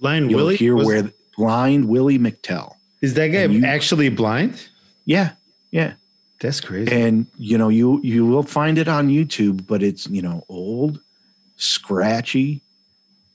[0.00, 0.56] Blind You'll Willie?
[0.56, 2.74] hear Was- where Blind Willie McTell.
[3.02, 4.68] Is that guy you- actually blind?
[5.04, 5.32] Yeah.
[5.70, 5.94] Yeah.
[6.40, 6.90] That's crazy.
[6.90, 10.98] and you know you you will find it on youtube but it's you know old
[11.56, 12.60] scratchy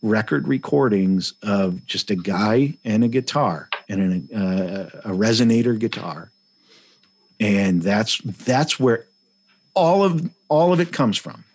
[0.02, 6.32] record recordings of just a guy and a guitar and an, uh, a resonator guitar
[7.40, 9.06] and that's that's where
[9.74, 11.46] all of all of it comes from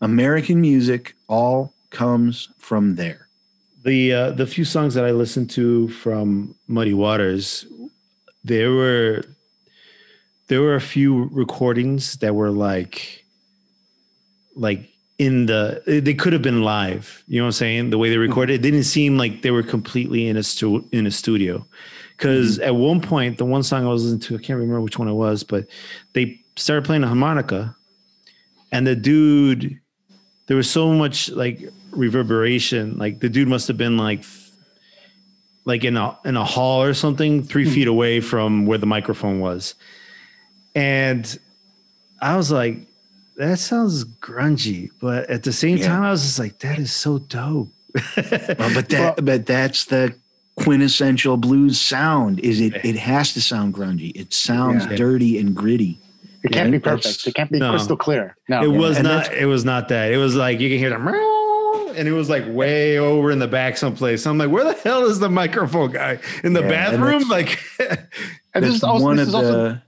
[0.00, 3.27] american music all comes from there
[3.84, 7.66] the uh, the few songs that I listened to from Muddy Waters,
[8.44, 9.24] there were
[10.48, 13.24] there were a few recordings that were like
[14.56, 14.88] like
[15.18, 17.22] in the they could have been live.
[17.26, 17.90] You know what I'm saying?
[17.90, 21.06] The way they recorded it didn't seem like they were completely in a stu- in
[21.06, 21.64] a studio.
[22.16, 24.98] Because at one point, the one song I was listening to, I can't remember which
[24.98, 25.68] one it was, but
[26.14, 27.76] they started playing a harmonica,
[28.72, 29.78] and the dude,
[30.48, 32.98] there was so much like reverberation.
[32.98, 34.24] Like the dude must have been like,
[35.64, 37.72] like in a in a hall or something, three hmm.
[37.72, 39.74] feet away from where the microphone was,
[40.74, 41.38] and
[42.20, 42.78] I was like,
[43.36, 45.88] that sounds grungy, but at the same Yeah.
[45.88, 47.68] time, I was just like, that is so dope.
[48.16, 50.14] Well, but that but that's the
[50.56, 54.96] quintessential blues sound is it it has to sound grungy it sounds Yeah.
[54.96, 55.98] dirty and gritty
[56.42, 57.26] It can't Yeah, be perfect.
[57.26, 57.70] It can't be No.
[57.70, 58.36] crystal clear.
[58.48, 58.62] No.
[58.62, 59.32] it was and not.
[59.32, 60.12] It was not that.
[60.12, 61.12] It was like you can hear the meow,
[61.98, 64.22] and it was like way over in the back someplace.
[64.22, 67.28] So I'm like, where the hell is the microphone guy in the Yeah, bathroom?
[67.28, 67.58] that's- Like,
[68.54, 69.82] and this is also, one this of is also the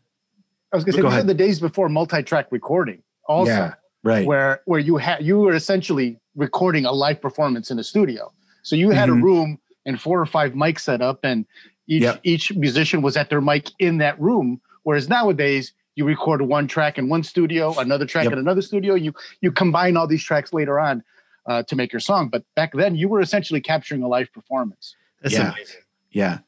[0.73, 1.25] I was gonna say Go these ahead.
[1.25, 3.03] are the days before multi-track recording.
[3.27, 7.79] Also, yeah right where where you had you were essentially recording a live performance in
[7.79, 8.33] a studio.
[8.63, 9.19] So you had Mhm.
[9.21, 11.45] a room and four or five mics set up, and
[11.87, 12.21] each Yep.
[12.23, 14.61] each musician was at their mic in that room.
[14.85, 18.33] Whereas nowadays you record one track in one studio, another track Yep.
[18.35, 18.95] in another studio.
[18.95, 19.13] You
[19.43, 21.03] you combine all these tracks later on
[21.47, 22.29] uh, to make your song.
[22.29, 24.97] But back then you were essentially capturing a live performance.
[25.23, 25.53] that's Yeah.
[25.53, 25.81] amazing.
[26.11, 26.39] Yeah.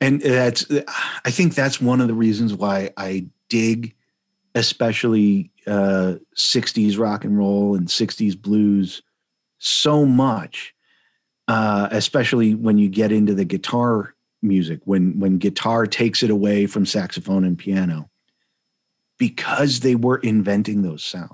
[0.00, 0.66] And that's,
[1.24, 3.94] I think that's one of the reasons why I dig,
[4.54, 9.02] especially uh, 60s rock and roll and 60s blues
[9.58, 10.74] so much,
[11.48, 16.66] uh, especially when you get into the guitar music, when, when guitar takes it away
[16.66, 18.08] from saxophone and piano,
[19.18, 21.32] because they were inventing those sounds.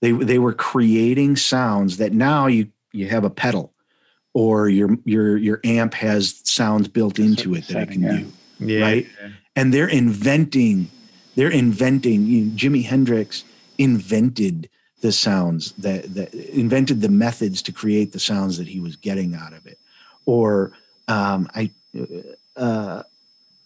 [0.00, 3.72] They, they were creating sounds that now you, you have a pedal
[4.34, 8.18] or your your your amp has sounds built into it that it can Yeah.
[8.18, 8.82] do Yeah.
[8.84, 9.06] right
[9.56, 10.90] and they're inventing
[11.34, 13.44] they're inventing you know, jimi hendrix
[13.78, 14.68] invented
[15.00, 19.34] the sounds that that invented the methods to create the sounds that he was getting
[19.34, 19.78] out of it
[20.26, 20.72] or
[21.08, 21.70] um i
[22.56, 23.02] uh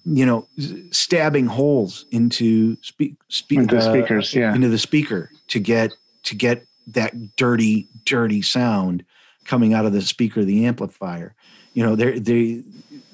[0.04, 0.46] you know
[0.90, 4.54] stabbing holes into speak speak Into uh, speakers, yeah.
[4.54, 5.92] into the speaker to get
[6.24, 9.05] to get that dirty dirty sound
[9.44, 11.35] coming out of the speaker the amplifier.
[11.74, 12.62] You know they're they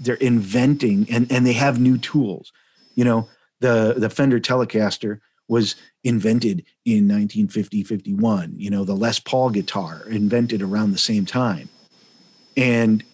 [0.01, 2.53] they're inventing and and they have new tools.
[2.95, 3.29] You know
[3.61, 10.03] the the fender telecaster was invented in 1950 51 you know the les paul guitar
[10.09, 11.69] invented around the same time.
[12.57, 13.05] And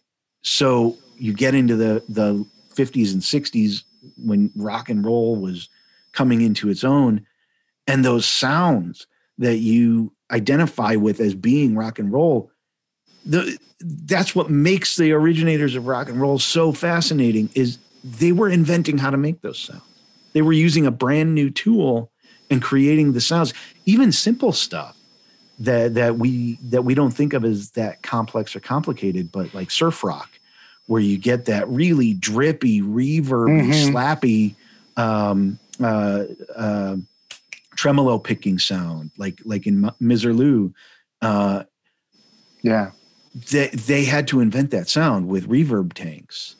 [0.42, 2.44] so you get into the the
[2.74, 3.84] 50s and 60s
[4.16, 5.68] when rock and roll was
[6.12, 7.24] coming into its own
[7.86, 9.06] and those sounds
[9.38, 12.50] that you identify with as being rock and roll
[13.26, 18.48] the that's what makes the originators of rock and roll so fascinating is they were
[18.48, 19.82] inventing how to make those sounds
[20.32, 22.10] they were using a brand new tool
[22.50, 23.52] and creating the sounds
[23.86, 24.96] even simple stuff
[25.58, 29.70] that that we that we don't think of as that complex or complicated but like
[29.70, 30.30] surf rock
[30.86, 33.92] where you get that really drippy reverby Mhm.
[33.92, 34.54] slappy
[34.96, 36.24] um uh,
[36.56, 36.96] uh
[37.84, 40.72] tremolo picking sound, like like in Misirlou.
[41.20, 41.64] Uh,
[42.62, 42.92] Yeah.
[43.50, 46.56] they they had to invent that sound with reverb tanks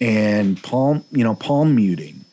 [0.00, 2.24] and palm you know palm muting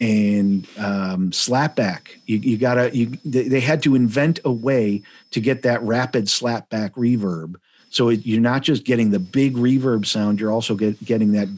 [0.00, 5.40] and um, slapback you, you gotta you they, they had to invent a way to
[5.40, 7.56] get that rapid slapback reverb
[7.90, 11.48] so it, you're not just getting the big reverb sound you're also get, getting that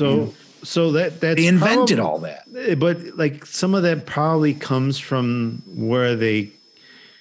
[0.00, 0.34] So
[0.64, 2.44] so that that's they invented prob- all that.
[2.56, 6.50] Eh, but like some of that probably comes from where they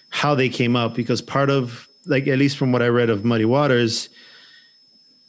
[0.10, 3.24] how they came up because part of like at least from what i read of
[3.26, 4.10] muddy waters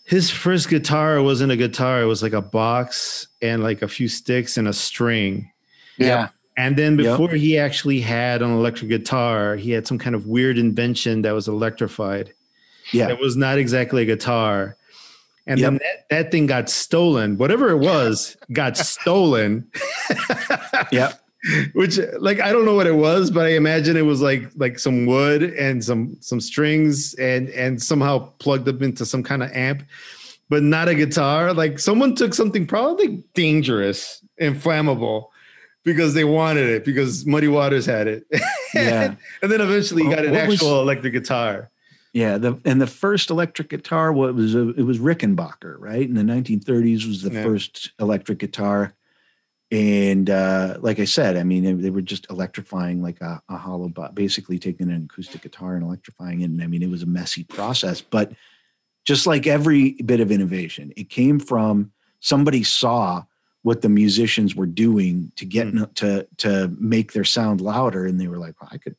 [0.04, 2.02] his first guitar wasn't a guitar.
[2.02, 5.50] It was like a box and like a few sticks and a string.
[5.96, 6.28] Yeah.
[6.58, 7.18] and then Yep.
[7.18, 11.32] before he actually had an electric guitar he had some kind of weird invention that
[11.32, 12.34] was electrified.
[12.92, 13.08] Yeah.
[13.08, 14.76] It was not exactly a guitar
[15.46, 15.66] and Yep.
[15.72, 17.36] then that, that thing got stolen.
[17.36, 19.70] Whatever it was got stolen.
[20.92, 21.12] Yeah
[21.74, 24.78] which like i don't know what it was but i imagine it was like like
[24.78, 29.50] some wood and some some strings and and somehow plugged up into some kind of
[29.52, 29.82] amp
[30.50, 31.52] but not a guitar.
[31.54, 35.28] Like someone took something probably dangerous and flammable
[35.84, 38.24] because they wanted it because muddy waters had it.
[38.74, 39.14] Yeah.
[39.42, 41.70] and then eventually you got an what was- actual electric guitar
[42.14, 46.08] Yeah, the and the first electric guitar was a, it was Rickenbacker, right?
[46.08, 47.42] In the 1930s was the Yeah.
[47.42, 48.94] first electric guitar,
[49.72, 53.56] and uh, like I said, I mean they, they were just electrifying like a, a
[53.56, 56.50] hollow, but basically taking an acoustic guitar and electrifying it.
[56.50, 58.32] And I mean it was a messy process, but
[59.04, 63.24] just like every bit of innovation, it came from somebody saw
[63.62, 68.28] what the musicians were doing to get to to make their sound louder, and they
[68.28, 68.94] were like, well, I could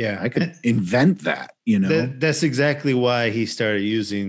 [0.00, 1.88] yeah I could invent that, you know.
[1.94, 4.28] That, that's exactly why he started using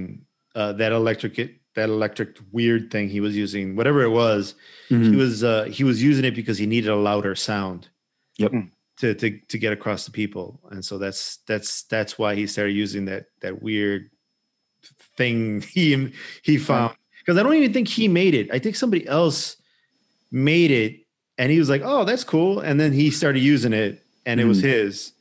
[0.59, 1.35] uh, that electric
[1.75, 4.55] that electric weird thing he was using, whatever it was.
[4.89, 5.09] Mhm.
[5.11, 7.81] He was uh, he was using it because he needed a louder sound.
[8.37, 8.51] Yep.
[9.01, 12.73] To, to to get across the people, and so that's that's that's why he started
[12.85, 14.11] using that that weird
[15.17, 16.95] thing he he found.
[17.19, 18.47] Because I don't even think he made it.
[18.53, 19.55] I think somebody else
[20.31, 20.93] made it,
[21.37, 24.45] and he was like, "Oh, that's cool," and then he started using it, and it
[24.45, 24.69] was Mhm.
[24.73, 25.13] his.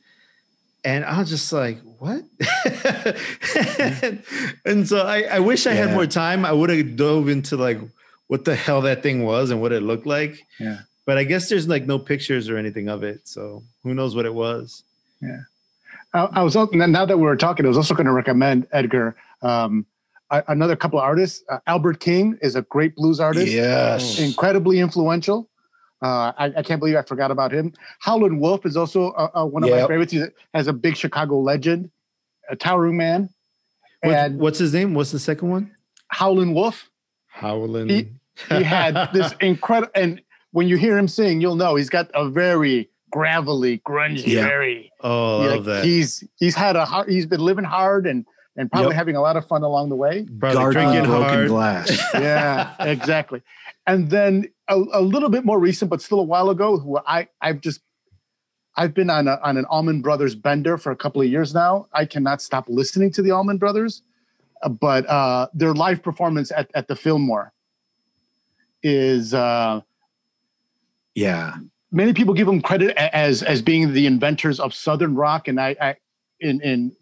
[0.83, 2.23] And I was just like, what?
[4.65, 6.45] and so I, I wish I had more time.
[6.45, 7.79] I would have dove into like
[8.27, 10.39] what the hell that thing was and what it looked like.
[10.59, 10.79] Yeah.
[11.05, 13.27] But I guess there's like no pictures or anything of it.
[13.27, 14.83] So who knows what it was?
[15.21, 15.41] Yeah.
[16.13, 19.15] I, I was now that we were talking, I was also going to recommend Edgar
[19.41, 19.85] um,
[20.29, 21.43] a- another couple of artists.
[21.49, 24.19] Uh, Albert King is a great blues artist, Yes.
[24.19, 25.47] incredibly influential.
[26.01, 27.73] Uh, I, I can't believe I forgot about him.
[27.99, 30.11] Howlin' Wolf is also uh, uh, one of my favorites.
[30.11, 30.23] He
[30.53, 31.91] has a big Chicago legend,
[32.49, 33.29] a towering man.
[34.03, 34.93] What, And what's his name?
[34.95, 35.75] What's the second one?
[36.07, 36.89] Howlin' Wolf,
[37.27, 37.89] Howlin'.
[37.89, 38.09] He-
[38.49, 40.21] he had this incredible, and
[40.51, 44.43] when you hear him sing, you'll know he's got a very gravelly, grungy, Yeah.
[44.47, 45.83] very oh, I like, love that.
[45.85, 48.25] he's he's had a hard, he's been living hard and
[48.57, 48.95] and probably Yep.
[48.95, 50.25] having a lot of fun along the way.
[50.39, 51.47] Probably Garden drinking broken hard.
[51.49, 52.01] glass.
[52.15, 53.41] Yeah, exactly.
[53.87, 57.27] And then a, a little bit more recent, but still a while ago, who I
[57.41, 57.81] I've just
[58.75, 61.87] I've been on a, on an Allman Brothers bender for a couple of years now.
[61.93, 64.03] I cannot stop listening to the Allman Brothers,
[64.63, 67.53] uh, but uh, their live performance at, at the Fillmore
[68.83, 69.81] is uh,
[71.15, 71.55] Yeah.
[71.91, 75.75] many people give them credit as as being the inventors of Southern rock, and I,
[75.81, 75.95] I
[76.39, 76.95] in in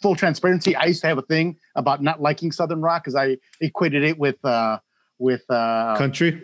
[0.00, 3.36] full transparency, I used to have a thing about not liking Southern rock because I
[3.60, 4.78] equated it with uh
[5.20, 6.42] with uh Country.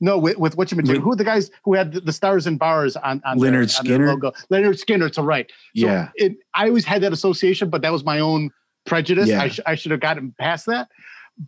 [0.00, 2.46] no with with what you Lin- who are the guys who had the, the stars
[2.46, 4.06] and bars on on Leonard their, on Skinner?
[4.08, 6.08] logo Lynyrd Skynyrd To right so Yeah.
[6.16, 8.50] it, I always had that association but that was my own
[8.84, 9.42] prejudice Yeah.
[9.42, 10.88] I, sh- I should have gotten past that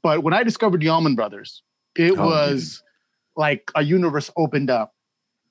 [0.03, 1.63] but when I discovered the Allman Brothers
[1.97, 2.83] it Oh, was
[3.37, 4.95] like a universe opened up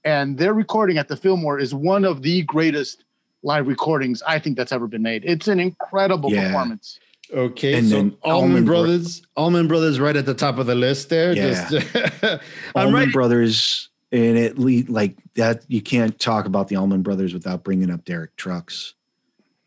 [0.05, 3.03] and their recording at the Fillmore is one of the greatest
[3.43, 5.23] live recordings I think that's ever been made.
[5.25, 6.47] It's an incredible Yeah.
[6.47, 6.99] performance.
[7.31, 10.65] Okay, And so then Allman Allman Bro- Brothers, Allman Brothers, right at the top of
[10.65, 11.34] the list there.
[11.34, 11.69] Yeah.
[11.69, 12.23] Just,
[12.76, 13.14] Allman right.
[13.14, 15.64] Brothers, and it lead like that.
[15.68, 18.95] You can't talk about the Allman Brothers without bringing up Derek Trucks,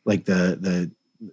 [0.05, 0.91] like the the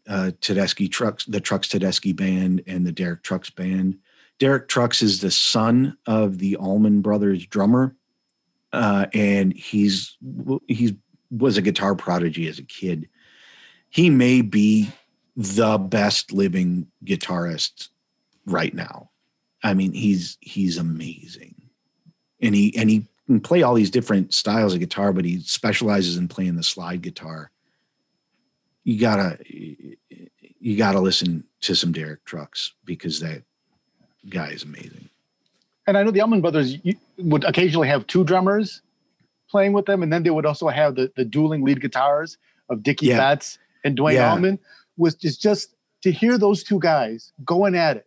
[0.08, 3.98] uh, Tedeschi Trucks, the Trucks Tedeschi band, and the Derek Trucks band.
[4.38, 7.96] Derek Trucks is the son of the Allman Brothers drummer,
[8.72, 10.16] uh, and he's
[10.68, 10.94] he's
[11.32, 13.10] was a guitar prodigy as a kid.
[13.90, 14.92] He may be
[15.36, 17.90] the best living guitarist
[18.46, 19.10] right now.
[19.64, 21.56] I mean, he's he's amazing,
[22.42, 26.18] and he and he can play all these different styles of guitar, but he specializes
[26.18, 27.52] in playing the slide guitar.
[28.84, 29.38] You gotta
[30.60, 33.44] you gotta listen to some Derek Trucks because that
[34.30, 35.10] guy is amazing.
[35.88, 36.76] And I know the Allman Brothers
[37.18, 38.82] would occasionally have two drummers,
[39.50, 42.38] playing with them, and then they would also have the the dueling lead guitars
[42.70, 43.18] of Dickie Yeah.
[43.18, 44.32] Betts and Duane Yeah.
[44.32, 44.60] Allman.
[45.00, 45.74] Was just just
[46.04, 48.06] to hear those two guys going at it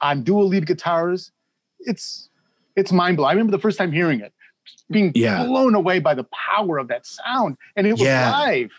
[0.00, 1.30] on dual lead guitars.
[1.80, 2.30] It's
[2.76, 3.28] it's mind blowing.
[3.30, 4.32] I remember the first time hearing it,
[4.90, 5.44] being Yeah.
[5.44, 8.30] blown away by the power of that sound, and it was Yeah.
[8.30, 8.70] live.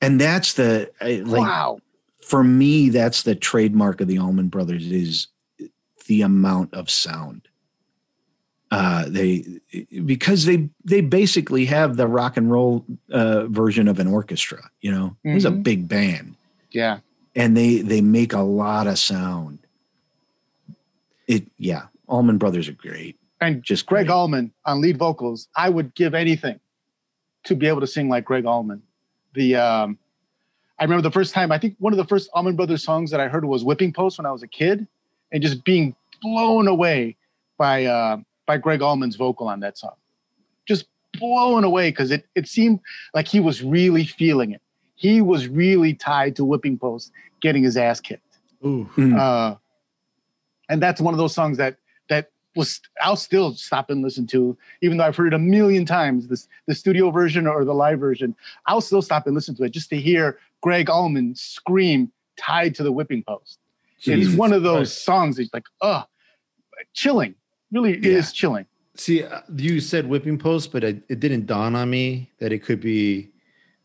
[0.00, 1.80] And that's the like wow.
[2.22, 5.28] for me, that's the trademark of the Allman Brothers is
[6.06, 7.48] the amount of sound.
[8.70, 9.44] Uh, they
[10.04, 14.70] because they they basically have the rock and roll uh, version of an orchestra.
[14.80, 15.62] You know, it's a Mhm.
[15.62, 16.34] big band,
[16.74, 16.98] Yeah.
[17.36, 19.60] and they they make a lot of sound.
[21.26, 23.18] It yeah, Allman Brothers are great.
[23.40, 24.14] And Just Gregg great.
[24.14, 25.48] Allman on lead vocals.
[25.56, 26.60] I would give anything
[27.44, 28.82] to be able to sing like Gregg Allman.
[29.34, 29.98] The um,
[30.78, 31.52] I remember the first time.
[31.52, 34.18] I think one of the first Allman Brothers songs that I heard was "Whipping Post"
[34.18, 34.86] when I was a kid,
[35.32, 37.16] and just being blown away
[37.58, 39.94] by uh, by Gregg Allman's vocal on that song.
[40.66, 40.86] Just
[41.18, 42.80] blown away because it it seemed
[43.14, 44.60] like he was really feeling it.
[44.96, 48.38] He was really tied to Whipping Post, getting his ass kicked.
[48.64, 48.88] Ooh.
[48.96, 49.18] Mm.
[49.18, 49.56] Uh,
[50.68, 51.76] and that's one of those songs that
[52.08, 55.84] that was I'll still stop and listen to, even though I've heard it a million
[55.84, 56.28] times.
[56.28, 58.34] This the studio version or the live version,
[58.66, 62.82] I'll still stop and listen to it just to hear Gregg Allman scream tied to
[62.82, 63.58] the whipping post.
[64.04, 65.04] it's one of those Christ.
[65.04, 66.04] songs that's like, oh,
[66.94, 67.34] chilling.
[67.72, 68.18] Really Yeah.
[68.18, 68.66] is chilling.
[68.96, 72.62] See, uh, you said whipping post, but it, it didn't dawn on me that it
[72.62, 73.28] could be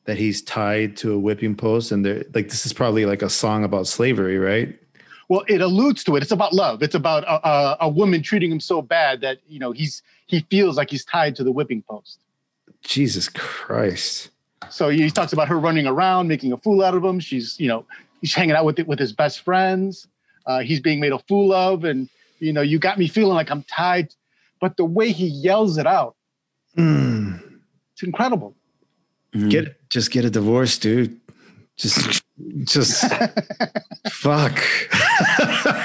[0.09, 3.29] that he's tied to a whipping post, and they're like this is probably like a
[3.29, 4.75] song about slavery, right?
[5.29, 6.23] Well, it alludes to it.
[6.23, 6.81] It's about love.
[6.81, 10.39] It's about a, a, a woman treating him so bad that you know he's he
[10.49, 12.17] feels like he's tied to the whipping post.
[12.83, 14.29] Jesus Christ.
[14.71, 17.19] So he talks about her running around, making a fool out of him.
[17.19, 17.85] She's, you know,
[18.21, 20.07] he's hanging out with it with his best friends.
[20.45, 22.09] Uh, he's being made a fool of, and
[22.39, 24.13] you know, you got me feeling like I'm tied.
[24.59, 26.15] But the way he yells it out,
[26.77, 27.41] Mm.
[27.93, 28.55] it's incredible.
[29.33, 29.49] Mhm.
[29.49, 31.19] Get just get a divorce, dude.
[31.77, 32.23] Just
[32.65, 33.01] just
[34.09, 34.55] fuck.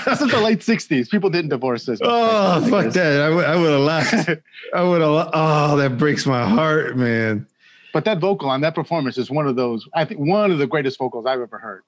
[0.07, 1.11] This is the late '60s.
[1.11, 2.01] People didn't divorce this.
[2.03, 2.95] oh I fuck guess.
[2.95, 3.21] that!
[3.21, 4.29] I would I would have laughed.
[4.75, 5.31] I would have.
[5.33, 7.47] Oh, that breaks my heart, man.
[7.93, 9.87] But that vocal on that performance is one of those.
[9.95, 11.83] I think one of the greatest vocals I've ever heard.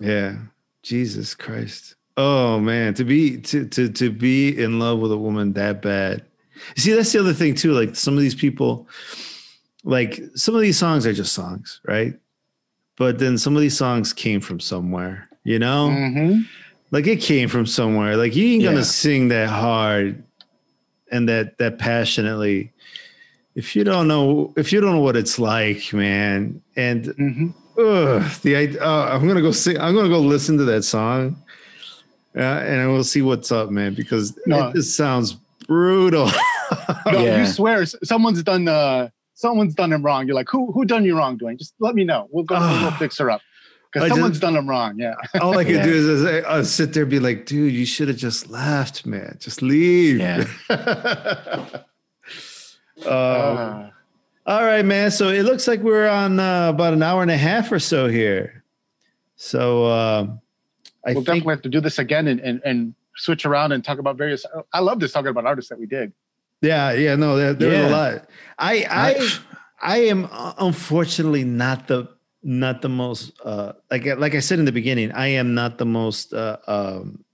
[0.00, 0.36] Yeah.
[0.82, 1.94] Jesus Christ.
[2.16, 6.24] Oh man, to be to to to be in love with a woman that bad.
[6.76, 7.72] See, that's the other thing too.
[7.72, 8.88] Like some of these people,
[9.84, 12.14] like some of these songs are just songs, right?
[12.96, 15.88] But then some of these songs came from somewhere, you know?
[15.90, 16.44] Mhm.
[16.90, 18.16] Like it came from somewhere.
[18.16, 18.70] Like you ain't Yeah.
[18.72, 20.22] gonna sing that hard
[21.10, 22.70] and that that passionately
[23.54, 26.60] if you don't know if you don't know what it's like, man.
[26.76, 27.54] And Mhm.
[27.78, 28.78] Ugh, the.
[28.78, 29.78] Uh, I'm gonna go sing.
[29.80, 31.36] I'm gonna go listen to that song,
[32.36, 33.94] uh, and we'll see what's up, man.
[33.94, 34.68] Because No.
[34.68, 35.36] it just sounds
[35.66, 36.26] brutal.
[37.06, 37.40] No, Yeah.
[37.40, 38.68] you swear someone's done.
[38.68, 39.08] Uh,
[39.42, 40.26] someone's done him wrong.
[40.26, 41.58] You're like, who who done you wrong, Duane?
[41.58, 42.28] Just let me know.
[42.30, 42.58] We'll go.
[42.58, 43.40] we'll fix her up.
[43.42, 43.44] I
[43.92, 44.98] Because just- someone's done him wrong.
[44.98, 45.14] Yeah.
[45.42, 45.84] All I can Yeah.
[45.84, 48.48] do is, is I, I'll sit there and be like, dude, you should have just
[48.48, 49.36] left, man.
[49.40, 50.18] Just leave.
[50.18, 50.44] Yeah.
[53.04, 53.90] Um, Uh,
[54.46, 55.10] all right, man.
[55.10, 58.08] So it looks like we're on uh, about an hour and a half or so
[58.08, 58.62] here.
[59.36, 60.40] So um
[61.04, 63.82] I we'll think definitely have to do this again and, and and switch around and
[63.84, 64.44] talk about various.
[64.72, 66.12] I love this talking about artists that we dig.
[66.62, 67.88] Yeah, yeah, no, there, there's Yeah.
[67.88, 68.30] a lot.
[68.58, 69.30] I, I,
[69.80, 72.08] I am uh, unfortunately not the
[72.44, 75.12] not the most uh like like I said in the beginning.
[75.12, 77.24] I am not the most uh, um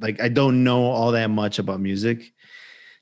[0.00, 2.32] like I don't know all that much about music,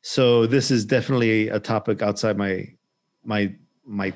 [0.03, 2.67] so this is definitely a topic outside my
[3.25, 3.55] my
[3.85, 4.13] my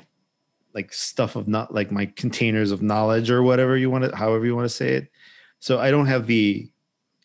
[0.73, 4.45] like stuff of not like my containers of knowledge or whatever you want to however
[4.45, 5.09] you want to say it.
[5.59, 6.69] So I don't have the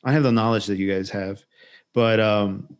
[0.05, 1.43] I have the knowledge that you guys have,
[1.93, 2.77] but um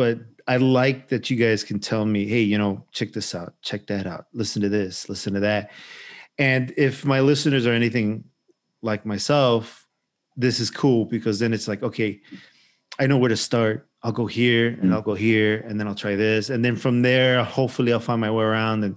[0.00, 0.18] but
[0.48, 3.86] I like that you guys can tell me, hey, you know, check this out, check
[3.88, 5.72] that out, listen to this, listen to that.
[6.38, 8.24] And if my listeners are anything
[8.80, 9.86] like myself,
[10.38, 12.22] this is cool because then it's like, okay,
[12.98, 13.90] I know where to start.
[14.02, 14.94] I'll go here and.
[14.94, 15.22] I'll go mm-hmm.
[15.22, 16.48] here and then I'll try this.
[16.48, 18.96] And then from there, hopefully I'll find my way around and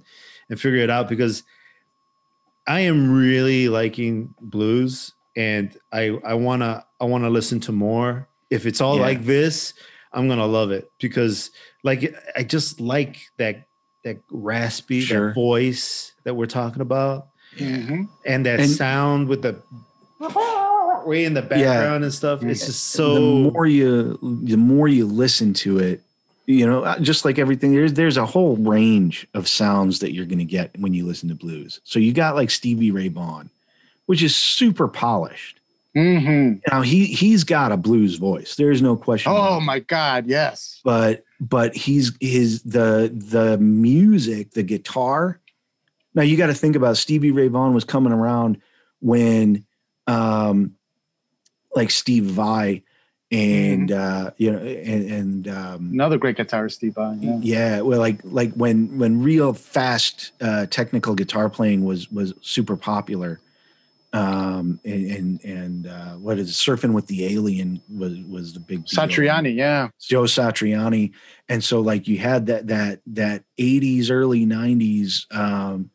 [0.50, 1.44] and figure it out because
[2.66, 8.30] I am really liking blues and I I wanna I wanna listen to more.
[8.50, 9.10] If it's all Yeah.
[9.10, 9.74] like this,
[10.14, 11.50] I'm gonna love it because
[11.84, 13.64] like I just like that
[14.04, 15.28] that raspy Sure.
[15.30, 17.28] that voice that we're talking about
[17.58, 18.08] Mhm.
[18.26, 19.56] and that And- sound with the
[21.06, 22.44] way in the background and stuff.
[22.44, 26.02] It's just so the more you the more you listen to it
[26.46, 30.26] you know uh, just like everything there's there's a whole range of sounds that you're
[30.26, 33.50] going to get when you listen to blues so you got like stevie ray vaughan
[34.08, 35.60] which is super polished
[35.96, 36.60] Mm-hmm.
[36.72, 38.56] Now he he's got a blues voice.
[38.56, 39.32] There's no question.
[39.34, 40.82] Oh my God, yes.
[40.84, 45.40] But but he's his the the music, the guitar.
[46.16, 48.60] Now you got to think about Stevie Ray Vaughan was coming around
[49.02, 49.66] when
[50.08, 50.76] um
[51.76, 52.84] like Steve Vai
[53.32, 57.18] and uh you know and, and um Another great guitarist, Steve Vai.
[57.20, 57.38] Yeah.
[57.42, 62.76] yeah well like like when when real fast uh technical guitar playing was was super
[62.76, 63.40] popular
[64.14, 68.60] um and and, and uh what is it, surfing with the alien was was the
[68.60, 69.00] big deal.
[69.00, 69.90] Satriani, yeah.
[70.00, 71.12] joe satriani
[71.50, 75.90] and so like you had that that that 80s early 90s um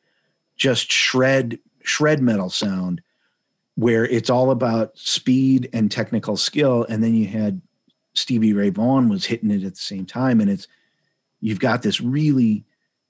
[0.57, 3.01] just shred shred metal sound
[3.77, 7.63] where it's all about speed and technical skill and then you had
[8.15, 10.67] stevie ray vaughan was hitting it at the same time and it's
[11.41, 12.65] you've got this really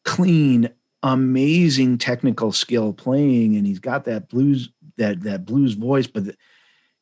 [0.04, 0.68] clean
[1.02, 4.68] amazing technical skill playing and he's got that blues
[4.98, 6.24] that that blues voice but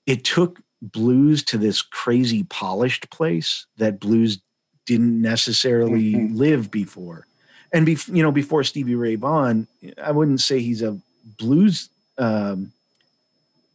[0.06, 4.38] it took blues to this crazy polished place that blues
[4.86, 6.36] didn't necessarily Mhm.
[6.36, 7.26] live before
[7.72, 9.66] and be, you know before stevie ray vaughan
[10.02, 10.96] i wouldn't say he's a
[11.38, 12.70] blues um,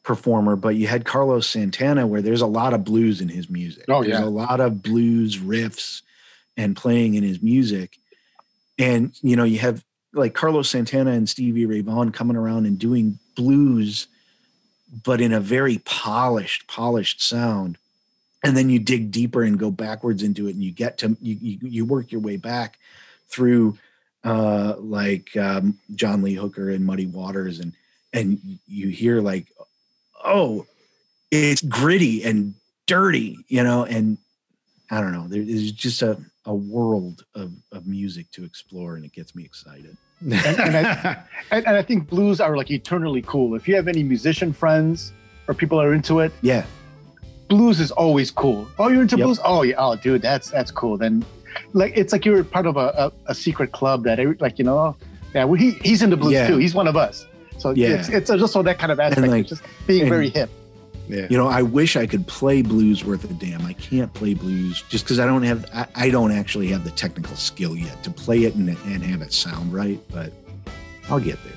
[0.03, 3.85] performer but you had carlos santana where there's a lot of blues in his music
[3.88, 4.26] Oh, there's yeah.
[4.26, 6.02] a lot of blues riffs
[6.57, 7.98] and playing in his music
[8.80, 9.84] and you know you have
[10.14, 14.08] like carlos santana and stevie ray vaughan coming around and doing blues
[15.03, 17.78] but in a very polished polished sound.
[18.44, 21.36] And then you dig deeper and go backwards into it and you get to you
[21.40, 22.80] you, you work your way back
[23.28, 23.78] through
[24.24, 27.74] uh like um john lee hooker and muddy waters and
[28.14, 29.48] and you hear like
[30.24, 30.66] oh
[31.32, 32.53] it's gritty and
[32.86, 34.18] dirty you know and
[34.91, 35.28] i don't know.
[35.28, 39.44] There is just a a world of of music to explore and it gets me
[39.44, 41.18] excited and I-
[41.52, 43.56] And, and I think blues are like eternally cool.
[43.56, 45.11] If you have any musician friends
[45.49, 46.64] or people that are into it, yeah
[47.49, 48.65] blues is always cool.
[48.80, 49.26] Oh, you're into Yep.
[49.26, 49.39] blues?
[49.43, 49.76] Oh, yeah.
[49.77, 50.95] Oh, dude, that's that's cool.
[50.98, 51.26] Then,
[51.73, 54.64] like, it's like you're part of a, a, a secret club that, every, like, you
[54.64, 54.95] know,
[55.35, 56.48] yeah, well, he he's into blues Yeah.
[56.48, 56.56] too.
[56.57, 57.26] He's one of us.
[57.57, 57.89] So Yeah.
[57.89, 60.49] it's it's just on that kind of aspect, like- of just being and- very hip.
[61.07, 61.28] Yeah.
[61.30, 64.84] you know i wish i could play blues worth a damn i can't play blues
[64.90, 68.11] just because i don't have I, I don't actually have the technical skill yet to
[68.11, 70.32] play it and, and have it sound right but
[71.10, 71.53] i'll get there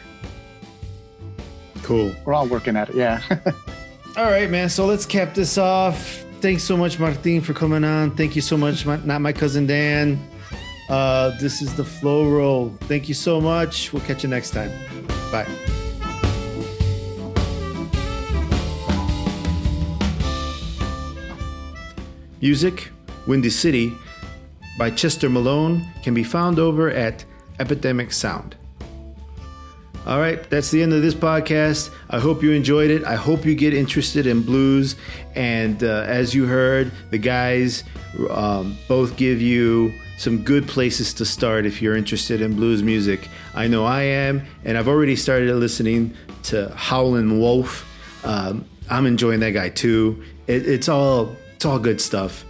[1.85, 2.13] cool.
[2.25, 2.97] We're all working at it.
[2.97, 3.23] Yeah.
[4.17, 4.69] All right, man.
[4.69, 6.25] So let's cap this off.
[6.41, 8.15] Thanks so much, Martin, for coming on.
[8.17, 10.19] Thank you so much, my, not my cousin Dan.
[10.89, 12.77] Uh, this is the Flow Roll.
[12.83, 13.93] Thank you so much.
[13.93, 14.71] We'll catch you next time.
[15.33, 15.47] Bye.
[22.45, 22.91] Music,
[23.27, 23.91] Windy City
[24.77, 27.25] by Chester Malone can be found over at
[27.59, 28.55] Epidemic Sound.
[30.07, 31.89] All right, that's the end of this podcast.
[32.11, 33.03] I hope you enjoyed it.
[33.05, 34.95] I hope you get interested in blues.
[35.35, 37.83] And uh, as you heard, the guys
[38.29, 43.27] um, both give you some good places to start if you're interested in blues music.
[43.55, 47.89] I know I am, and I've already started listening to Howlin' Wolf.
[48.23, 50.23] Um, I'm enjoying that guy too.
[50.47, 52.45] It, it's all it's all good stuff.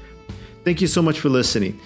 [0.64, 1.78] Thank you so much for listening.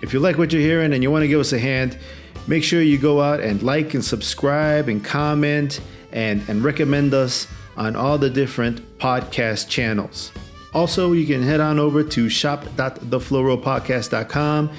[0.00, 1.98] If you like what you're hearing and you want to give us a hand,
[2.46, 5.80] make sure you go out and like and subscribe and comment
[6.12, 10.30] and, and recommend us on all the different podcast channels.
[10.72, 14.70] Also, you can head on over to shop.theflowrollpodcast.com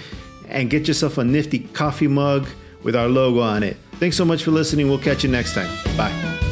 [0.48, 2.48] and get yourself a nifty coffee mug
[2.82, 3.76] with our logo on it.
[3.96, 4.88] Thanks so much for listening.
[4.88, 5.68] We'll catch you next time.
[5.98, 6.43] Bye.